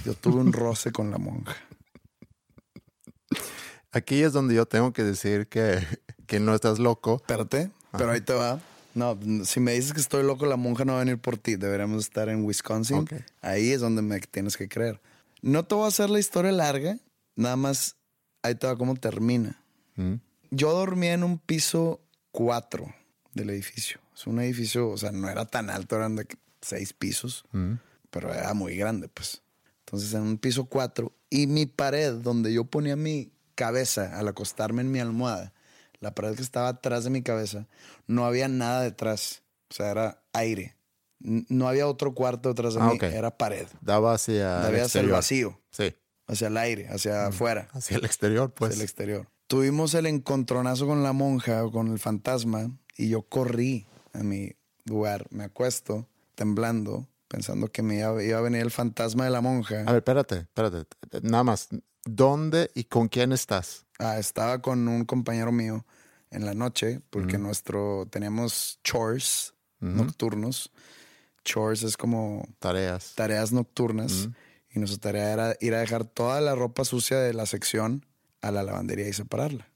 Yo 0.04 0.14
tuve 0.14 0.40
un 0.40 0.52
roce 0.52 0.92
con 0.92 1.10
la 1.10 1.18
monja. 1.18 1.56
Aquí 3.92 4.22
es 4.22 4.32
donde 4.32 4.54
yo 4.54 4.66
tengo 4.66 4.92
que 4.92 5.02
decir 5.02 5.48
que, 5.48 5.86
que 6.26 6.38
no 6.38 6.54
estás 6.54 6.78
loco. 6.78 7.16
Espérate, 7.16 7.70
pero 7.92 8.10
ahí 8.10 8.20
te 8.20 8.34
va. 8.34 8.60
No, 8.94 9.18
si 9.44 9.60
me 9.60 9.72
dices 9.72 9.92
que 9.92 10.00
estoy 10.00 10.22
loco, 10.22 10.46
la 10.46 10.56
monja 10.56 10.84
no 10.84 10.92
va 10.92 11.00
a 11.00 11.04
venir 11.04 11.18
por 11.18 11.38
ti. 11.38 11.56
Deberíamos 11.56 12.04
estar 12.04 12.28
en 12.28 12.44
Wisconsin. 12.44 13.06
Ahí 13.42 13.72
es 13.72 13.80
donde 13.80 14.02
me 14.02 14.18
tienes 14.20 14.56
que 14.56 14.68
creer. 14.68 15.00
No 15.42 15.64
te 15.64 15.74
voy 15.74 15.84
a 15.84 15.88
hacer 15.88 16.10
la 16.10 16.18
historia 16.18 16.52
larga, 16.52 16.98
nada 17.36 17.56
más 17.56 17.96
ahí 18.42 18.54
te 18.54 18.66
va 18.66 18.76
cómo 18.76 18.96
termina. 18.96 19.62
Mm. 19.96 20.14
Yo 20.50 20.72
dormía 20.72 21.12
en 21.12 21.24
un 21.24 21.38
piso 21.38 22.00
4 22.32 22.94
del 23.36 23.50
edificio. 23.50 24.00
Es 24.14 24.26
un 24.26 24.40
edificio, 24.40 24.88
o 24.88 24.96
sea, 24.96 25.12
no 25.12 25.28
era 25.28 25.44
tan 25.46 25.70
alto, 25.70 25.96
eran 25.96 26.16
de 26.16 26.26
seis 26.60 26.92
pisos, 26.92 27.44
Mm. 27.52 27.74
pero 28.10 28.32
era 28.32 28.54
muy 28.54 28.76
grande, 28.76 29.08
pues. 29.08 29.42
Entonces, 29.80 30.12
en 30.14 30.22
un 30.22 30.38
piso 30.38 30.64
4 30.64 31.12
y 31.30 31.46
mi 31.46 31.66
pared 31.66 32.14
donde 32.14 32.52
yo 32.52 32.64
ponía 32.64 32.96
mi 32.96 33.30
cabeza 33.54 34.18
al 34.18 34.26
acostarme 34.28 34.82
en 34.82 34.90
mi 34.90 34.98
almohada, 34.98 35.52
la 36.00 36.14
pared 36.14 36.34
que 36.34 36.42
estaba 36.42 36.68
atrás 36.68 37.04
de 37.04 37.10
mi 37.10 37.22
cabeza, 37.22 37.66
no 38.06 38.24
había 38.26 38.48
nada 38.48 38.82
detrás. 38.82 39.42
O 39.70 39.74
sea, 39.74 39.90
era 39.90 40.22
aire. 40.32 40.76
No 41.18 41.68
había 41.68 41.86
otro 41.88 42.14
cuarto 42.14 42.50
detrás 42.50 42.74
de 42.74 42.80
Ah, 42.80 42.90
mí, 42.92 42.98
era 43.00 43.36
pared. 43.36 43.66
Daba 43.80 44.12
hacia 44.14 44.46
Daba 44.48 44.68
el 44.68 44.80
hacia 44.82 45.00
el 45.00 45.08
vacío, 45.08 45.60
Sí, 45.70 45.94
hacia 46.26 46.48
el 46.48 46.56
aire, 46.58 46.88
hacia 46.88 47.26
afuera 47.28 47.68
hacia 47.72 47.96
el 47.96 48.04
exterior, 48.04 48.52
pues. 48.52 48.72
del 48.72 48.82
exterior. 48.82 49.28
Tuvimos 49.46 49.94
el 49.94 50.06
encontronazo 50.06 50.86
con 50.86 51.02
la 51.02 51.12
monja 51.12 51.64
o 51.64 51.70
con 51.72 51.88
el 51.88 51.98
fantasma 51.98 52.70
y 52.96 53.08
yo 53.08 53.22
corrí 53.22 53.86
a 54.12 54.22
mi 54.22 54.52
lugar, 54.84 55.26
me 55.30 55.44
acuesto 55.44 56.08
temblando, 56.34 57.08
pensando 57.28 57.68
que 57.68 57.82
me 57.82 57.98
iba, 57.98 58.22
iba 58.22 58.38
a 58.38 58.42
venir 58.42 58.62
el 58.62 58.70
fantasma 58.70 59.24
de 59.24 59.30
la 59.30 59.40
monja. 59.40 59.80
A 59.80 59.92
ver, 59.92 59.96
espérate, 59.96 60.38
espérate. 60.40 60.86
Nada 61.22 61.44
más. 61.44 61.68
¿Dónde 62.04 62.70
y 62.74 62.84
con 62.84 63.08
quién 63.08 63.32
estás? 63.32 63.84
Ah, 63.98 64.18
estaba 64.18 64.62
con 64.62 64.86
un 64.86 65.04
compañero 65.04 65.50
mío 65.50 65.84
en 66.30 66.44
la 66.44 66.54
noche 66.54 67.00
porque 67.10 67.36
nuestro 67.38 68.06
teníamos 68.10 68.78
chores 68.84 69.54
nocturnos. 69.80 70.70
Chores 71.44 71.82
es 71.82 71.96
como 71.96 72.46
Tareas. 72.58 73.14
tareas 73.14 73.52
nocturnas 73.52 74.28
y 74.70 74.78
nuestra 74.78 75.00
tarea 75.00 75.32
era 75.32 75.56
ir 75.60 75.74
a 75.74 75.80
dejar 75.80 76.04
toda 76.04 76.40
la 76.40 76.54
ropa 76.54 76.84
sucia 76.84 77.18
de 77.18 77.32
la 77.34 77.46
sección 77.46 78.04
a 78.40 78.50
la 78.52 78.62
lavandería 78.62 79.08
y 79.08 79.12
separarla. 79.12 79.68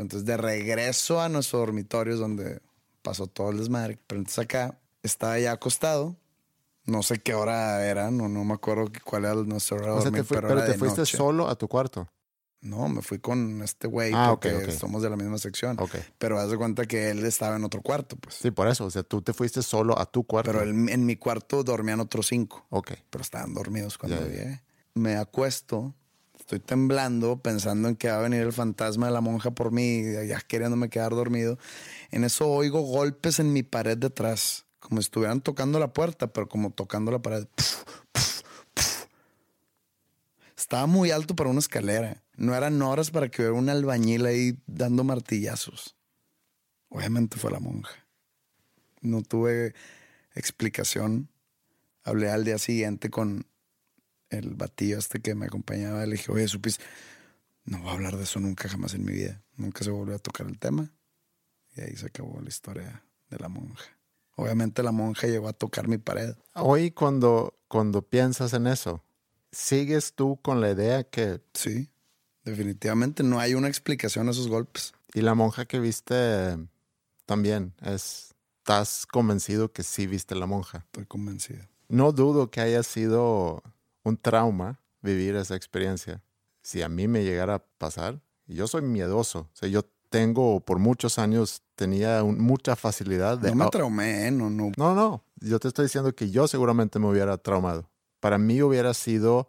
Pero 0.00 0.04
entonces 0.06 0.24
de 0.26 0.36
regreso 0.38 1.20
a 1.20 1.28
nuestro 1.28 1.58
dormitorio 1.58 2.14
es 2.14 2.20
donde 2.20 2.62
pasó 3.02 3.26
todo 3.26 3.50
el 3.50 3.58
desmadre. 3.58 3.98
Pero 4.06 4.20
entonces 4.20 4.38
acá 4.38 4.78
estaba 5.02 5.38
ya 5.38 5.52
acostado. 5.52 6.16
No 6.86 7.02
sé 7.02 7.18
qué 7.18 7.34
hora 7.34 7.84
era, 7.86 8.10
no, 8.10 8.26
no 8.26 8.42
me 8.44 8.54
acuerdo 8.54 8.86
cuál 9.04 9.26
era 9.26 9.34
nuestra 9.34 9.76
hora 9.76 9.86
de 9.88 9.92
O 9.92 9.96
sea, 9.96 10.04
dormir, 10.04 10.22
te, 10.22 10.26
fui- 10.26 10.36
pero, 10.40 10.64
te 10.64 10.78
fuiste 10.78 11.02
noche. 11.02 11.16
solo 11.18 11.48
a 11.48 11.54
tu 11.54 11.68
cuarto. 11.68 12.08
No, 12.62 12.88
me 12.88 13.02
fui 13.02 13.18
con 13.18 13.60
este 13.62 13.88
güey 13.88 14.12
Ah, 14.14 14.28
porque 14.30 14.70
somos 14.72 15.02
de 15.02 15.10
la 15.10 15.16
misma 15.16 15.36
sección. 15.36 15.78
Ok. 15.78 15.94
Pero 16.16 16.38
haz 16.40 16.50
de 16.50 16.56
cuenta 16.56 16.86
que 16.86 17.10
él 17.10 17.22
estaba 17.26 17.56
en 17.56 17.64
otro 17.64 17.82
cuarto, 17.82 18.16
pues. 18.16 18.36
Sí, 18.36 18.50
por 18.50 18.68
eso. 18.68 18.86
O 18.86 18.90
sea, 18.90 19.02
tú 19.02 19.20
te 19.20 19.34
fuiste 19.34 19.60
solo 19.62 19.98
a 19.98 20.06
tu 20.06 20.24
cuarto. 20.24 20.50
Pero 20.50 20.62
él- 20.64 20.88
en 20.88 21.04
mi 21.04 21.16
cuarto 21.16 21.62
dormían 21.62 22.00
otros 22.00 22.26
cinco. 22.28 22.64
Ok. 22.70 22.92
pero 23.10 23.20
estaban 23.20 23.52
dormidos 23.52 23.98
cuando 23.98 24.18
llegué. 24.26 24.62
Me 24.94 25.16
acuesto, 25.16 25.94
estoy 26.50 26.58
temblando, 26.58 27.40
pensando 27.40 27.88
en 27.88 27.94
que 27.94 28.10
va 28.10 28.18
a 28.18 28.22
venir 28.22 28.40
el 28.40 28.52
fantasma 28.52 29.06
de 29.06 29.12
la 29.12 29.20
monja 29.20 29.52
por 29.52 29.70
mí, 29.70 30.02
ya 30.26 30.40
queriéndome 30.40 30.88
quedar 30.90 31.12
dormido. 31.12 31.58
En 32.10 32.24
eso 32.24 32.48
oigo 32.48 32.80
golpes 32.80 33.38
en 33.38 33.52
mi 33.52 33.62
pared 33.62 33.96
detrás, 33.96 34.66
como 34.80 35.00
si 35.00 35.06
estuvieran 35.06 35.42
tocando 35.42 35.78
la 35.78 35.92
puerta, 35.92 36.32
pero 36.32 36.48
como 36.48 36.72
tocando 36.72 37.12
la 37.12 37.20
pared. 37.20 37.46
Estaba 40.56 40.86
muy 40.86 41.12
alto 41.12 41.36
para 41.36 41.50
una 41.50 41.60
escalera. 41.60 42.20
No 42.36 42.56
eran 42.56 42.82
horas 42.82 43.12
para 43.12 43.28
que 43.28 43.42
hubiera 43.42 43.56
un 43.56 43.68
albañil 43.68 44.26
ahí 44.26 44.58
dando 44.66 45.04
martillazos. 45.04 45.94
Obviamente 46.88 47.38
fue 47.38 47.52
la 47.52 47.60
monja. 47.60 47.94
No 49.02 49.22
tuve 49.22 49.72
explicación. 50.34 51.28
Hablé 52.02 52.28
al 52.28 52.44
día 52.44 52.58
siguiente 52.58 53.08
con 53.08 53.46
el 54.30 54.54
batillo 54.54 54.98
este 54.98 55.20
que 55.20 55.34
me 55.34 55.46
acompañaba. 55.46 56.04
Le 56.06 56.12
dije, 56.12 56.32
oye, 56.32 56.48
supis, 56.48 56.80
no 57.64 57.78
voy 57.80 57.90
a 57.90 57.92
hablar 57.92 58.16
de 58.16 58.24
eso 58.24 58.40
nunca 58.40 58.68
jamás 58.68 58.94
en 58.94 59.04
mi 59.04 59.12
vida. 59.12 59.42
Nunca 59.56 59.84
se 59.84 59.90
volvió 59.90 60.16
a 60.16 60.18
tocar 60.18 60.46
el 60.46 60.58
tema. 60.58 60.90
Y 61.76 61.82
ahí 61.82 61.96
se 61.96 62.06
acabó 62.06 62.40
la 62.40 62.48
historia 62.48 63.04
de 63.28 63.38
la 63.38 63.48
monja. 63.48 63.84
Obviamente 64.36 64.82
la 64.82 64.92
monja 64.92 65.26
llegó 65.26 65.48
a 65.48 65.52
tocar 65.52 65.86
mi 65.86 65.98
pared. 65.98 66.34
Hoy 66.54 66.90
cuando, 66.90 67.58
cuando 67.68 68.02
piensas 68.02 68.54
en 68.54 68.66
eso, 68.66 69.04
¿sigues 69.52 70.14
tú 70.14 70.38
con 70.40 70.60
la 70.60 70.70
idea 70.70 71.04
que... 71.04 71.40
Sí, 71.54 71.90
definitivamente 72.44 73.22
no 73.22 73.38
hay 73.38 73.54
una 73.54 73.68
explicación 73.68 74.28
a 74.28 74.30
esos 74.30 74.48
golpes. 74.48 74.94
Y 75.12 75.20
la 75.20 75.34
monja 75.34 75.66
que 75.66 75.78
viste 75.78 76.56
también 77.26 77.74
es... 77.82 78.34
¿Estás 78.60 79.06
convencido 79.06 79.72
que 79.72 79.82
sí 79.82 80.06
viste 80.06 80.34
la 80.34 80.46
monja? 80.46 80.84
Estoy 80.84 81.06
convencido. 81.06 81.66
No 81.88 82.12
dudo 82.12 82.50
que 82.50 82.60
haya 82.60 82.82
sido 82.82 83.64
un 84.10 84.16
trauma 84.18 84.80
vivir 85.00 85.34
esa 85.36 85.54
experiencia. 85.56 86.22
Si 86.62 86.82
a 86.82 86.88
mí 86.88 87.08
me 87.08 87.24
llegara 87.24 87.54
a 87.54 87.64
pasar, 87.78 88.20
yo 88.46 88.66
soy 88.66 88.82
miedoso, 88.82 89.40
o 89.40 89.50
sea, 89.56 89.68
yo 89.68 89.82
tengo 90.10 90.60
por 90.60 90.78
muchos 90.78 91.18
años, 91.18 91.62
tenía 91.76 92.22
un- 92.22 92.38
mucha 92.40 92.76
facilidad 92.76 93.38
de... 93.38 93.48
No 93.50 93.54
me 93.54 93.64
"Oh, 93.66 93.70
traumé, 93.70 94.26
¿eh? 94.26 94.30
no, 94.30 94.50
no. 94.50 94.72
no, 94.76 94.94
no, 94.94 95.24
yo 95.40 95.58
te 95.60 95.68
estoy 95.68 95.84
diciendo 95.86 96.14
que 96.14 96.30
yo 96.30 96.46
seguramente 96.48 96.98
me 96.98 97.06
hubiera 97.08 97.38
traumado. 97.38 97.88
Para 98.18 98.36
mí 98.36 98.60
hubiera 98.60 98.92
sido 98.92 99.48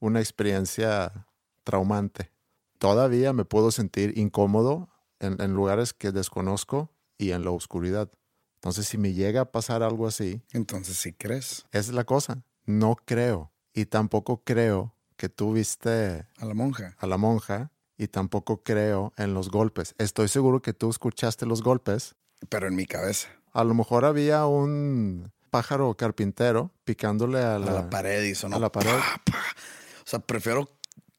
una 0.00 0.20
experiencia 0.20 1.26
traumante. 1.64 2.30
Todavía 2.78 3.32
me 3.32 3.44
puedo 3.44 3.70
sentir 3.72 4.16
incómodo 4.16 4.88
en, 5.18 5.40
en 5.42 5.52
lugares 5.52 5.92
que 5.92 6.12
desconozco 6.12 6.90
y 7.18 7.32
en 7.32 7.44
la 7.44 7.50
oscuridad. 7.50 8.08
Entonces, 8.54 8.86
si 8.86 8.98
me 8.98 9.12
llega 9.12 9.40
a 9.42 9.50
pasar 9.52 9.82
algo 9.82 10.06
así, 10.06 10.42
Entonces 10.52 10.96
sí 10.96 11.12
crees 11.12 11.66
esa 11.72 11.90
es 11.90 11.92
la 11.92 12.04
cosa. 12.04 12.42
No 12.64 12.96
creo. 13.04 13.50
Y 13.74 13.86
tampoco 13.86 14.42
creo 14.44 14.94
que 15.16 15.28
tú 15.28 15.52
viste 15.52 16.26
a 16.38 16.44
la 16.44 16.54
monja. 16.54 16.94
a 16.98 17.06
la 17.06 17.16
monja 17.16 17.70
y 17.96 18.08
tampoco 18.08 18.62
creo 18.62 19.12
en 19.16 19.34
los 19.34 19.50
golpes. 19.50 19.94
Estoy 19.98 20.28
seguro 20.28 20.62
que 20.62 20.72
tú 20.72 20.88
escuchaste 20.90 21.46
los 21.46 21.62
golpes 21.62 22.14
Pero 22.48 22.68
en 22.68 22.76
mi 22.76 22.86
cabeza. 22.86 23.28
a 23.52 23.64
lo 23.64 23.74
mejor 23.74 24.04
había 24.04 24.46
un 24.46 25.32
pájaro 25.50 25.96
carpintero 25.96 26.70
picándole 26.84 27.38
a 27.40 27.56
A 27.56 27.58
la, 27.58 27.72
la, 27.72 27.90
pared 27.90 28.22
y 28.24 28.34
sonó. 28.34 28.56
a 28.56 28.60
la 28.60 28.70
pared. 28.70 28.90
pa, 28.90 29.22
pa. 29.24 29.38
O 29.38 30.06
sea, 30.10 30.20
prefiero 30.20 30.68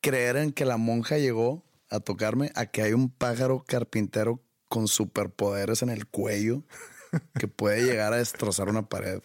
creer 0.02 0.38
en 0.38 0.52
que 0.54 0.66
la 0.66 0.78
monja 0.78 1.18
llegó 1.18 1.66
a 1.90 2.00
tocarme 2.00 2.52
a 2.56 2.68
que 2.68 2.82
hay 2.84 2.94
un 2.94 3.10
pájaro 3.10 3.64
carpintero 3.68 4.42
con 4.70 4.88
superpoderes 4.88 5.82
en 5.82 5.90
el 5.90 6.08
cuello 6.08 6.64
que 7.38 7.48
puede 7.48 7.84
llegar 7.84 8.14
a 8.14 8.18
destrozar 8.18 8.70
una 8.70 8.88
pared. 8.88 9.22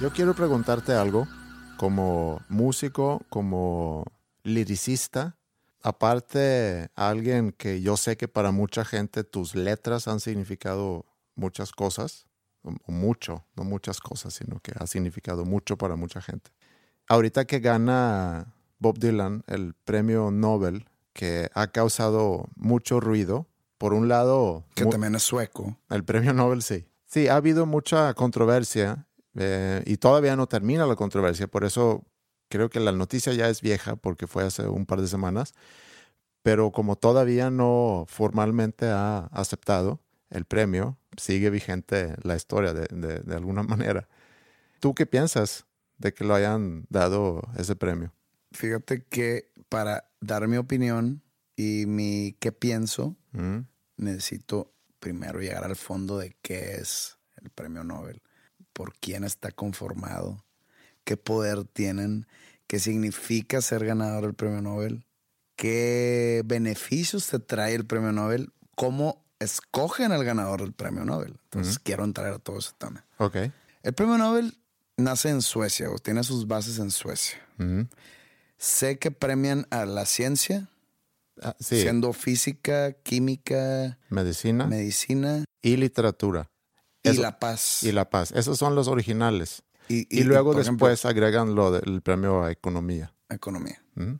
Yo 0.00 0.12
quiero 0.12 0.32
preguntarte 0.32 0.92
algo 0.92 1.26
como 1.76 2.40
músico, 2.48 3.20
como 3.28 4.04
liricista, 4.44 5.36
aparte 5.82 6.88
alguien 6.94 7.50
que 7.50 7.80
yo 7.80 7.96
sé 7.96 8.16
que 8.16 8.28
para 8.28 8.52
mucha 8.52 8.84
gente 8.84 9.24
tus 9.24 9.56
letras 9.56 10.06
han 10.06 10.20
significado 10.20 11.04
muchas 11.34 11.72
cosas, 11.72 12.28
o 12.62 12.92
mucho, 12.92 13.44
no 13.56 13.64
muchas 13.64 13.98
cosas, 13.98 14.34
sino 14.34 14.60
que 14.60 14.72
ha 14.78 14.86
significado 14.86 15.44
mucho 15.44 15.76
para 15.76 15.96
mucha 15.96 16.20
gente. 16.20 16.52
Ahorita 17.08 17.44
que 17.44 17.58
gana 17.58 18.54
Bob 18.78 19.00
Dylan 19.00 19.42
el 19.48 19.74
premio 19.74 20.30
Nobel, 20.30 20.88
que 21.12 21.50
ha 21.54 21.66
causado 21.72 22.48
mucho 22.54 23.00
ruido, 23.00 23.48
por 23.78 23.94
un 23.94 24.06
lado... 24.06 24.64
Que 24.76 24.86
también 24.86 25.16
es 25.16 25.24
sueco. 25.24 25.76
el 25.90 26.04
premio 26.04 26.32
Nobel 26.34 26.62
sí. 26.62 26.86
Sí, 27.04 27.26
ha 27.26 27.34
habido 27.34 27.66
mucha 27.66 28.14
controversia 28.14 29.07
eh, 29.38 29.82
y 29.86 29.96
todavía 29.98 30.36
no 30.36 30.46
termina 30.48 30.86
la 30.86 30.96
controversia, 30.96 31.46
por 31.46 31.64
eso 31.64 32.04
creo 32.50 32.68
que 32.70 32.80
la 32.80 32.92
noticia 32.92 33.32
ya 33.32 33.48
es 33.48 33.60
vieja 33.62 33.96
porque 33.96 34.26
fue 34.26 34.44
hace 34.44 34.66
un 34.68 34.84
par 34.86 35.00
de 35.00 35.06
semanas, 35.08 35.52
pero 36.42 36.72
como 36.72 36.96
todavía 36.96 37.50
no 37.50 38.04
formalmente 38.08 38.86
ha 38.86 39.26
aceptado 39.32 40.00
el 40.30 40.44
premio, 40.44 40.98
sigue 41.16 41.50
vigente 41.50 42.14
la 42.22 42.36
historia 42.36 42.72
de, 42.74 42.86
de- 42.90 43.20
de 43.20 43.34
alguna 43.34 43.62
manera. 43.64 44.08
¿Tú 44.80 44.94
qué 44.94 45.06
piensas 45.06 45.66
de 45.98 46.12
que 46.14 46.24
lo 46.24 46.34
hayan 46.34 46.86
dado 46.88 47.42
ese 47.56 47.74
premio? 47.76 48.12
Fíjate 48.52 49.04
que 49.04 49.52
para 49.68 50.10
dar 50.20 50.46
mi 50.48 50.56
opinión 50.56 51.22
y 51.56 51.84
mi 51.86 52.36
qué 52.40 52.52
pienso, 52.52 53.16
¿Mm? 53.32 53.58
necesito 53.96 54.72
primero 55.00 55.40
llegar 55.40 55.64
al 55.64 55.76
fondo 55.76 56.18
de 56.18 56.36
qué 56.40 56.76
es 56.76 57.18
el 57.42 57.50
premio 57.50 57.84
Nobel, 57.84 58.22
por 58.78 58.94
quién 59.00 59.24
está 59.24 59.50
conformado, 59.50 60.44
qué 61.02 61.16
poder 61.16 61.64
tienen, 61.64 62.28
qué 62.68 62.78
significa 62.78 63.60
ser 63.60 63.84
ganador 63.84 64.22
del 64.22 64.34
premio 64.34 64.62
Nobel, 64.62 65.04
qué 65.56 66.42
beneficios 66.44 67.26
te 67.26 67.40
trae 67.40 67.74
el 67.74 67.86
premio 67.86 68.12
Nobel, 68.12 68.52
cómo 68.76 69.24
escogen 69.40 70.12
al 70.12 70.22
ganador 70.24 70.60
del 70.60 70.74
premio 70.74 71.04
Nobel. 71.04 71.40
Entonces 71.42 71.80
quiero 71.80 72.04
entrar 72.04 72.32
a 72.32 72.38
todo 72.38 72.60
ese 72.60 72.70
tema. 72.78 73.04
Ok. 73.16 73.34
El 73.82 73.94
premio 73.94 74.16
Nobel 74.16 74.56
nace 74.96 75.30
en 75.30 75.42
Suecia 75.42 75.90
o 75.90 75.98
tiene 75.98 76.22
sus 76.22 76.46
bases 76.46 76.78
en 76.78 76.92
Suecia. 76.92 77.36
Sé 78.58 79.00
que 79.00 79.10
premian 79.10 79.66
a 79.70 79.86
la 79.86 80.06
ciencia, 80.06 80.68
Ah, 81.42 81.56
sí, 81.58 81.80
siendo 81.80 82.12
física, 82.12 82.92
química, 82.92 83.98
medicina 84.08 84.66
medicina 84.66 85.44
y 85.62 85.76
literatura. 85.76 86.48
Y 87.08 87.12
Eso- 87.12 87.22
la 87.22 87.38
paz. 87.38 87.82
Y 87.82 87.92
la 87.92 88.08
paz. 88.10 88.32
Esos 88.32 88.58
son 88.58 88.74
los 88.74 88.88
originales. 88.88 89.62
Y, 89.88 90.00
Y, 90.14 90.20
y- 90.20 90.24
luego 90.24 90.52
ejemplo, 90.58 90.86
después 90.88 91.04
agregan 91.04 91.54
lo 91.54 91.70
del 91.70 92.02
premio 92.02 92.42
a 92.44 92.50
economía. 92.52 93.12
economía. 93.30 93.82
Ujú. 93.96 94.18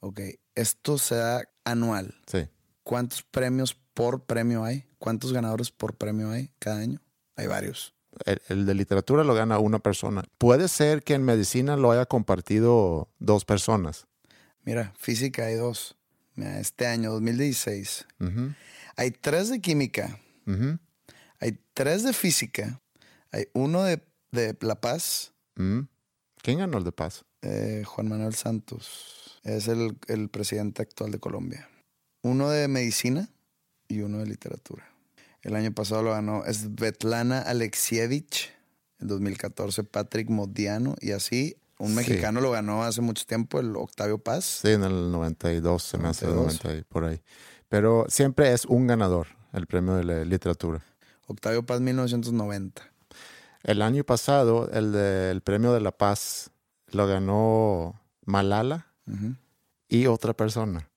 Ok, 0.00 0.20
esto 0.54 0.96
se 0.98 1.16
da 1.16 1.42
anual. 1.64 2.14
Sí. 2.26 2.46
¿Cuántos 2.84 3.22
premios 3.24 3.74
por 3.94 4.24
premio 4.24 4.64
hay? 4.64 4.86
¿Cuántos 4.98 5.32
ganadores 5.32 5.70
por 5.70 5.96
premio 5.96 6.30
hay 6.30 6.50
cada 6.58 6.78
año? 6.80 7.00
Hay 7.36 7.46
varios. 7.48 7.94
El, 8.24 8.40
el 8.48 8.66
de 8.66 8.74
literatura 8.74 9.22
lo 9.24 9.34
gana 9.34 9.58
una 9.58 9.78
persona. 9.80 10.24
Puede 10.38 10.68
ser 10.68 11.02
que 11.02 11.14
en 11.14 11.22
medicina 11.24 11.76
lo 11.76 11.90
haya 11.92 12.06
compartido 12.06 13.08
dos 13.18 13.44
personas. 13.44 14.06
Mira, 14.64 14.92
física 14.98 15.44
hay 15.46 15.54
dos. 15.54 15.96
Mira, 16.34 16.58
este 16.60 16.86
año, 16.86 17.10
2016, 17.12 18.06
Ujú, 18.20 18.54
hay 18.96 19.10
tres 19.10 19.48
de 19.50 19.60
química, 19.60 20.18
ujú, 20.46 20.78
hay 21.40 21.58
tres 21.74 22.02
de 22.04 22.12
física, 22.12 22.80
hay 23.32 23.48
uno 23.52 23.82
de, 23.84 24.00
de 24.32 24.56
La 24.60 24.80
Paz, 24.80 25.32
ujú. 25.56 25.86
¿Quién 26.42 26.58
ganó 26.58 26.78
el 26.78 26.84
de 26.84 26.92
paz? 26.92 27.24
eh, 27.42 27.82
Juan 27.86 28.08
Manuel 28.08 28.34
Santos, 28.34 29.38
es 29.44 29.68
el, 29.68 29.96
el 30.06 30.28
presidente 30.28 30.82
actual 30.82 31.10
de 31.10 31.18
Colombia. 31.18 31.68
Uno 32.22 32.48
de 32.50 32.68
medicina 32.68 33.28
y 33.88 34.00
uno 34.00 34.18
de 34.18 34.26
literatura. 34.26 34.88
El 35.42 35.54
año 35.54 35.72
pasado 35.72 36.02
lo 36.02 36.10
ganó 36.12 36.42
Svetlana 36.52 37.40
Alexievich, 37.42 38.52
en 39.00 39.08
2014 39.08 39.84
Patrick 39.84 40.28
Modiano 40.30 40.96
y 41.00 41.12
así. 41.12 41.56
Un 41.78 41.90
Sí. 41.90 41.94
mexicano 41.94 42.40
lo 42.40 42.50
ganó 42.50 42.82
hace 42.82 43.00
mucho 43.00 43.24
tiempo, 43.24 43.60
el 43.60 43.76
Octavio 43.76 44.18
Paz. 44.18 44.60
Sí, 44.62 44.68
en 44.72 44.82
el 44.82 45.12
92, 45.12 45.82
se 45.82 45.96
me 45.98 46.08
hace 46.08 46.26
92. 46.26 46.64
90 46.64 46.80
y 46.80 46.82
por 46.84 47.04
ahí. 47.04 47.22
Pero 47.68 48.04
siempre 48.08 48.52
es 48.52 48.64
un 48.64 48.86
ganador 48.88 49.28
el 49.52 49.66
premio 49.68 49.94
de 49.94 50.02
la 50.04 50.24
literatura. 50.24 50.84
Octavio 51.28 51.64
Paz 51.64 51.80
1990. 51.80 52.82
El 53.62 53.82
año 53.82 54.02
pasado, 54.04 54.68
el 54.70 54.92
del 54.92 55.40
premio 55.42 55.72
de 55.72 55.80
la 55.80 55.92
paz 55.92 56.50
lo 56.88 57.06
ganó 57.06 58.00
Malala 58.24 58.86
y 59.88 60.06
otra 60.06 60.34
persona. 60.34 60.90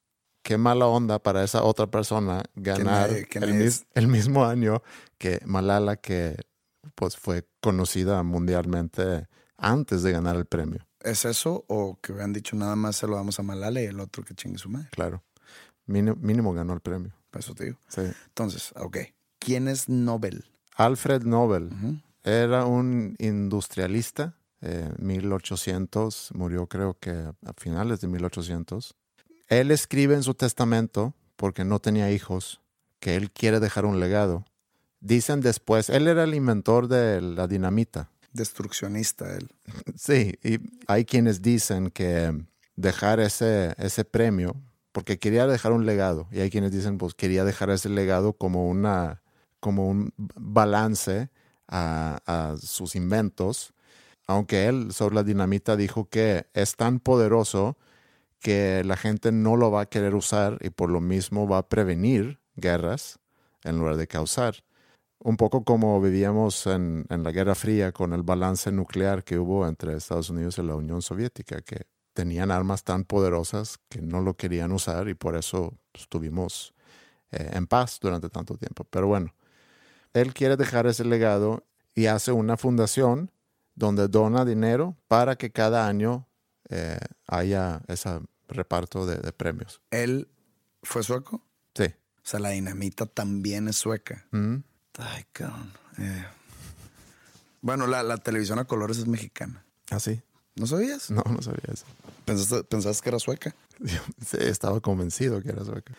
Qué 0.44 0.58
mala 0.58 0.88
onda 0.88 1.20
para 1.20 1.44
esa 1.44 1.64
otra 1.64 1.88
persona 1.88 2.44
ganar 2.56 3.12
el, 3.12 3.54
mis- 3.54 3.86
el 3.94 4.08
mismo 4.08 4.46
año 4.46 4.82
que 5.18 5.40
Malala, 5.46 5.98
que 5.98 6.36
pues 6.96 7.16
fue 7.16 7.48
conocida 7.62 8.24
mundialmente 8.24 9.28
antes 9.58 10.02
de 10.04 10.12
ganar 10.12 10.36
el 10.36 10.46
premio, 10.46 10.88
¿Es 11.04 11.26
eso 11.26 11.66
o 11.68 12.00
que 12.02 12.12
hubieran 12.12 12.34
dicho 12.34 12.56
nada 12.56 12.76
más 12.76 12.96
se 12.96 13.06
lo 13.08 13.16
damos 13.16 13.40
a 13.40 13.44
Malala 13.44 13.82
y 13.82 13.86
el 13.86 14.00
otro 14.00 14.24
que 14.24 14.34
chingue 14.36 14.58
su 14.58 14.70
madre? 14.70 14.88
claro. 14.92 15.24
Mínimo, 15.88 16.16
mínimo 16.20 16.54
ganó 16.54 16.74
el 16.74 16.80
premio. 16.80 17.12
Eso 17.34 17.54
te 17.56 17.66
digo. 17.66 17.78
Sí. 17.90 18.02
Entonces, 18.28 18.72
ok. 18.78 18.98
¿Quién 19.42 19.68
es 19.68 19.90
Nobel? 19.90 20.46
Alfred 20.76 21.24
Nobel 21.24 21.72
era 22.24 22.66
un 22.66 23.16
industrialista, 23.18 24.36
eh, 24.62 24.92
1800, 25.00 26.30
murió 26.36 26.68
creo 26.68 26.96
que 27.00 27.10
a 27.12 27.54
finales 27.58 28.02
de 28.02 28.08
1800. 28.08 28.96
Él 29.48 29.72
escribe 29.72 30.14
en 30.14 30.22
su 30.22 30.36
testamento, 30.36 31.16
porque 31.38 31.66
no 31.66 31.80
tenía 31.80 32.12
hijos, 32.12 32.62
que 33.00 33.16
él 33.16 33.32
quiere 33.32 33.60
dejar 33.60 33.86
un 33.86 34.00
legado. 34.00 34.46
Dicen 35.00 35.42
después, 35.42 35.90
él 35.90 36.08
era 36.08 36.24
el 36.24 36.36
inventor 36.36 36.88
de 36.88 37.20
la 37.20 37.48
dinamita. 37.48 38.12
Destruccionista 38.34 39.36
él. 39.36 39.50
Sí, 39.96 40.36
y 40.44 40.60
hay 40.86 41.04
quienes 41.04 41.42
dicen 41.42 41.90
que 41.90 42.46
dejar 42.76 43.20
ese, 43.20 43.74
ese 43.80 44.06
premio, 44.06 44.56
porque 44.92 45.18
quería 45.18 45.48
dejar 45.48 45.72
un 45.72 45.88
legado, 45.88 46.28
y 46.32 46.42
hay 46.42 46.52
quienes 46.52 46.72
dicen, 46.72 47.00
pues 47.00 47.16
quería 47.16 47.44
dejar 47.44 47.72
ese 47.72 47.90
legado 47.90 48.34
como, 48.34 48.70
una, 48.70 49.21
como 49.62 49.88
un 49.88 50.14
balance 50.18 51.30
a, 51.70 52.56
sus 52.62 52.96
inventos, 52.96 53.74
aunque 54.28 54.68
él 54.68 54.92
sobre 54.92 55.16
la 55.16 55.24
dinamita 55.24 55.78
dijo 55.78 56.10
que 56.10 56.48
es 56.54 56.76
tan 56.76 57.00
poderoso 57.00 57.78
que 58.40 58.84
la 58.84 58.98
gente 58.98 59.32
no 59.32 59.56
lo 59.56 59.72
va 59.72 59.82
a 59.82 59.86
querer 59.86 60.16
usar 60.16 60.58
y 60.62 60.70
por 60.72 60.90
lo 60.90 61.00
mismo 61.00 61.48
va 61.48 61.60
a 61.60 61.70
prevenir 61.70 62.42
guerras 62.56 63.20
en 63.64 63.78
lugar 63.78 63.96
de 63.96 64.08
causar. 64.08 64.56
Un 65.20 65.38
poco 65.38 65.64
como 65.64 66.02
vivíamos 66.02 66.66
en, 66.66 67.06
la 67.08 67.32
Guerra 67.32 67.56
Fría 67.56 67.92
con 67.92 68.12
el 68.14 68.24
balance 68.24 68.72
nuclear 68.72 69.24
que 69.24 69.38
hubo 69.38 69.68
entre 69.68 69.96
Estados 69.96 70.32
Unidos 70.32 70.58
y 70.58 70.64
la 70.64 70.76
Unión 70.76 71.02
Soviética, 71.04 71.62
que 71.62 71.86
tenían 72.14 72.52
armas 72.52 72.84
tan 72.84 73.06
poderosas 73.06 73.80
que 73.88 74.02
no 74.02 74.20
lo 74.22 74.34
querían 74.34 74.72
usar 74.72 75.08
y 75.08 75.14
por 75.14 75.36
eso 75.36 75.78
estuvimos 75.94 76.74
eh, 77.32 77.52
en 77.54 77.68
paz 77.68 78.00
durante 78.02 78.30
tanto 78.30 78.58
tiempo. 78.58 78.84
Pero 78.90 79.08
bueno, 79.08 79.34
él 80.14 80.34
quiere 80.34 80.58
dejar 80.58 80.88
ese 80.88 81.06
legado 81.06 81.66
y 81.96 82.08
hace 82.08 82.32
una 82.32 82.58
fundación 82.58 83.32
donde 83.76 84.08
dona 84.08 84.46
dinero 84.46 84.98
para 85.08 85.36
que 85.36 85.52
cada 85.52 85.88
año 85.88 86.28
eh, 86.70 87.00
haya 87.28 87.82
ese 87.88 88.20
reparto 88.48 89.06
de, 89.06 89.18
de 89.18 89.32
premios. 89.32 89.82
¿Él 89.92 90.28
fue 90.84 91.04
sueco? 91.04 91.42
Sí. 91.76 91.86
O 91.86 92.22
sea, 92.24 92.40
la 92.40 92.50
dinamita 92.50 93.06
también 93.06 93.68
es 93.68 93.78
sueca. 93.78 94.28
Mm. 94.32 94.58
Ay, 94.98 95.26
cabrón. 95.32 95.72
Eh. 95.98 96.26
Bueno, 97.62 97.88
la, 97.88 98.04
la 98.04 98.18
televisión 98.18 98.60
a 98.60 98.66
colores 98.66 98.98
es 98.98 99.08
mexicana. 99.08 99.66
¿Ah, 99.90 100.00
sí? 100.00 100.22
¿No 100.56 100.68
sabías? 100.68 101.10
No, 101.12 101.24
no 101.30 101.42
sabía 101.42 101.64
eso. 101.72 101.86
¿Pensaste, 102.26 102.64
pensabas 102.64 103.02
que 103.02 103.10
era 103.10 103.20
sueca? 103.20 103.56
Yo 103.80 104.00
sí, 104.26 104.38
estaba 104.40 104.80
convencido 104.80 105.42
que 105.42 105.50
era 105.50 105.64
sueca. 105.64 105.94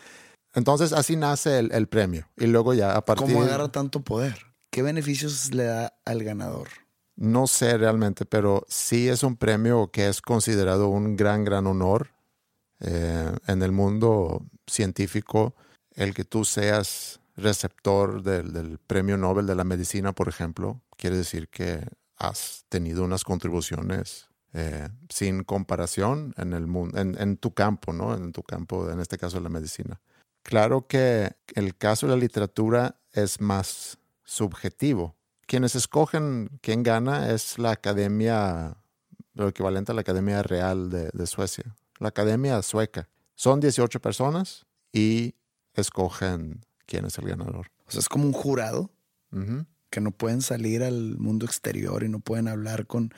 Entonces 0.53 0.93
así 0.93 1.15
nace 1.15 1.59
el, 1.59 1.71
el 1.71 1.87
premio. 1.87 2.27
Y 2.37 2.47
luego 2.47 2.73
ya 2.73 2.95
a 2.95 3.05
partir... 3.05 3.27
¿Cómo 3.27 3.43
agarra 3.43 3.71
tanto 3.71 4.01
poder? 4.01 4.37
¿Qué 4.69 4.81
beneficios 4.81 5.53
le 5.53 5.65
da 5.65 5.93
al 6.05 6.23
ganador? 6.23 6.67
No 7.15 7.45
sé 7.45 7.77
realmente, 7.77 8.25
pero 8.25 8.65
sí 8.67 9.07
es 9.07 9.23
un 9.23 9.35
premio 9.35 9.91
que 9.91 10.07
es 10.07 10.21
considerado 10.21 10.89
un 10.89 11.15
gran, 11.15 11.43
gran 11.43 11.67
honor 11.67 12.09
eh, 12.79 13.31
en 13.47 13.61
el 13.61 13.71
mundo 13.71 14.45
científico. 14.65 15.53
El 15.95 16.15
que 16.15 16.25
tú 16.25 16.43
seas 16.43 17.19
receptor 17.35 18.23
del, 18.23 18.51
del 18.51 18.79
premio 18.79 19.17
Nobel 19.17 19.45
de 19.45 19.55
la 19.55 19.63
medicina, 19.63 20.13
por 20.13 20.27
ejemplo, 20.27 20.81
quiere 20.97 21.17
decir 21.17 21.49
que 21.49 21.87
has 22.17 22.65
tenido 22.69 23.03
unas 23.03 23.23
contribuciones 23.23 24.27
eh, 24.53 24.89
sin 25.09 25.43
comparación 25.43 26.33
en 26.37 26.53
el 26.53 26.67
mundo, 26.67 26.99
en, 26.99 27.19
en 27.19 27.37
tu 27.37 27.53
campo, 27.53 27.93
¿no? 27.93 28.15
En 28.15 28.31
tu 28.31 28.43
campo, 28.43 28.89
en 28.89 28.99
este 28.99 29.17
caso 29.17 29.39
la 29.39 29.49
medicina. 29.49 30.01
Claro 30.43 30.87
que 30.87 31.35
el 31.55 31.75
caso 31.75 32.05
de 32.05 32.13
la 32.13 32.19
literatura 32.19 32.99
es 33.11 33.41
más 33.41 33.97
subjetivo. 34.23 35.15
Quienes 35.45 35.75
escogen 35.75 36.49
quién 36.61 36.83
gana 36.83 37.31
es 37.31 37.57
la 37.57 37.71
academia, 37.71 38.77
lo 39.33 39.47
equivalente 39.47 39.91
a 39.91 39.95
la 39.95 40.01
Academia 40.01 40.43
Real 40.43 40.89
de, 40.89 41.09
de 41.13 41.27
Suecia, 41.27 41.75
la 41.99 42.09
Academia 42.09 42.61
Sueca. 42.61 43.09
Son 43.35 43.59
18 43.59 43.99
personas 43.99 44.65
y 44.91 45.35
escogen 45.73 46.61
quién 46.85 47.05
es 47.05 47.17
el 47.17 47.27
ganador. 47.27 47.71
O 47.87 47.91
sea, 47.91 47.99
es 47.99 48.09
como 48.09 48.25
un 48.25 48.33
jurado 48.33 48.91
que 49.89 49.99
no 49.99 50.11
pueden 50.11 50.41
salir 50.41 50.83
al 50.83 51.17
mundo 51.17 51.45
exterior 51.45 52.03
y 52.03 52.09
no 52.09 52.19
pueden 52.19 52.47
hablar 52.47 52.85
con, 52.85 53.13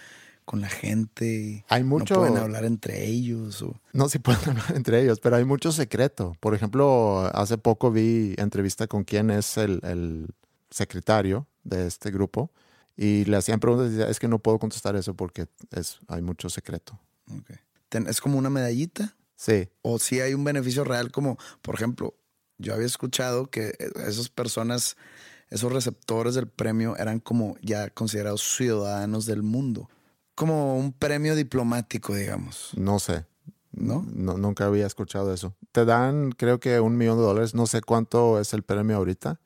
con 0.46 0.62
la 0.62 0.70
gente. 0.70 1.66
Hay 1.70 1.84
mucho- 1.84 2.14
No 2.16 2.20
pueden 2.22 2.38
hablar 2.38 2.66
entre 2.66 3.06
ellos. 3.06 3.62
O... 3.62 3.80
No 3.94 4.08
se 4.10 4.20
pueden 4.22 4.50
hablar 4.50 4.74
entre 4.76 5.02
ellos, 5.02 5.20
pero 5.20 5.36
hay 5.36 5.44
mucho 5.46 5.72
secreto. 5.72 6.36
Por 6.40 6.54
ejemplo, 6.56 7.20
hace 7.34 7.58
poco 7.58 7.92
vi 7.92 8.36
entrevista 8.38 8.88
con 8.88 9.04
quién 9.04 9.32
es 9.32 9.58
el, 9.58 9.80
el 9.84 10.28
secretario 10.70 11.48
de 11.64 11.88
este 11.88 12.12
grupo 12.12 12.52
y 12.96 13.26
le 13.26 13.38
hacían 13.38 13.60
preguntas 13.60 13.88
y 13.88 13.96
decía, 13.96 14.10
es 14.10 14.20
que 14.20 14.28
no 14.28 14.40
puedo 14.40 14.60
contestar 14.60 14.96
eso 14.96 15.14
porque 15.16 15.48
es, 15.72 16.00
hay 16.08 16.22
mucho 16.22 16.50
secreto. 16.50 17.00
¿Es 18.08 18.22
como 18.22 18.38
una 18.38 18.50
medallita? 18.50 19.16
Sí, 19.38 19.68
¿O 19.82 20.00
si 20.00 20.22
hay 20.22 20.34
un 20.34 20.44
beneficio 20.44 20.84
real? 20.84 21.12
Como, 21.12 21.38
por 21.62 21.76
ejemplo, 21.76 22.16
yo 22.58 22.74
había 22.74 22.86
escuchado 22.86 23.48
que 23.48 23.70
eh, 23.80 23.90
esas 24.08 24.30
personas, 24.30 24.96
esos 25.50 25.72
receptores 25.74 26.36
del 26.36 26.48
premio 26.48 26.96
eran 26.98 27.20
como 27.20 27.58
ya 27.62 27.90
considerados 27.90 28.42
ciudadanos 28.56 29.26
del 29.26 29.44
mundo. 29.44 29.90
Como 30.36 30.78
un 30.78 30.92
premio 30.94 31.36
diplomático, 31.36 32.14
digamos. 32.14 32.72
no 32.76 33.00
sé. 33.00 33.26
¿No? 33.72 34.06
No, 34.14 34.38
nunca 34.38 34.66
había 34.68 34.88
escuchado 34.88 35.34
eso. 35.34 35.54
Te 35.74 35.84
dan, 35.84 36.32
creo 36.32 36.62
que 36.62 36.80
un 36.80 36.96
millón 36.98 37.18
de 37.18 37.24
dólares. 37.24 37.54
No 37.56 37.68
sé 37.68 37.82
cuánto 37.82 38.40
es 38.40 38.54
el 38.54 38.64
premio 38.64 38.96
ahorita 38.96 39.42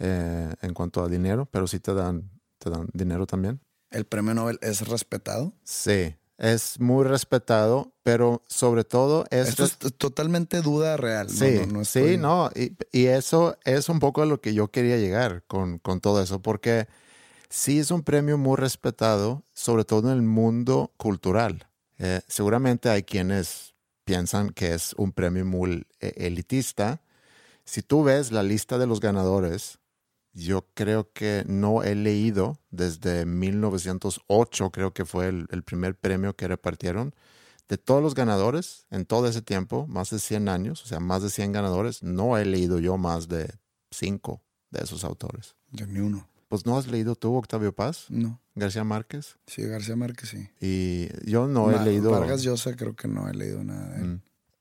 eh, 0.00 0.52
en 0.60 0.74
cuanto 0.74 1.02
a 1.04 1.08
dinero, 1.08 1.46
pero 1.46 1.66
sí 1.66 1.78
te 1.80 1.94
dan, 1.94 2.30
te 2.58 2.70
dan 2.70 2.88
dinero 2.92 3.26
también. 3.26 3.60
¿El 3.90 4.04
premio 4.06 4.34
Nobel 4.34 4.58
es 4.60 4.86
respetado? 4.88 5.52
Sí, 5.64 6.14
es 6.36 6.78
muy 6.80 7.04
respetado, 7.04 7.92
pero 8.02 8.42
sobre 8.48 8.84
todo 8.84 9.24
es... 9.30 9.48
Esto 9.50 9.64
es 9.64 9.78
totalmente 9.96 10.60
duda 10.60 10.96
real. 10.96 11.30
Sí, 11.30 11.60
No, 11.66 11.66
no 11.78 11.84
sí, 11.84 11.98
estoy- 12.00 12.18
no. 12.18 12.50
Y, 12.54 12.76
y 12.92 13.06
eso 13.06 13.56
es 13.64 13.88
un 13.88 13.98
poco 14.00 14.22
a 14.22 14.26
lo 14.26 14.40
que 14.40 14.52
yo 14.54 14.68
quería 14.68 14.96
llegar 14.96 15.44
con, 15.46 15.78
con 15.78 16.00
todo 16.00 16.20
eso, 16.22 16.42
porque 16.42 16.86
sí 17.50 17.78
es 17.78 17.90
un 17.90 18.02
premio 18.02 18.38
muy 18.38 18.56
respetado, 18.56 19.44
sobre 19.52 19.84
todo 19.84 20.10
en 20.10 20.16
el 20.16 20.22
mundo 20.22 20.92
cultural. 20.96 21.68
Eh, 21.98 22.20
seguramente 22.28 22.88
hay 22.88 23.02
quienes 23.02 23.74
piensan 24.04 24.50
que 24.50 24.74
es 24.74 24.94
un 24.94 25.12
premio 25.12 25.44
muy 25.44 25.86
eh, 26.00 26.14
elitista. 26.16 27.02
Si 27.64 27.82
tú 27.82 28.04
ves 28.04 28.32
la 28.32 28.42
lista 28.42 28.78
de 28.78 28.86
los 28.86 29.00
ganadores, 29.00 29.78
yo 30.32 30.66
creo 30.74 31.12
que 31.12 31.44
no 31.46 31.82
he 31.82 31.94
leído 31.94 32.58
desde 32.70 33.26
1908, 33.26 34.70
creo 34.70 34.94
que 34.94 35.04
fue 35.04 35.28
el, 35.28 35.62
primer 35.64 35.96
premio 35.96 36.36
que 36.36 36.48
repartieron. 36.48 37.14
De 37.68 37.76
todos 37.76 38.02
los 38.02 38.14
ganadores 38.14 38.86
en 38.90 39.04
todo 39.04 39.26
ese 39.26 39.42
tiempo, 39.42 39.86
más 39.88 40.08
de 40.08 40.18
100 40.18 40.48
años, 40.48 40.82
o 40.84 40.86
sea, 40.86 41.00
más 41.00 41.22
de 41.22 41.28
100 41.28 41.52
ganadores, 41.52 42.02
no 42.02 42.38
he 42.38 42.46
leído 42.46 42.78
yo 42.78 42.96
más 42.96 43.28
de 43.28 43.52
5 43.90 44.40
de 44.70 44.84
esos 44.84 45.04
autores. 45.04 45.54
Ni 45.70 45.98
uno. 45.98 46.27
Pues 46.48 46.64
no 46.66 46.78
has 46.78 46.86
leído 46.86 47.14
tú 47.14 47.34
Octavio 47.36 47.74
Paz, 47.74 48.06
No. 48.08 48.40
García 48.54 48.82
Márquez, 48.82 49.36
Sí, 49.46 49.62
García 49.62 49.94
Márquez 49.96 50.30
sí. 50.30 50.48
y 50.60 51.08
yo 51.30 51.46
no 51.46 51.70
he 51.70 51.78
leído... 51.84 52.10
Vargas 52.10 52.42
Llosa 52.42 52.74
creo 52.74 52.96
que 52.96 53.06
no 53.06 53.28
he 53.28 53.34
leído 53.34 53.62
nada 53.62 53.88
de 53.90 53.96
él. 54.00 54.06
Mm. 54.14 54.20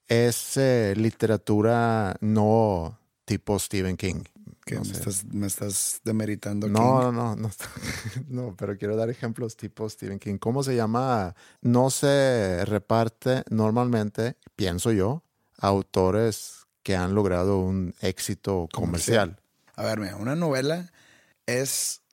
Es 0.10 0.58
eh, 0.58 0.94
literatura 0.98 2.16
no 2.22 2.98
tipo 3.26 3.58
Stephen 3.60 3.98
King. 3.98 4.24
¿Qué? 4.66 4.76
No 4.76 4.82
me, 4.82 4.88
sé. 4.88 4.94
estás, 4.94 5.26
me 5.26 5.48
estás 5.48 6.02
demeritando. 6.04 6.68
No, 6.68 6.80
King? 6.80 6.86
no, 6.86 7.12
no, 7.12 7.36
no, 7.36 7.50
no, 8.28 8.56
pero 8.58 8.78
quiero 8.78 8.96
dar 8.98 9.10
ejemplos 9.10 9.56
tipo 9.58 9.90
Stephen 9.90 10.20
King. 10.20 10.38
¿Cómo 10.38 10.64
se 10.64 10.76
llama? 10.76 11.36
No 11.62 11.90
se 11.90 12.64
reparte 12.66 13.44
normalmente, 13.50 14.36
pienso 14.56 14.92
yo, 14.92 15.24
a 15.58 15.68
autores 15.68 16.66
que 16.84 16.96
han 16.96 17.16
logrado 17.16 17.60
un 17.60 17.94
éxito 18.02 18.68
comercial. 18.74 19.40
A 19.76 19.84
ver, 19.84 20.00
mira, 20.00 20.16
una 20.18 20.36
novela 20.36 20.92
es. 21.48 22.04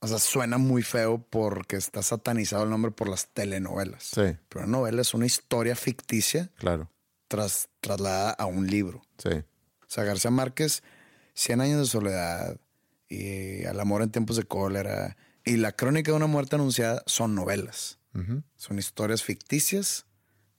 O 0.00 0.08
sea, 0.08 0.18
suena 0.18 0.58
muy 0.58 0.82
feo 0.82 1.18
porque 1.30 1.76
está 1.76 2.02
satanizado 2.02 2.64
el 2.64 2.70
nombre 2.70 2.90
por 2.90 3.08
las 3.08 3.28
telenovelas. 3.28 4.02
Sí, 4.04 4.36
Pero 4.50 4.64
una 4.64 4.66
novela 4.66 5.00
es 5.00 5.14
una 5.14 5.24
historia 5.24 5.74
ficticia 5.74 6.50
claro, 6.58 6.90
tras, 7.28 7.70
trasladada 7.80 8.30
a 8.32 8.44
un 8.44 8.66
libro. 8.66 9.00
sí, 9.16 9.30
O 9.30 9.86
sea, 9.88 10.04
García 10.04 10.30
Márquez, 10.30 10.82
Cien 11.32 11.60
años 11.62 11.78
de 11.80 11.86
soledad, 11.86 12.60
y 13.08 13.64
Al 13.64 13.80
amor 13.80 14.02
en 14.02 14.10
tiempos 14.10 14.36
de 14.36 14.44
cólera, 14.44 15.16
y 15.44 15.56
La 15.56 15.72
crónica 15.72 16.10
de 16.10 16.16
una 16.18 16.26
muerte 16.26 16.56
anunciada 16.56 17.02
son 17.06 17.34
novelas. 17.34 17.98
Son 18.56 18.78
historias 18.78 19.22
ficticias 19.22 20.06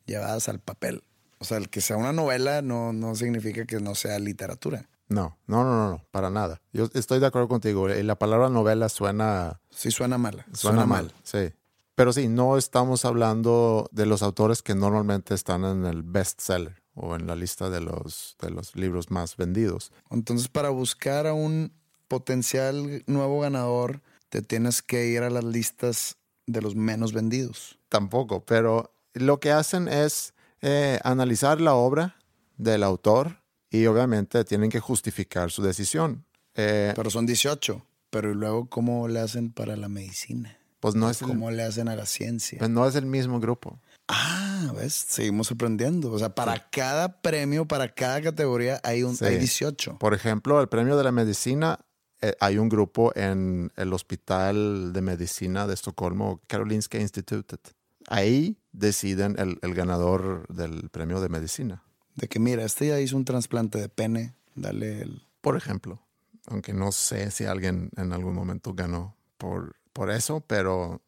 llevadas 0.06 0.48
al 0.50 0.60
papel. 0.60 1.04
O 1.40 1.46
sea, 1.46 1.58
el 1.58 1.70
que 1.70 1.82
sea 1.82 1.98
una 1.98 2.14
novela 2.14 2.62
no, 2.62 2.92
no 2.94 3.16
significa 3.16 3.66
que 3.66 3.80
no 3.80 3.94
sea 3.96 4.20
literatura. 4.20 4.90
No, 5.10 5.38
no, 5.48 5.64
no, 5.64 5.70
no, 5.76 5.90
no, 5.92 6.06
para 6.12 6.30
nada. 6.30 6.62
Yo 6.74 6.90
estoy 6.94 7.20
de 7.20 7.28
acuerdo 7.28 7.48
contigo. 7.48 7.88
eh, 7.90 8.04
La 8.04 8.20
palabra 8.20 8.50
novela 8.50 8.90
suena 8.90 9.62
Sí 9.70 9.92
suena 9.92 10.18
mala. 10.18 10.46
Suena, 10.54 10.86
mal. 10.86 11.14
sí. 11.24 11.54
Pero 11.96 12.14
sí, 12.14 12.28
no 12.28 12.58
estamos 12.58 13.06
hablando 13.06 13.90
de 13.92 14.06
los 14.06 14.22
autores 14.22 14.62
que 14.62 14.76
normalmente 14.76 15.34
están 15.34 15.64
en 15.66 15.86
el 15.86 16.04
bestseller 16.04 16.84
o 16.94 17.16
en 17.16 17.26
la 17.26 17.36
lista 17.36 17.70
de 17.72 17.82
los, 17.82 18.36
de 18.40 18.52
los 18.52 18.76
libros 18.76 19.10
más 19.10 19.36
vendidos. 19.38 19.92
Entonces, 20.12 20.48
para 20.48 20.70
buscar 20.70 21.26
a 21.26 21.34
un 21.34 21.72
potencial 22.08 23.04
nuevo 23.08 23.40
ganador, 23.40 24.02
te 24.30 24.42
tienes 24.42 24.82
que 24.82 25.08
ir 25.08 25.24
a 25.24 25.30
las 25.30 25.44
listas 25.44 26.18
de 26.46 26.62
los 26.62 26.76
menos 26.76 27.14
vendidos. 27.14 27.80
Tampoco, 27.90 28.46
pero 28.46 28.94
lo 29.14 29.40
que 29.40 29.52
hacen 29.52 29.88
es 29.88 30.34
eh, 30.62 31.00
analizar 31.04 31.62
la 31.62 31.74
obra 31.74 32.18
del 32.58 32.84
autor 32.84 33.38
y 33.70 33.86
obviamente 33.86 34.44
tienen 34.46 34.70
que 34.70 34.80
justificar 34.80 35.52
su 35.52 35.62
decisión. 35.64 36.26
Eh, 36.56 36.94
Pero 36.96 37.10
son 37.10 37.26
18. 37.26 37.86
Pero 38.10 38.32
¿y 38.32 38.36
luego, 38.36 38.68
¿cómo 38.70 39.08
le 39.08 39.20
hacen 39.20 39.52
para 39.52 39.76
la 39.76 39.90
medicina? 39.90 40.58
pues 40.80 40.94
no 40.94 41.10
es, 41.10 41.22
el, 41.24 41.28
¿Cómo 41.30 41.50
le 41.52 41.64
hacen 41.64 41.88
a 41.90 41.96
la 41.96 42.06
ciencia? 42.06 42.60
pues 42.60 42.70
no 42.70 42.88
es 42.88 42.96
el 42.96 43.06
mismo 43.08 43.40
grupo. 43.40 43.80
Ah, 44.08 44.72
¿ves? 44.76 44.94
Seguimos 44.94 45.52
aprendiendo. 45.52 46.12
O 46.12 46.20
sea, 46.20 46.30
para 46.34 46.70
cada 46.70 47.20
premio, 47.22 47.66
para 47.68 47.94
cada 47.94 48.22
categoría, 48.22 48.80
hay, 48.84 49.04
un, 49.04 49.16
Sí. 49.18 49.26
hay 49.26 49.38
18. 49.38 49.98
Por 49.98 50.14
ejemplo, 50.14 50.62
el 50.62 50.70
premio 50.70 50.96
de 50.96 51.04
la 51.04 51.12
medicina, 51.12 51.80
eh, 52.22 52.36
hay 52.40 52.58
un 52.60 52.70
grupo 52.70 53.12
en 53.16 53.72
el 53.76 53.92
Hospital 53.92 54.94
de 54.94 55.02
Medicina 55.02 55.68
de 55.68 55.74
Estocolmo, 55.74 56.42
Karolinska 56.48 57.00
Institutet. 57.00 57.74
ahí 58.08 58.58
deciden 58.72 59.36
el, 59.40 59.58
el 59.62 59.74
ganador 59.74 60.48
del 60.48 60.90
premio 60.90 61.20
de 61.20 61.28
medicina, 61.30 61.84
De 62.18 62.28
que 62.28 62.40
mira, 62.40 62.64
este 62.66 62.88
ya 62.88 63.00
hizo 63.00 63.16
un 63.16 63.24
trasplante 63.26 63.78
de 63.80 63.88
pene, 63.90 64.34
dale 64.56 65.02
el... 65.04 65.26
por 65.42 65.56
ejemplo. 65.56 66.02
Aunque 66.48 66.74
no 66.74 66.92
sé 66.92 67.32
si 67.32 67.46
alguien 67.46 67.90
en 67.96 68.12
algún 68.14 68.34
momento 68.34 68.74
ganó 68.74 69.16
por, 69.38 69.76
por 69.94 70.10
eso, 70.12 70.42
pero 70.42 71.02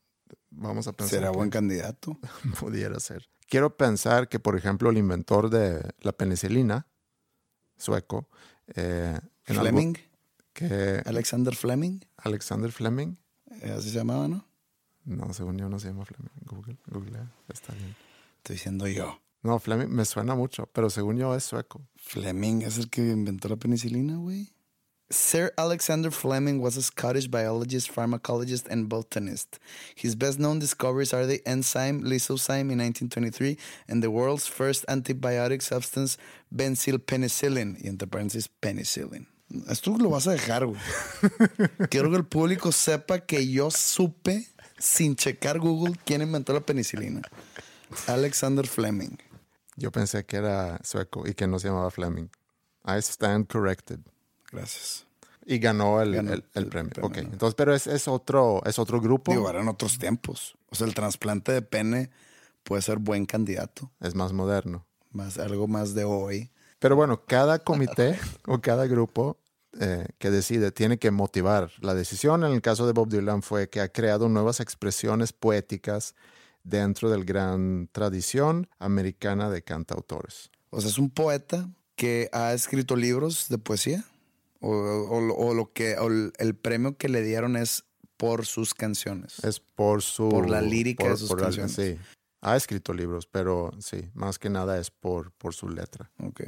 vamos 0.51 0.88
a 0.88 0.93
pensar. 0.93 1.20
Será 1.20 1.32
buen 1.32 1.49
candidato. 1.49 2.18
pudiera 2.60 2.99
ser. 2.99 3.28
Quiero 3.47 3.76
pensar 3.76 4.30
que, 4.30 4.39
por 4.39 4.55
ejemplo, 4.57 4.89
el 4.89 4.97
inventor 4.97 5.49
de 5.49 5.82
la 6.01 6.12
penicilina, 6.14 6.88
sueco, 7.78 8.28
eh, 8.76 9.20
en 9.45 9.55
algo- 9.57 9.62
Fleming, 9.72 9.93
que 10.53 11.01
Alexander 11.05 11.55
Fleming, 11.55 11.99
Alexander 12.18 12.72
Fleming, 12.72 13.16
eh, 13.62 13.74
así 13.78 13.89
se 13.89 13.97
llamaba, 13.97 14.28
¿no? 14.28 14.45
no, 15.05 15.34
según 15.34 15.57
yo 15.57 15.70
no 15.70 15.80
se 15.80 15.88
llama 15.88 16.05
Fleming. 16.05 16.30
Google, 16.45 16.78
Google, 16.86 17.20
está 17.47 17.74
bien. 17.74 17.95
Estoy 18.38 18.57
diciendo 18.57 18.88
yo. 18.88 19.20
No, 19.41 19.57
Fleming 19.59 19.89
me 19.89 20.03
suena 20.05 20.35
mucho, 20.35 20.67
pero 20.73 20.89
según 20.89 21.17
yo 21.17 21.33
es 21.33 21.45
sueco. 21.45 21.81
Fleming 21.95 22.61
es 22.63 22.77
el 22.77 22.89
que 22.89 23.01
inventó 23.01 23.47
la 23.47 23.55
penicilina, 23.55 24.17
güey. 24.17 24.51
Sir 25.11 25.51
Alexander 25.57 26.11
Fleming 26.11 26.59
was 26.59 26.77
a 26.77 26.83
Scottish 26.83 27.27
biologist, 27.27 27.91
pharmacologist, 27.91 28.67
and 28.69 28.87
botanist. 28.87 29.57
His 29.95 30.15
best 30.15 30.37
known 30.37 30.59
discoveries 30.59 31.13
are 31.13 31.25
the 31.25 31.41
enzyme 31.47 32.03
lysozyme 32.03 32.71
in 32.71 32.77
1923 32.77 33.57
and 33.87 34.03
the 34.03 34.11
world's 34.11 34.45
first 34.45 34.85
antibiotic 34.87 35.63
substance, 35.63 36.19
benzylpenicillin, 36.53 37.77
y 37.83 37.87
entre 37.87 38.07
paréntesis, 38.07 38.49
penicillin. 38.61 39.25
Esto 39.67 39.97
lo 39.97 40.11
vas 40.11 40.27
a 40.27 40.33
dejar, 40.33 40.67
güey. 40.67 40.79
Quiero 41.89 42.11
que 42.11 42.17
el 42.17 42.25
público 42.25 42.71
sepa 42.71 43.19
que 43.19 43.47
yo 43.47 43.71
supe, 43.71 44.45
sin 44.77 45.15
checar 45.15 45.57
Google, 45.57 45.95
quién 46.05 46.21
inventó 46.21 46.53
la 46.53 46.59
penicilina. 46.59 47.23
Alexander 48.05 48.67
Fleming. 48.67 49.17
Yo 49.80 49.91
pensé 49.91 50.25
que 50.25 50.38
era 50.38 50.80
sueco 50.84 51.27
y 51.27 51.34
que 51.34 51.47
no 51.47 51.57
se 51.59 51.67
llamaba 51.69 51.89
Fleming. 51.91 52.27
I 52.86 52.97
stand 52.99 53.47
corrected. 53.47 53.99
Gracias. 54.51 55.05
Y 55.45 55.57
ganó 55.59 56.01
el, 56.01 56.13
Ganó 56.15 56.34
el- 56.34 56.45
el 56.53 56.63
el 56.63 56.67
premio. 56.69 56.91
premio, 56.91 57.09
Ok, 57.09 57.17
¿no? 57.17 57.32
entonces, 57.34 57.55
pero 57.55 57.73
es, 57.73 57.88
es 57.88 58.07
otro, 58.07 58.61
es 58.65 58.77
otro 58.77 59.01
grupo. 59.01 59.32
Digo, 59.32 59.49
eran 59.49 59.67
otros 59.67 59.97
tiempos. 59.97 60.55
O 60.69 60.75
sea, 60.75 60.86
el 60.88 60.93
trasplante 60.93 61.51
de 61.51 61.61
pene 61.61 62.11
puede 62.63 62.82
ser 62.82 62.97
buen 62.99 63.25
candidato. 63.25 63.91
es 63.99 64.13
más 64.15 64.32
moderno. 64.34 64.86
Más, 65.11 65.39
algo 65.39 65.67
más 65.67 65.95
de 65.95 66.03
hoy. 66.03 66.51
Pero 66.77 66.95
bueno, 66.95 67.23
cada 67.25 67.59
comité 67.59 68.17
o 68.45 68.59
cada 68.61 68.86
grupo 68.86 69.38
eh, 69.80 70.07
que 70.19 70.30
decide 70.30 70.71
tiene 70.71 70.97
que 70.99 71.09
motivar. 71.11 71.71
La 71.82 71.93
decisión 71.95 72.43
en 72.43 72.51
el 72.53 72.61
caso 72.61 72.86
de 72.86 72.93
Bob 72.93 73.09
Dylan 73.09 73.41
fue 73.41 73.69
que 73.69 73.82
ha 73.82 73.89
creado 73.91 74.30
nuevas 74.30 74.59
expresiones 74.59 75.34
poéticas 75.34 76.15
dentro 76.64 77.10
del 77.10 77.26
gran 77.26 77.89
tradición 77.91 78.68
americana 78.80 79.49
de 79.49 79.62
cantautores. 79.64 80.51
O 80.70 80.82
sea, 80.82 80.89
es 80.89 80.97
un 80.97 81.10
poeta 81.10 81.68
que 81.95 82.30
ha 82.32 82.53
escrito 82.53 82.95
libros 82.95 83.47
de 83.49 83.57
poesía. 83.57 84.03
O, 84.62 84.72
o- 84.72 85.34
o 85.47 85.53
lo 85.53 85.72
que 85.72 85.97
o 85.97 86.07
el 86.10 86.55
premio 86.55 86.97
que 86.97 87.07
le 87.07 87.22
dieron 87.24 87.55
es 87.55 87.86
por 88.18 88.45
sus 88.45 88.74
canciones. 88.74 89.41
Es 89.45 89.62
por 89.62 90.01
su... 90.01 90.28
Por 90.28 90.49
la 90.49 90.62
lírica 90.62 91.07
de 91.07 91.16
sus 91.18 91.30
la- 91.32 91.38
canciones. 91.38 91.72
sí, 91.72 91.97
ha 92.41 92.57
escrito 92.57 92.93
libros, 92.93 93.26
pero 93.26 93.72
sí, 93.80 94.10
más 94.14 94.38
que 94.38 94.49
nada 94.49 94.78
es 94.78 94.91
por, 94.91 95.32
por 95.32 95.53
su 95.55 95.70
letra. 95.70 96.12
Ok. 96.22 96.41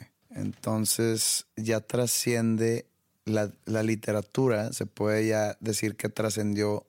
Entonces 0.55 1.47
ya 1.55 1.79
trasciende 1.79 2.85
la, 3.25 3.53
la 3.65 3.83
literatura, 3.83 4.73
se 4.73 4.85
puede 4.85 5.27
ya 5.27 5.55
decir 5.61 5.95
que 5.95 6.09
trascendió 6.09 6.85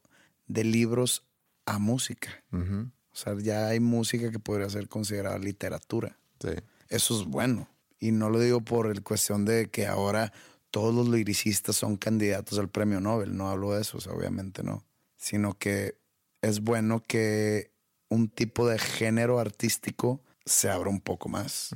de 0.49 0.65
libros 0.65 1.23
a 1.67 1.79
música. 1.79 2.43
Ujú, 2.53 2.91
O 3.13 3.17
sea, 3.17 3.37
ya 3.39 3.69
hay 3.69 3.81
música 3.81 4.31
que 4.31 4.39
podría 4.39 4.71
ser 4.71 4.89
considerada 4.89 5.39
literatura. 5.39 6.17
Sí. 6.41 6.51
Eso 6.89 7.21
es 7.21 7.27
bueno. 7.27 7.69
Y 7.99 8.13
no 8.13 8.31
lo 8.31 8.41
digo 8.41 8.61
por 8.61 8.91
el 8.91 9.03
cuestión 9.03 9.45
de 9.45 9.71
que 9.71 9.87
ahora 9.87 10.33
todos 10.71 10.95
los 10.95 11.09
lyricistas 11.09 11.77
son 11.77 11.97
candidatos 11.97 12.59
al 12.59 12.69
premio 12.69 13.01
Nobel. 13.01 13.37
No 13.37 13.49
hablo 13.49 13.73
de 13.75 13.83
eso, 13.83 13.99
o 13.99 14.01
sea, 14.01 14.13
obviamente 14.13 14.63
no. 14.63 14.85
Sino 15.17 15.57
que 15.57 15.97
es 16.41 16.61
bueno 16.61 17.03
que 17.03 17.71
un 18.09 18.29
tipo 18.29 18.67
de 18.67 18.79
género 18.79 19.39
artístico 19.39 20.21
se 20.45 20.71
abra 20.71 20.91
un 20.91 21.01
poco 21.01 21.29
más. 21.29 21.71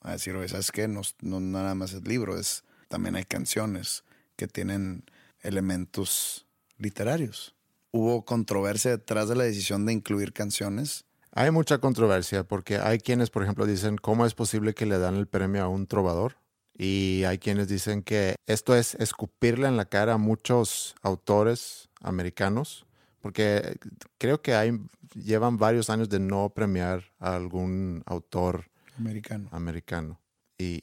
A 0.00 0.12
decir, 0.12 0.34
oye, 0.36 0.48
¿sabes 0.48 0.70
qué? 0.70 0.88
No, 0.88 1.02
no 1.20 1.40
nada 1.40 1.74
más 1.74 1.92
es 1.92 2.06
libro, 2.06 2.38
es, 2.38 2.64
también 2.88 3.16
hay 3.16 3.24
canciones 3.24 4.04
que 4.36 4.46
tienen 4.46 5.04
elementos 5.40 6.46
literarios. 6.78 7.54
Hubo 7.92 8.24
controversia 8.24 8.92
detrás 8.92 9.28
de 9.28 9.36
la 9.36 9.44
decisión 9.44 9.86
de 9.86 9.92
incluir 9.92 10.32
canciones. 10.32 11.04
Hay 11.30 11.50
mucha 11.50 11.78
controversia 11.78 12.44
porque 12.44 12.78
hay 12.78 12.98
quienes, 12.98 13.30
por 13.30 13.42
ejemplo, 13.42 13.66
dicen 13.66 13.96
cómo 13.96 14.26
es 14.26 14.34
posible 14.34 14.74
que 14.74 14.86
le 14.86 14.98
dan 14.98 15.14
el 15.14 15.26
premio 15.26 15.62
a 15.62 15.68
un 15.68 15.86
trovador 15.86 16.36
y 16.76 17.24
hay 17.24 17.38
quienes 17.38 17.68
dicen 17.68 18.02
que 18.02 18.36
esto 18.46 18.74
es 18.74 18.94
escupirle 18.96 19.68
en 19.68 19.76
la 19.76 19.84
cara 19.84 20.14
a 20.14 20.18
muchos 20.18 20.94
autores 21.02 21.90
americanos 22.00 22.86
porque 23.20 23.76
creo 24.18 24.42
que 24.42 24.54
hay 24.54 24.78
llevan 25.14 25.56
varios 25.56 25.90
años 25.90 26.08
de 26.08 26.18
no 26.18 26.50
premiar 26.50 27.04
a 27.18 27.36
algún 27.36 28.02
autor 28.06 28.66
Americano. 28.98 29.48
americano. 29.52 30.20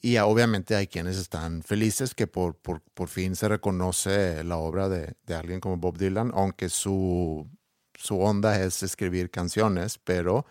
Y, 0.02 0.18
obviamente 0.18 0.76
hay 0.76 0.86
quienes 0.86 1.16
están 1.16 1.62
felices 1.62 2.14
que 2.14 2.26
por, 2.26 2.54
por, 2.56 2.82
por 2.94 3.08
fin 3.08 3.36
se 3.36 3.48
reconoce 3.48 4.44
la 4.44 4.56
obra 4.56 4.88
de, 4.88 5.14
de 5.26 5.34
alguien 5.34 5.60
como 5.60 5.76
Bob 5.76 5.96
Dylan, 5.96 6.32
aunque 6.34 6.68
su, 6.68 7.48
su 7.94 8.20
onda 8.20 8.60
es 8.60 8.82
escribir 8.82 9.30
canciones, 9.30 9.98
pero 9.98 10.46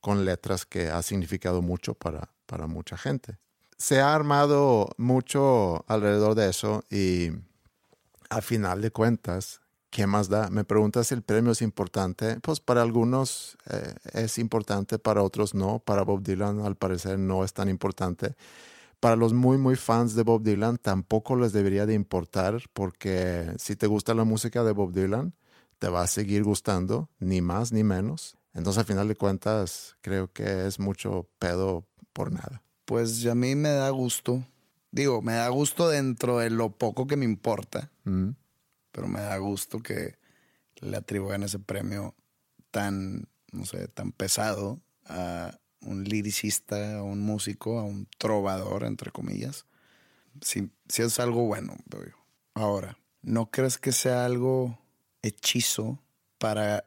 con 0.00 0.24
letras 0.24 0.64
que 0.64 0.88
ha 0.88 1.02
significado 1.02 1.62
mucho 1.62 1.94
para, 1.94 2.30
para 2.46 2.66
mucha 2.66 2.96
gente. 2.96 3.38
Se 3.76 4.00
ha 4.00 4.14
armado 4.14 4.88
mucho 4.96 5.84
alrededor 5.88 6.34
de 6.34 6.48
eso 6.48 6.84
y 6.90 7.30
a 8.28 8.40
final 8.40 8.80
de 8.80 8.90
cuentas, 8.90 9.60
¿qué 9.90 10.06
más 10.06 10.28
da? 10.28 10.48
Me 10.50 10.64
preguntas 10.64 11.08
si 11.08 11.14
el 11.14 11.22
premio 11.22 11.52
es 11.52 11.62
importante. 11.62 12.38
Pues 12.40 12.60
para 12.60 12.82
algunos 12.82 13.58
eh, 13.70 13.94
es 14.14 14.38
importante, 14.38 14.98
para 14.98 15.22
otros 15.22 15.54
no. 15.54 15.80
Para 15.80 16.02
Bob 16.02 16.22
Dylan 16.22 16.60
al 16.60 16.76
parecer 16.76 17.18
no 17.18 17.44
es 17.44 17.52
tan 17.52 17.68
importante. 17.68 18.34
Para 19.00 19.16
los 19.16 19.32
muy, 19.32 19.58
muy 19.58 19.76
fans 19.76 20.14
de 20.14 20.22
Bob 20.22 20.42
Dylan 20.42 20.76
tampoco 20.76 21.36
les 21.36 21.52
debería 21.52 21.86
de 21.86 21.94
importar 21.94 22.58
porque 22.72 23.52
si 23.58 23.74
te 23.74 23.86
gusta 23.86 24.14
la 24.14 24.24
música 24.24 24.62
de 24.62 24.72
Bob 24.72 24.92
Dylan, 24.92 25.34
te 25.78 25.88
va 25.88 26.02
a 26.02 26.06
seguir 26.06 26.44
gustando, 26.44 27.08
ni 27.18 27.40
más 27.40 27.72
ni 27.72 27.82
menos. 27.82 28.36
Entonces 28.52 28.78
al 28.78 28.84
final 28.84 29.08
de 29.08 29.16
cuentas 29.16 29.96
creo 30.02 30.30
que 30.32 30.66
es 30.66 30.78
mucho 30.78 31.26
pedo 31.38 31.86
por 32.12 32.30
nada. 32.32 32.62
Pues 32.84 33.24
a 33.26 33.34
mí 33.34 33.54
me 33.54 33.70
da 33.70 33.88
gusto. 33.90 34.44
Digo, 34.90 35.22
me 35.22 35.34
da 35.34 35.48
gusto 35.48 35.88
dentro 35.88 36.38
de 36.38 36.50
lo 36.50 36.70
poco 36.70 37.06
que 37.06 37.16
me 37.16 37.24
importa, 37.24 37.90
Mm. 38.04 38.30
Pero 38.92 39.08
me 39.08 39.20
da 39.20 39.36
gusto 39.38 39.80
que 39.80 40.18
le 40.76 40.96
atribuyan 40.96 41.42
ese 41.42 41.58
premio 41.58 42.14
tan, 42.70 43.28
no 43.52 43.64
sé, 43.66 43.88
tan 43.88 44.12
pesado 44.12 44.80
a 45.06 45.58
un 45.82 46.04
liricista, 46.04 46.98
a 46.98 47.02
un 47.02 47.20
músico, 47.20 47.78
a 47.78 47.84
un 47.84 48.06
trovador, 48.18 48.84
entre 48.84 49.10
comillas. 49.10 49.66
Sí, 50.40 50.70
sí 50.88 51.02
es 51.02 51.18
algo 51.20 51.46
bueno, 51.46 51.76
yo. 51.90 52.16
Ahora, 52.54 52.98
¿no 53.22 53.50
crees 53.50 53.78
que 53.78 53.92
sea 53.92 54.24
algo 54.24 54.78
hechizo 55.22 55.98
para 56.38 56.84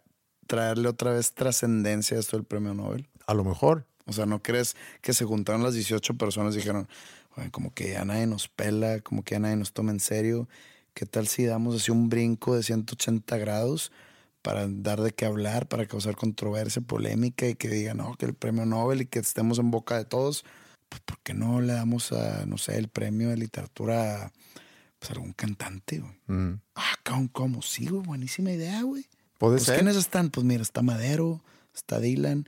traerle 0.47 0.87
otra 0.87 1.11
vez 1.11 1.33
trascendencia 1.33 2.17
a 2.17 2.19
esto 2.19 2.37
del 2.37 2.45
premio 2.45 2.73
Nobel? 2.73 3.07
A 3.27 3.33
lo 3.33 3.43
mejor. 3.43 3.85
O 4.05 4.13
sea, 4.13 4.25
¿no 4.25 4.41
crees 4.41 4.75
que 5.01 5.13
se 5.13 5.25
juntaron 5.25 5.63
las 5.63 5.73
18 5.73 6.15
personas 6.15 6.53
y 6.53 6.57
dijeron, 6.57 6.87
"Oye, 7.37 7.51
como 7.51 7.73
que 7.73 7.91
ya 7.91 8.03
nadie 8.03 8.27
nos 8.27 8.49
pela, 8.49 8.99
como 8.99 9.23
que 9.23 9.35
ya 9.35 9.39
nadie 9.39 9.55
nos 9.55 9.71
toma 9.73 9.91
en 9.91 9.99
serio? 9.99 10.47
¿Qué 10.93 11.05
tal 11.05 11.27
si 11.27 11.45
damos 11.45 11.75
así 11.75 11.91
un 11.91 12.09
brinco 12.09 12.55
de 12.55 12.63
180 12.63 13.37
grados 13.37 13.91
para 14.41 14.67
dar 14.67 15.01
de 15.01 15.11
qué 15.11 15.25
hablar, 15.25 15.67
para 15.67 15.85
causar 15.87 16.15
controversia, 16.15 16.81
polémica 16.81 17.47
y 17.47 17.55
que 17.55 17.69
digan, 17.69 17.97
no, 17.97 18.15
que 18.15 18.25
el 18.25 18.33
premio 18.33 18.65
Nobel 18.65 19.01
y 19.01 19.05
que 19.05 19.19
estemos 19.19 19.57
en 19.59 19.71
boca 19.71 19.97
de 19.97 20.05
todos? 20.05 20.43
Pues, 20.89 21.01
¿por 21.01 21.17
qué 21.23 21.33
no 21.33 21.61
le 21.61 21.73
damos 21.73 22.11
a, 22.11 22.45
no 22.45 22.57
sé, 22.57 22.77
el 22.77 22.89
premio 22.89 23.29
de 23.29 23.37
literatura 23.37 24.25
a 24.25 24.31
pues, 24.99 25.09
a 25.09 25.13
algún 25.13 25.33
cantante, 25.33 25.99
güey? 25.99 26.13
Mm. 26.27 26.59
Ah, 26.75 26.93
¿cómo? 27.03 27.29
¿cómo? 27.31 27.61
Sí, 27.61 27.87
güey, 27.87 28.03
buenísima 28.03 28.51
idea, 28.51 28.81
güey. 28.83 29.05
Puede 29.39 29.55
Pues, 29.55 29.63
ser. 29.63 29.75
¿quiénes 29.75 29.95
están? 29.95 30.29
Pues 30.29 30.45
mira, 30.45 30.61
está 30.61 30.81
Madero, 30.83 31.41
está 31.73 31.99
Dylan. 31.99 32.47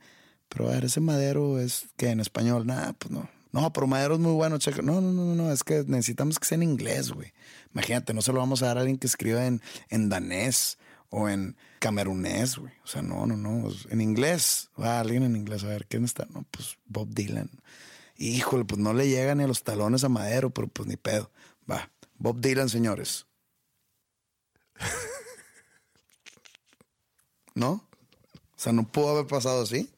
Pero 0.50 0.68
a 0.68 0.74
ver, 0.74 0.86
ese 0.86 1.00
Madero 1.02 1.60
es 1.60 1.88
que 1.98 2.10
en 2.10 2.20
español, 2.20 2.68
nada, 2.68 2.94
pues 2.94 3.12
no. 3.12 3.28
No, 3.56 3.72
pero 3.72 3.88
Madero 3.88 4.16
es 4.16 4.20
muy 4.20 4.34
bueno, 4.34 4.58
checa. 4.58 4.82
No, 4.82 5.00
no, 5.00 5.14
no, 5.14 5.34
no, 5.34 5.50
es 5.50 5.64
que 5.64 5.86
necesitamos 5.88 6.40
que 6.40 6.46
sea 6.46 6.58
en 6.58 6.64
inglés, 6.64 7.14
güey. 7.14 7.32
Imagínate, 7.74 8.14
no 8.14 8.22
se 8.22 8.34
lo 8.34 8.40
vamos 8.40 8.62
a 8.62 8.66
dar 8.66 8.78
a 8.78 8.82
alguien 8.82 8.98
que 8.98 9.08
escriba 9.08 9.46
en, 9.46 9.62
en 9.88 10.10
danés 10.10 10.78
o 11.10 11.30
en 11.30 11.56
camerunés, 11.80 12.58
güey. 12.58 12.74
O 12.84 12.88
sea, 12.88 13.02
no, 13.02 13.26
no, 13.26 13.38
no. 13.38 13.72
En 13.90 14.02
inglés. 14.02 14.72
Va 14.78 15.00
alguien 15.00 15.24
en 15.24 15.38
inglés. 15.38 15.64
A 15.64 15.68
ver, 15.68 15.88
¿quién 15.88 16.04
está? 16.04 16.28
No, 16.34 16.44
pues 16.52 16.78
Bob 16.86 17.14
Dylan. 17.14 17.50
Híjole, 18.18 18.66
pues 18.66 18.78
no 18.78 18.94
le 18.94 19.08
llega 19.08 19.36
ni 19.36 19.46
a 19.46 19.48
los 19.48 19.64
talones 19.64 20.04
a 20.04 20.10
Madero, 20.10 20.50
pero 20.50 20.68
pues 20.68 20.90
ni 20.90 20.98
pedo. 20.98 21.32
Va. 21.72 21.90
Bob 22.18 22.42
Dylan, 22.42 22.68
señores. 22.68 23.26
¿No? 27.56 27.72
O 27.72 28.58
sea, 28.58 28.74
no 28.74 28.86
pudo 28.86 29.12
haber 29.12 29.28
pasado 29.28 29.64
así. 29.64 29.90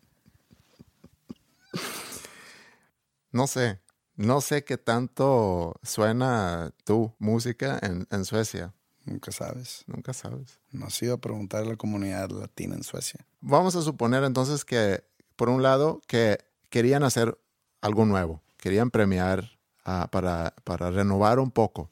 No 3.38 3.48
sé. 3.48 3.80
No 4.16 4.42
sé 4.42 4.64
qué 4.64 4.80
tanto 4.80 5.80
suena 5.84 6.74
tu 6.84 7.14
música 7.20 7.80
en, 7.84 8.08
en 8.10 8.26
Suecia. 8.26 8.74
Nunca 9.06 9.32
sabes. 9.32 9.84
Nunca 9.86 10.12
sabes. 10.12 10.60
No 10.72 10.88
has 10.88 11.02
ido 11.04 11.14
a 11.14 11.22
preguntar 11.22 11.62
a 11.62 11.66
la 11.66 11.76
comunidad 11.76 12.30
latina 12.32 12.76
en 12.76 12.84
Suecia. 12.84 13.26
Vamos 13.40 13.76
a 13.76 13.84
suponer 13.84 14.24
entonces 14.24 14.66
que, 14.66 15.04
por 15.36 15.50
un 15.50 15.62
lado, 15.62 16.02
que 16.08 16.40
querían 16.70 17.04
hacer 17.04 17.38
algo 17.80 18.06
nuevo. 18.06 18.42
Querían 18.58 18.90
premiar 18.90 19.52
ah, 19.86 20.10
para, 20.12 20.56
para 20.64 20.90
renovar 20.90 21.38
un 21.40 21.52
poco. 21.52 21.92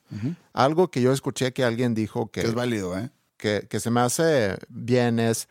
Algo 0.52 0.90
que 0.90 1.02
yo 1.04 1.14
escuché 1.14 1.54
que 1.54 1.64
alguien 1.64 1.94
dijo 1.94 2.32
que, 2.32 2.42
Que 2.42 2.48
es 2.48 2.56
válido, 2.56 2.98
¿eh? 2.98 3.12
que, 3.38 3.68
que 3.70 3.80
se 3.80 3.92
me 3.92 4.02
hace 4.02 4.58
bien 4.68 5.20
es, 5.20 5.48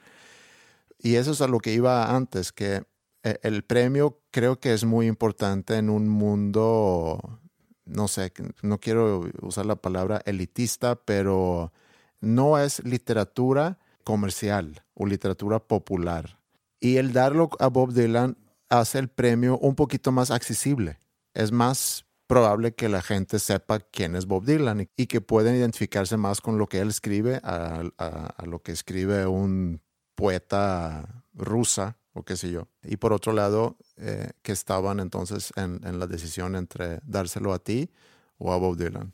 y 0.98 1.14
eso 1.14 1.30
es 1.30 1.40
a 1.40 1.46
lo 1.46 1.60
que 1.60 1.72
iba 1.72 2.16
antes, 2.16 2.50
que 2.50 2.84
el 3.24 3.64
premio 3.64 4.20
creo 4.30 4.60
que 4.60 4.74
es 4.74 4.84
muy 4.84 5.06
importante 5.06 5.76
en 5.76 5.88
un 5.88 6.08
mundo, 6.08 7.40
no 7.86 8.08
sé, 8.08 8.32
no 8.62 8.78
quiero 8.78 9.28
usar 9.40 9.66
la 9.66 9.76
palabra 9.76 10.20
elitista, 10.26 10.96
pero 10.96 11.72
no 12.20 12.58
es 12.58 12.84
literatura 12.84 13.78
comercial 14.04 14.84
o 14.94 15.06
literatura 15.06 15.58
popular. 15.58 16.38
Y 16.80 16.98
el 16.98 17.12
darlo 17.12 17.48
a 17.58 17.68
Bob 17.68 17.92
Dylan 17.92 18.36
hace 18.68 18.98
el 18.98 19.08
premio 19.08 19.58
un 19.58 19.74
poquito 19.74 20.12
más 20.12 20.30
accesible. 20.30 21.00
Es 21.32 21.50
más 21.50 22.04
probable 22.26 22.74
que 22.74 22.88
la 22.88 23.00
gente 23.02 23.38
sepa 23.38 23.80
quién 23.80 24.16
es 24.16 24.26
Bob 24.26 24.44
Dylan 24.44 24.88
y, 24.96 25.06
que 25.06 25.20
pueden 25.20 25.56
identificarse 25.56 26.16
más 26.16 26.40
con 26.40 26.58
lo 26.58 26.66
que 26.66 26.80
él 26.80 26.88
escribe 26.88 27.40
a- 27.42 27.82
a 27.98 28.46
lo 28.46 28.60
que 28.62 28.72
escribe 28.72 29.26
un 29.26 29.80
poeta 30.14 31.24
rusa 31.34 31.96
o 32.14 32.22
qué 32.22 32.36
sé 32.36 32.50
yo. 32.50 32.68
Y 32.82 32.96
por 32.96 33.12
otro 33.12 33.32
lado, 33.32 33.76
eh, 33.96 34.30
que 34.42 34.52
estaban 34.52 35.00
entonces 35.00 35.52
en, 35.56 35.80
en 35.84 35.98
la 35.98 36.06
decisión 36.06 36.56
entre 36.56 37.00
dárselo 37.04 37.52
a 37.52 37.58
ti 37.58 37.90
o 38.38 38.52
a 38.52 38.56
Bob 38.56 38.76
Dylan. 38.76 39.12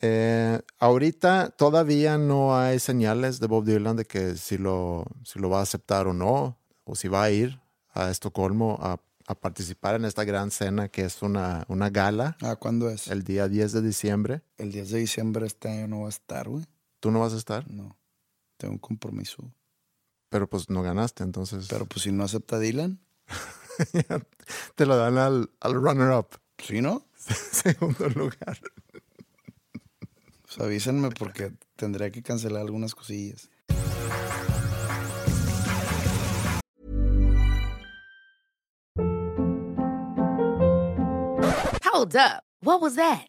Eh, 0.00 0.60
ahorita 0.78 1.50
todavía 1.50 2.18
no 2.18 2.56
hay 2.56 2.78
señales 2.78 3.40
de 3.40 3.48
Bob 3.48 3.64
Dylan 3.64 3.96
de 3.96 4.04
que 4.04 4.36
si 4.36 4.56
lo, 4.56 5.04
si 5.24 5.40
lo 5.40 5.50
va 5.50 5.58
a 5.58 5.62
aceptar 5.62 6.06
o 6.06 6.14
no, 6.14 6.56
o 6.84 6.94
si 6.94 7.08
va 7.08 7.24
a 7.24 7.30
ir 7.30 7.60
a 7.92 8.10
Estocolmo 8.10 8.78
a, 8.80 9.00
a 9.26 9.34
participar 9.34 9.96
en 9.96 10.04
esta 10.04 10.22
gran 10.24 10.52
cena 10.52 10.88
que 10.88 11.02
es 11.04 11.20
una, 11.20 11.64
una 11.68 11.90
gala 11.90 12.36
Ah, 12.42 12.54
¿cuándo 12.56 12.88
es? 12.88 13.08
El, 13.08 13.18
el 13.18 13.24
día 13.24 13.48
10 13.48 13.72
de 13.72 13.82
diciembre. 13.82 14.42
10 14.58 14.90
de 14.90 14.98
diciembre 15.00 15.46
este 15.46 15.68
año 15.68 15.88
no 15.88 16.00
va 16.02 16.06
a 16.06 16.10
estar, 16.10 16.48
güey. 16.48 16.64
¿Tú 17.00 17.10
no 17.10 17.20
vas 17.20 17.32
a 17.34 17.36
estar? 17.36 17.68
No. 17.68 17.96
Tengo 18.56 18.74
un 18.74 18.78
compromiso. 18.78 19.52
Pero 20.28 20.48
pues 20.48 20.68
no 20.68 20.82
ganaste, 20.82 21.22
entonces 21.24 21.66
Pero 21.68 21.86
pues 21.86 22.02
si 22.02 22.12
no 22.12 22.24
acepta 22.24 22.58
Dylan, 22.58 23.00
te 24.74 24.86
lo 24.86 24.96
dan 24.96 25.18
al, 25.18 25.50
al 25.60 25.74
runner-up, 25.74 26.28
¿sí 26.58 26.80
no? 26.80 27.06
segundo 27.16 28.08
lugar. 28.10 28.58
Pues 30.42 30.58
avísenme 30.60 31.10
porque 31.10 31.52
tendría 31.76 32.10
que 32.10 32.22
cancelar 32.22 32.62
algunas 32.62 32.94
cosillas. 32.94 33.50
Hold 41.84 42.16
up. 42.16 42.44
What 42.60 42.80
was 42.80 42.96
that? 42.96 43.28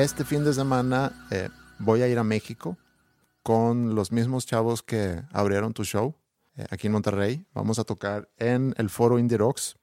Este 0.00 0.24
fin 0.24 0.42
de 0.44 0.54
semana 0.54 1.26
eh, 1.30 1.50
voy 1.78 2.00
a 2.00 2.08
ir 2.08 2.18
a 2.18 2.24
México 2.24 2.78
con 3.42 3.94
los 3.94 4.12
mismos 4.12 4.46
chavos 4.46 4.82
que 4.82 5.22
abrieron 5.30 5.74
tu 5.74 5.84
show 5.84 6.14
eh, 6.56 6.64
aquí 6.70 6.86
en 6.86 6.94
Monterrey. 6.94 7.46
Vamos 7.52 7.78
a 7.78 7.84
tocar 7.84 8.30
en 8.38 8.74
el 8.78 8.88
foro 8.88 9.18
Indie 9.18 9.36
Rocks. 9.36 9.76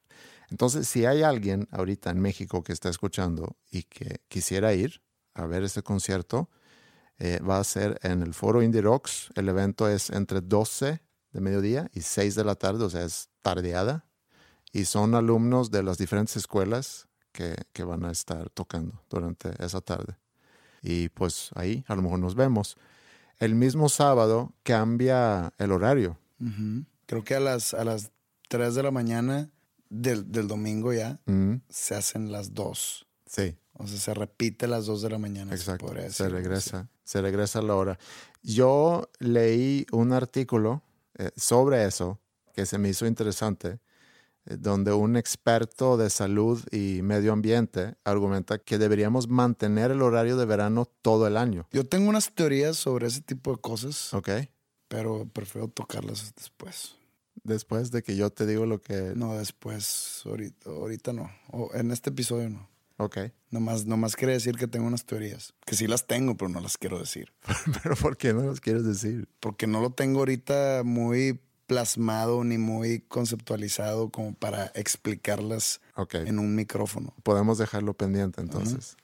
Entonces, 0.50 0.88
si 0.88 1.06
hay 1.06 1.22
alguien 1.22 1.68
ahorita 1.70 2.10
en 2.10 2.20
México 2.20 2.64
que 2.64 2.74
está 2.74 2.90
escuchando 2.90 3.58
y 3.70 3.84
que 3.84 4.24
quisiera 4.28 4.74
ir 4.74 5.04
a 5.36 5.46
ver 5.46 5.62
este 5.62 5.84
concierto, 5.84 6.50
eh, 7.20 7.40
va 7.48 7.60
a 7.60 7.64
ser 7.64 8.00
en 8.02 8.24
el 8.24 8.34
foro 8.34 8.64
Indie 8.64 8.82
Rocks. 8.82 9.30
El 9.36 9.48
evento 9.50 9.88
es 9.88 10.10
entre 10.10 10.42
12 10.42 11.00
de 11.32 11.42
mediodía 11.42 11.92
y 11.94 12.02
6 12.02 12.34
de 12.34 12.44
la 12.44 12.56
tarde, 12.56 12.86
o 12.86 12.90
sea, 12.90 13.04
es 13.04 13.30
tardeada. 13.44 14.08
Y 14.72 14.86
son 14.86 15.14
alumnos 15.14 15.70
de 15.70 15.84
las 15.84 16.00
diferentes 16.00 16.38
escuelas 16.38 17.07
que, 17.38 17.56
que 17.72 17.84
van 17.84 18.04
a 18.04 18.12
estar 18.12 18.50
tocando 18.50 19.00
durante 19.12 19.52
esa 19.64 19.80
tarde. 19.80 20.18
Y 20.82 21.10
pues 21.10 21.52
ahí 21.54 21.86
a 21.88 21.96
lo 21.96 22.02
mejor 22.02 22.18
nos 22.18 22.34
vemos. 22.34 22.78
El 23.38 23.54
mismo 23.54 23.90
sábado 23.90 24.54
cambia 24.64 25.54
el 25.60 25.72
horario. 25.72 26.18
Creo 27.06 27.24
que 27.24 27.36
a 27.36 27.40
las, 27.40 27.76
a 27.76 27.84
las 27.84 28.10
3 28.50 28.74
de 28.74 28.82
la 28.82 28.90
mañana 28.90 29.52
del, 29.90 30.32
del 30.32 30.48
domingo 30.48 30.92
ya 30.94 31.20
se 31.70 31.94
hacen 31.94 32.32
las 32.32 32.56
2. 32.56 33.06
sí, 33.28 33.56
O 33.74 33.86
sea, 33.86 34.00
se 34.00 34.14
repite 34.16 34.68
las 34.68 34.88
2 34.88 35.04
de 35.04 35.10
la 35.12 35.20
mañana. 35.20 35.54
exacto. 35.54 35.94
Se 36.10 36.28
regresa, 36.30 36.90
se 37.04 37.22
regresa 37.22 37.60
a 37.60 37.62
la 37.62 37.76
hora. 37.76 38.00
Yo 38.42 39.10
leí 39.20 39.86
un 39.92 40.12
artículo 40.14 40.82
eh, 41.20 41.30
sobre 41.36 41.86
eso 41.86 42.20
que 42.54 42.66
se 42.66 42.80
me 42.80 42.90
hizo 42.90 43.06
interesante, 43.06 43.80
donde 44.58 44.94
un 44.94 45.18
experto 45.18 45.98
de 45.98 46.10
salud 46.10 46.64
y 46.72 47.02
medio 47.02 47.34
ambiente 47.34 47.96
argumenta 48.04 48.58
que 48.58 48.78
deberíamos 48.78 49.28
mantener 49.28 49.92
el 49.92 50.02
horario 50.02 50.38
de 50.38 50.46
verano 50.46 50.86
todo 51.02 51.28
el 51.28 51.38
año. 51.38 51.68
Yo 51.72 51.86
tengo 51.86 52.10
unas 52.10 52.34
teorías 52.34 52.78
sobre 52.78 53.08
ese 53.08 53.22
tipo 53.22 53.52
de 53.52 53.62
cosas, 53.62 54.14
¿Ok? 54.14 54.30
pero 54.88 55.28
prefiero 55.32 55.68
tocarlas 55.68 56.34
después. 56.36 56.96
Después 57.44 57.92
de 57.92 58.04
que 58.04 58.16
yo 58.16 58.30
te 58.30 58.46
digo 58.46 58.66
lo 58.66 58.82
que... 58.82 59.14
No, 59.16 59.36
después, 59.36 60.22
ahorita, 60.26 60.70
ahorita 60.70 61.14
no. 61.14 61.30
O 61.52 61.70
en 61.74 61.92
este 61.92 62.10
episodio 62.10 62.50
no. 62.50 62.70
Ok. 62.98 63.18
Nomás, 63.52 63.86
nomás 63.86 64.16
quiere 64.16 64.34
decir 64.34 64.58
que 64.58 64.68
tengo 64.68 64.88
unas 64.88 65.06
teorías. 65.06 65.54
Que 65.66 65.76
sí 65.76 65.88
las 65.88 66.08
tengo, 66.08 66.36
pero 66.36 66.50
no 66.50 66.60
las 66.60 66.78
quiero 66.78 67.00
decir. 67.00 67.32
Pero 67.84 67.96
¿por 67.96 68.18
qué 68.18 68.34
no 68.34 68.42
los 68.42 68.60
quieres 68.60 68.86
decir? 68.86 69.30
Porque 69.40 69.68
no 69.68 69.82
lo 69.82 69.92
tengo 69.92 70.20
ahorita 70.20 70.82
muy 70.84 71.40
plasmado 71.68 72.44
ni 72.44 72.58
muy 72.58 73.02
conceptualizado 73.02 74.10
como 74.10 74.34
para 74.34 74.72
explicarlas 74.74 75.82
Ok. 75.96 76.16
en 76.16 76.40
un 76.40 76.56
micrófono. 76.56 77.14
podemos 77.24 77.58
dejarlo 77.58 77.94
pendiente 77.94 78.42
entonces. 78.42 78.98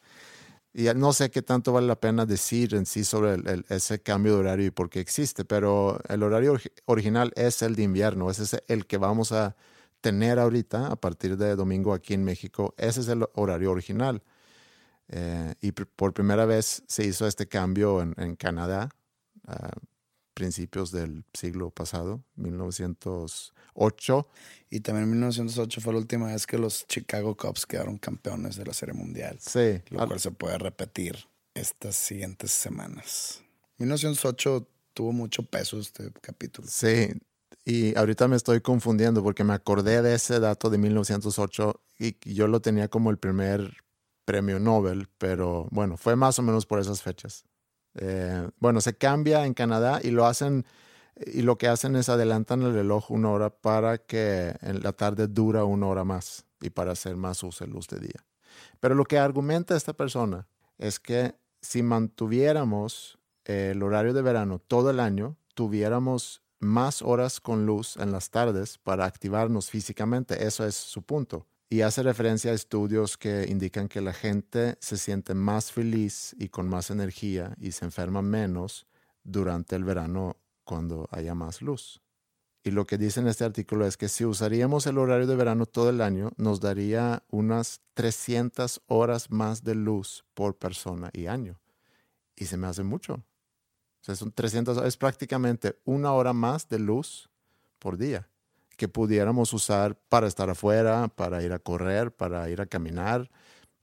Y 0.74 0.84
ya 0.86 0.95
no 0.95 1.14
sé 1.14 1.30
qué 1.30 1.43
tanto 1.43 1.72
vale 1.72 1.86
la 1.86 1.99
pena 1.99 2.26
decir 2.26 2.74
en 2.74 2.88
sí 2.88 3.03
sobre 3.03 3.36
el- 3.36 3.47
el- 3.47 3.66
ese 3.70 4.01
cambio 4.01 4.34
de 4.34 4.39
horario 4.39 4.66
y 4.66 4.72
por 4.72 4.89
qué 4.89 4.99
existe, 5.01 5.45
pero 5.45 5.99
el 6.09 6.24
horario 6.24 6.55
orgi- 6.55 6.72
original 6.86 7.32
es 7.36 7.61
el 7.61 7.76
de 7.76 7.84
invierno, 7.84 8.32
ese 8.32 8.43
es 8.43 8.57
el 8.68 8.88
que 8.88 8.97
vamos 8.97 9.32
a 9.34 9.55
tener 10.01 10.39
ahorita 10.39 10.88
a 10.88 10.95
partir 10.95 11.38
de 11.38 11.55
domingo 11.55 11.93
aquí 11.93 12.14
en 12.16 12.24
México. 12.24 12.74
Ese 12.78 13.01
es 13.01 13.07
el 13.07 13.24
horario 13.36 13.72
original. 13.72 14.24
Eh, 15.09 15.53
y 15.61 15.72
por 15.74 16.14
primera 16.14 16.45
vez 16.45 16.82
se 16.88 17.05
hizo 17.05 17.28
este 17.28 17.47
cambio 17.47 18.01
en, 18.01 18.14
en 18.18 18.36
Canadá 18.36 18.89
a 19.45 19.70
principios 20.34 20.91
del 20.91 21.23
siglo 21.34 21.69
pasado, 21.69 22.23
1908. 22.36 24.27
Y 24.69 24.79
también 24.81 25.03
en 25.05 25.11
1908 25.11 25.81
fue 25.81 25.93
la 25.93 25.99
última 25.99 26.27
vez 26.27 26.45
que 26.47 26.57
los 26.57 26.86
Chicago 26.88 27.36
Cubs 27.36 27.65
quedaron 27.65 27.97
campeones 27.97 28.55
de 28.55 28.65
la 28.65 28.73
Serie 28.73 28.93
Mundial. 28.93 29.38
Sí, 29.39 29.81
Lo 29.89 30.01
al- 30.01 30.07
cual 30.07 30.19
se 30.19 30.31
puede 30.31 30.57
repetir 30.57 31.17
estas 31.53 31.95
siguientes 31.95 32.51
semanas. 32.51 33.41
1908 33.77 34.67
tuvo 34.93 35.11
mucho 35.11 35.43
peso 35.43 35.79
este 35.79 36.11
capítulo. 36.21 36.67
Sí, 36.69 37.09
Y 37.65 37.95
ahorita 37.97 38.27
me 38.27 38.36
estoy 38.36 38.59
confundiendo 38.61 39.23
porque 39.23 39.43
me 39.45 39.53
acordé 39.53 40.01
de 40.01 40.15
ese 40.15 40.39
dato 40.39 40.69
de 40.69 40.77
1908 40.77 41.79
y 41.99 42.15
yo 42.34 42.47
lo 42.47 42.59
tenía 42.61 42.89
como 42.89 43.09
el 43.09 43.17
primer 43.17 43.77
premio 44.25 44.59
Nobel, 44.59 45.07
pero 45.17 45.67
bueno, 45.71 45.95
fue 45.97 46.15
más 46.15 46.38
o 46.39 46.41
menos 46.41 46.65
por 46.65 46.79
esas 46.79 47.01
fechas. 47.01 47.45
Eh, 47.95 48.49
bueno, 48.59 48.81
se 48.81 48.95
cambia 48.95 49.45
en 49.45 49.53
Canadá 49.53 49.99
y 50.03 50.11
lo 50.11 50.25
hacen 50.25 50.65
y 51.27 51.43
lo 51.43 51.57
que 51.57 51.67
hacen 51.67 51.95
es 51.95 52.09
adelantan 52.09 52.63
el 52.63 52.73
reloj 52.73 53.11
una 53.11 53.29
hora 53.29 53.49
para 53.51 53.99
que 53.99 54.55
en 54.61 54.81
la 54.81 54.93
tarde 54.93 55.27
dura 55.27 55.63
una 55.63 55.87
hora 55.87 56.03
más 56.03 56.45
y 56.59 56.71
para 56.71 56.93
hacer 56.93 57.15
más 57.15 57.43
uso 57.43 57.65
de 57.65 57.71
luz 57.71 57.87
de 57.87 57.99
día. 57.99 58.25
Pero 58.79 58.95
lo 58.95 59.05
que 59.05 59.19
argumenta 59.19 59.75
esta 59.75 59.93
persona 59.93 60.47
es 60.77 60.99
que 60.99 61.35
si 61.61 61.83
mantuviéramos 61.83 63.19
el 63.45 63.81
horario 63.83 64.13
de 64.13 64.21
verano 64.21 64.59
todo 64.59 64.89
el 64.89 64.99
año, 64.99 65.37
tuviéramos 65.53 66.41
más 66.59 67.01
horas 67.01 67.39
con 67.39 67.65
luz 67.65 67.97
en 67.97 68.11
las 68.11 68.29
tardes 68.29 68.77
para 68.77 69.05
activarnos 69.05 69.69
físicamente. 69.69 70.45
Eso 70.45 70.65
es 70.65 70.75
su 70.75 71.03
punto. 71.03 71.45
Y 71.74 71.82
hace 71.82 72.03
referencia 72.03 72.51
a 72.51 72.53
estudios 72.53 73.17
que 73.17 73.47
indican 73.49 73.88
que 73.88 73.99
la 73.99 74.13
gente 74.13 74.78
se 74.80 74.95
siente 74.95 75.34
más 75.34 75.71
feliz 75.71 76.36
y 76.38 76.49
con 76.49 76.69
más 76.69 76.91
energía 76.91 77.55
y 77.59 77.71
se 77.71 77.86
enferma 77.86 78.21
menos 78.21 78.86
durante 79.24 79.76
el 79.76 79.84
verano 79.84 80.38
cuando 80.65 81.09
haya 81.09 81.34
más 81.34 81.63
luz. 81.63 81.99
Y 82.63 82.69
lo 82.69 82.86
que 82.86 82.99
dice 82.99 83.21
en 83.21 83.28
este 83.28 83.43
artículo 83.43 83.88
es 83.88 83.97
que 83.97 84.07
si 84.07 84.24
usaríamos 84.24 84.86
el 84.86 84.99
horario 84.99 85.26
de 85.26 85.36
verano 85.36 85.65
todo 85.65 85.89
el 85.89 86.01
año, 86.01 86.32
nos 86.38 86.59
daría 86.59 87.24
unas 87.32 87.82
300 87.95 88.84
horas 88.86 89.32
más 89.32 89.63
de 89.63 89.74
luz 89.74 90.26
por 90.36 90.55
persona 90.55 91.09
y 91.11 91.26
año. 91.26 91.59
Y 92.36 92.45
se 92.45 92.55
me 92.55 92.67
hace 92.67 92.84
mucho. 92.84 93.15
O 93.15 93.24
sea, 94.01 94.15
son 94.15 94.32
300, 94.32 94.78
es 94.86 94.95
prácticamente 94.95 95.80
una 95.86 96.13
hora 96.13 96.34
más 96.34 96.69
de 96.69 96.78
luz 96.78 97.32
por 97.80 97.97
día 97.97 98.30
que 98.78 98.88
pudiéramos 98.88 99.53
usar 99.53 99.97
para 100.09 100.28
estar 100.28 100.49
afuera, 100.49 101.07
para 101.07 101.43
ir 101.43 101.53
a 101.53 101.59
correr, 101.59 102.11
para 102.11 102.49
ir 102.49 102.61
a 102.61 102.65
caminar 102.65 103.30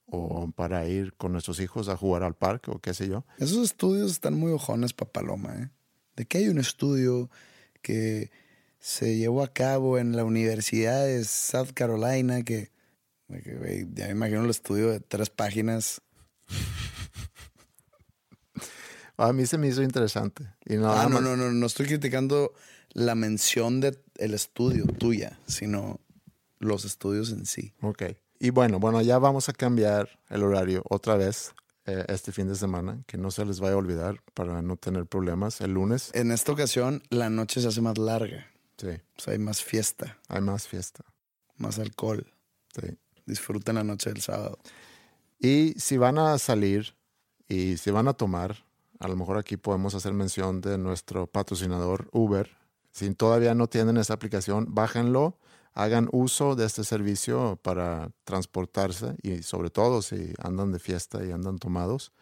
o 0.07 0.51
para 0.51 0.87
ir 0.87 1.15
con 1.15 1.33
nuestros 1.33 1.61
hijos 1.61 1.89
a 1.89 1.97
jugar 1.97 2.23
al 2.23 2.35
parque 2.35 2.71
o 2.71 2.81
qué 2.81 2.95
sé 2.95 3.09
yo. 3.09 3.25
Esos 3.39 3.65
estudios 3.65 4.11
están 4.11 4.35
muy 4.35 4.53
ojones 4.53 4.93
para 4.93 5.13
Paloma, 5.13 5.55
¿eh? 5.55 5.69
De 6.17 6.27
que 6.27 6.39
hay 6.39 6.49
un 6.49 6.59
estudio 6.59 7.31
que 7.83 8.31
se 8.79 9.17
llevó 9.17 9.43
a 9.43 9.53
cabo 9.53 9.99
en 9.99 10.17
la 10.17 10.25
Universidad 10.25 11.05
de 11.07 11.25
South 11.25 11.73
Carolina 11.75 12.43
que, 12.43 12.71
ya 13.29 14.07
me 14.07 14.11
imagino 14.11 14.45
el 14.45 14.51
estudio 14.51 14.91
de 14.91 15.01
tres 15.01 15.31
páginas. 15.31 16.03
A 19.21 19.33
mí 19.33 19.47
se 19.47 19.59
me 19.59 19.69
hizo 19.69 19.83
interesante. 19.83 20.47
Y 20.65 20.77
no, 20.77 20.93
ah, 20.93 21.09
no, 21.09 21.21
no, 21.21 21.37
no, 21.37 21.51
no 21.53 21.67
estoy 21.67 21.87
criticando 21.87 22.53
la 22.93 23.15
mención 23.15 23.81
del 23.81 23.99
el 24.17 24.35
estudio 24.35 24.87
tuya, 24.87 25.39
sino 25.47 26.01
los 26.59 26.85
estudios 26.85 27.31
en 27.33 27.47
sí. 27.47 27.73
Ok. 27.81 28.03
Y 28.39 28.51
bueno, 28.51 28.79
bueno, 28.79 29.01
ya 29.03 29.19
vamos 29.19 29.49
a 29.49 29.53
cambiar 29.53 30.09
el 30.29 30.43
horario 30.43 30.83
otra 30.89 31.17
vez 31.17 31.55
eh, 31.87 32.05
este 32.09 32.33
fin 32.33 32.49
de 32.49 32.55
semana, 32.55 33.03
que 33.07 33.19
no 33.19 33.31
se 33.31 33.45
les 33.45 33.61
vaya 33.61 33.75
a 33.75 33.79
olvidar 33.79 34.23
para 34.35 34.63
no 34.63 34.77
tener 34.77 35.07
problemas 35.07 35.61
el 35.61 35.73
lunes. 35.73 36.11
En 36.15 36.31
esta 36.31 36.53
ocasión, 36.53 37.03
la 37.11 37.31
noche 37.31 37.61
se 37.61 37.69
hace 37.69 37.81
más 37.81 37.99
larga. 37.99 38.47
Sí. 38.77 38.89
O 38.89 39.21
sea, 39.21 39.33
hay 39.33 39.39
más 39.39 39.63
fiesta. 39.63 40.19
Hay 40.29 40.41
más 40.41 40.69
fiesta. 40.69 41.05
Más 41.57 41.79
alcohol. 41.79 42.27
Sí. 42.75 42.97
Disfruten 43.27 43.75
la 43.75 43.85
noche 43.85 44.11
del 44.11 44.23
sábado. 44.23 44.59
Y 45.39 45.75
si 45.79 45.97
van 45.97 46.19
a 46.19 46.39
salir 46.39 46.95
y 47.49 47.77
si 47.79 47.91
van 47.91 48.09
a 48.09 48.13
tomar, 48.13 48.65
a 49.01 49.09
lo 49.09 49.17
mejor 49.17 49.39
aquí 49.39 49.57
podemos 49.57 49.95
hacer 49.95 50.13
mención 50.13 50.61
de 50.61 50.79
nuestro 50.79 51.27
patrocinador 51.27 52.09
Uber. 52.13 52.57
Si 52.93 53.13
todavía 53.15 53.55
no 53.55 53.67
tienen 53.67 53.97
esa 53.97 54.15
aplicación, 54.15 54.67
bájenlo, 54.69 55.39
hagan 55.73 56.09
uso 56.13 56.55
de 56.55 56.67
este 56.67 56.85
servicio 56.85 57.59
para 57.63 58.11
transportarse 58.25 59.17
y 59.23 59.43
sobre 59.43 59.71
todo 59.71 60.03
si 60.03 60.35
andan 60.39 60.71
de 60.71 60.79
fiesta 60.79 61.25
y 61.25 61.31
andan 61.33 61.59
tomados, 61.59 62.13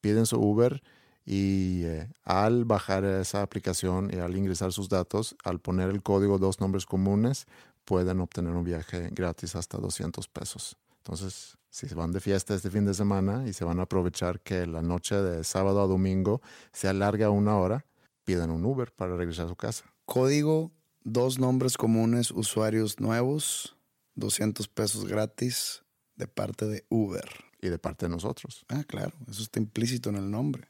piden 0.00 0.26
su 0.26 0.40
Uber 0.40 0.82
y 1.24 1.84
eh, 1.84 2.10
al 2.24 2.64
bajar 2.64 3.04
esa 3.04 3.42
aplicación 3.42 4.10
y 4.12 4.18
al 4.18 4.36
ingresar 4.36 4.72
sus 4.72 4.88
datos, 4.88 5.36
al 5.44 5.60
poner 5.60 5.88
el 5.88 6.02
código 6.02 6.38
dos 6.38 6.60
nombres 6.60 6.84
comunes, 6.84 7.46
pueden 7.84 8.20
obtener 8.20 8.54
un 8.54 8.64
viaje 8.64 9.08
gratis 9.12 9.54
hasta 9.54 9.78
200 9.78 10.26
pesos. 10.28 10.76
Entonces, 10.98 11.56
si 11.74 11.88
se 11.88 11.96
van 11.96 12.12
de 12.12 12.20
fiesta 12.20 12.54
este 12.54 12.70
fin 12.70 12.84
de 12.84 12.94
semana 12.94 13.48
y 13.48 13.52
se 13.52 13.64
van 13.64 13.80
a 13.80 13.82
aprovechar 13.82 14.40
que 14.40 14.64
la 14.64 14.80
noche 14.80 15.16
de 15.16 15.42
sábado 15.42 15.82
a 15.82 15.88
domingo 15.88 16.40
se 16.72 16.86
alarga 16.86 17.30
una 17.30 17.56
hora, 17.56 17.84
piden 18.22 18.52
un 18.52 18.64
Uber 18.64 18.92
para 18.92 19.16
regresar 19.16 19.46
a 19.46 19.48
su 19.48 19.56
casa. 19.56 19.84
Código, 20.04 20.70
dos 21.02 21.40
nombres 21.40 21.76
comunes, 21.76 22.30
usuarios 22.30 23.00
nuevos, 23.00 23.76
200 24.14 24.68
pesos 24.68 25.04
gratis 25.04 25.82
de 26.14 26.28
parte 26.28 26.66
de 26.66 26.84
Uber. 26.90 27.28
Y 27.60 27.70
de 27.70 27.78
parte 27.80 28.06
de 28.06 28.10
nosotros. 28.10 28.64
Ah, 28.68 28.84
claro, 28.86 29.12
eso 29.28 29.42
está 29.42 29.58
implícito 29.58 30.10
en 30.10 30.16
el 30.16 30.30
nombre. 30.30 30.68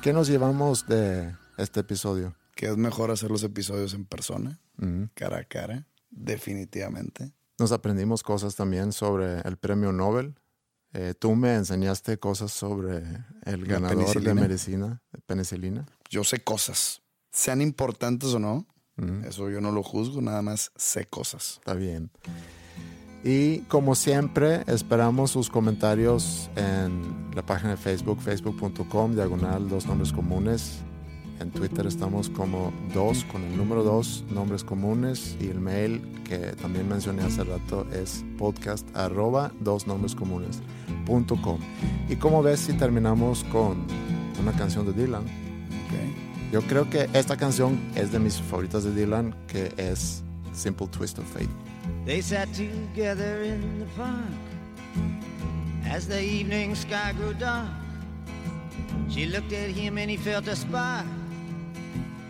¿Qué 0.00 0.14
nos 0.14 0.28
llevamos 0.28 0.86
de 0.86 1.36
este 1.58 1.80
episodio? 1.80 2.34
Que 2.54 2.66
es 2.66 2.76
mejor 2.76 3.10
hacer 3.10 3.30
los 3.30 3.42
episodios 3.42 3.94
en 3.94 4.04
persona, 4.04 4.60
cara 5.14 5.38
a 5.38 5.44
cara, 5.44 5.86
definitivamente. 6.10 7.32
Nos 7.58 7.72
aprendimos 7.72 8.22
cosas 8.22 8.56
también 8.56 8.92
sobre 8.92 9.40
el 9.40 9.56
premio 9.56 9.92
Nobel. 9.92 10.34
Eh, 10.92 11.14
tú 11.18 11.34
me 11.34 11.54
enseñaste 11.54 12.18
cosas 12.18 12.52
sobre 12.52 13.02
el 13.44 13.64
ganador 13.64 14.20
de 14.20 14.34
medicina, 14.34 15.02
de 15.12 15.20
penicilina. 15.20 15.86
Yo 16.10 16.24
sé 16.24 16.42
cosas, 16.44 17.02
sean 17.30 17.62
importantes 17.62 18.34
o 18.34 18.38
no. 18.38 18.66
Eso 19.24 19.50
yo 19.50 19.60
no 19.60 19.72
lo 19.72 19.82
juzgo, 19.82 20.20
nada 20.20 20.42
más 20.42 20.70
sé 20.76 21.06
cosas. 21.06 21.54
Está 21.60 21.74
bien. 21.74 22.10
Y 23.24 23.60
como 23.62 23.94
siempre, 23.94 24.64
esperamos 24.66 25.30
sus 25.30 25.48
comentarios 25.48 26.50
en 26.56 27.30
la 27.34 27.44
página 27.44 27.70
de 27.70 27.76
Facebook, 27.76 28.20
facebook.com, 28.20 29.14
diagonal, 29.14 29.68
dos 29.68 29.86
nombres 29.86 30.12
comunes. 30.12 30.82
En 31.42 31.50
Twitter 31.50 31.88
estamos 31.88 32.30
como 32.30 32.72
dos, 32.94 33.24
con 33.24 33.42
el 33.42 33.56
número 33.56 33.82
dos, 33.82 34.22
nombres 34.30 34.62
comunes. 34.62 35.36
Y 35.40 35.48
el 35.48 35.58
mail 35.58 36.00
que 36.22 36.38
también 36.62 36.88
mencioné 36.88 37.22
hace 37.22 37.42
rato 37.42 37.84
es 37.92 38.24
podcast 38.38 38.86
arroba 38.96 39.50
dos 39.58 39.88
nombres 39.88 40.14
comunes 40.14 40.62
punto 41.04 41.34
com. 41.42 41.58
Y 42.08 42.14
como 42.14 42.44
ves, 42.44 42.60
si 42.60 42.74
terminamos 42.74 43.42
con 43.50 43.84
una 44.40 44.52
canción 44.52 44.86
de 44.86 44.92
Dylan. 44.92 45.24
Yo 46.52 46.62
creo 46.62 46.88
que 46.88 47.08
esta 47.12 47.36
canción 47.36 47.80
es 47.96 48.12
de 48.12 48.20
mis 48.20 48.40
favoritas 48.40 48.84
de 48.84 48.94
Dylan, 48.94 49.34
que 49.48 49.72
es 49.76 50.22
Simple 50.52 50.86
Twist 50.86 51.18
of 51.18 51.24
Fate. 51.24 51.48
They 52.04 52.22
sat 52.22 52.48
together 52.52 53.42
in 53.42 53.80
the 53.80 53.86
park 53.96 54.30
as 55.90 56.06
the 56.06 56.22
evening 56.22 56.76
sky 56.76 57.12
grew 57.18 57.34
dark. 57.34 57.66
She 59.08 59.26
looked 59.26 59.52
at 59.52 59.70
him 59.70 59.98
and 59.98 60.08
he 60.08 60.16
felt 60.16 60.46
a 60.46 60.54
spark 60.54 61.06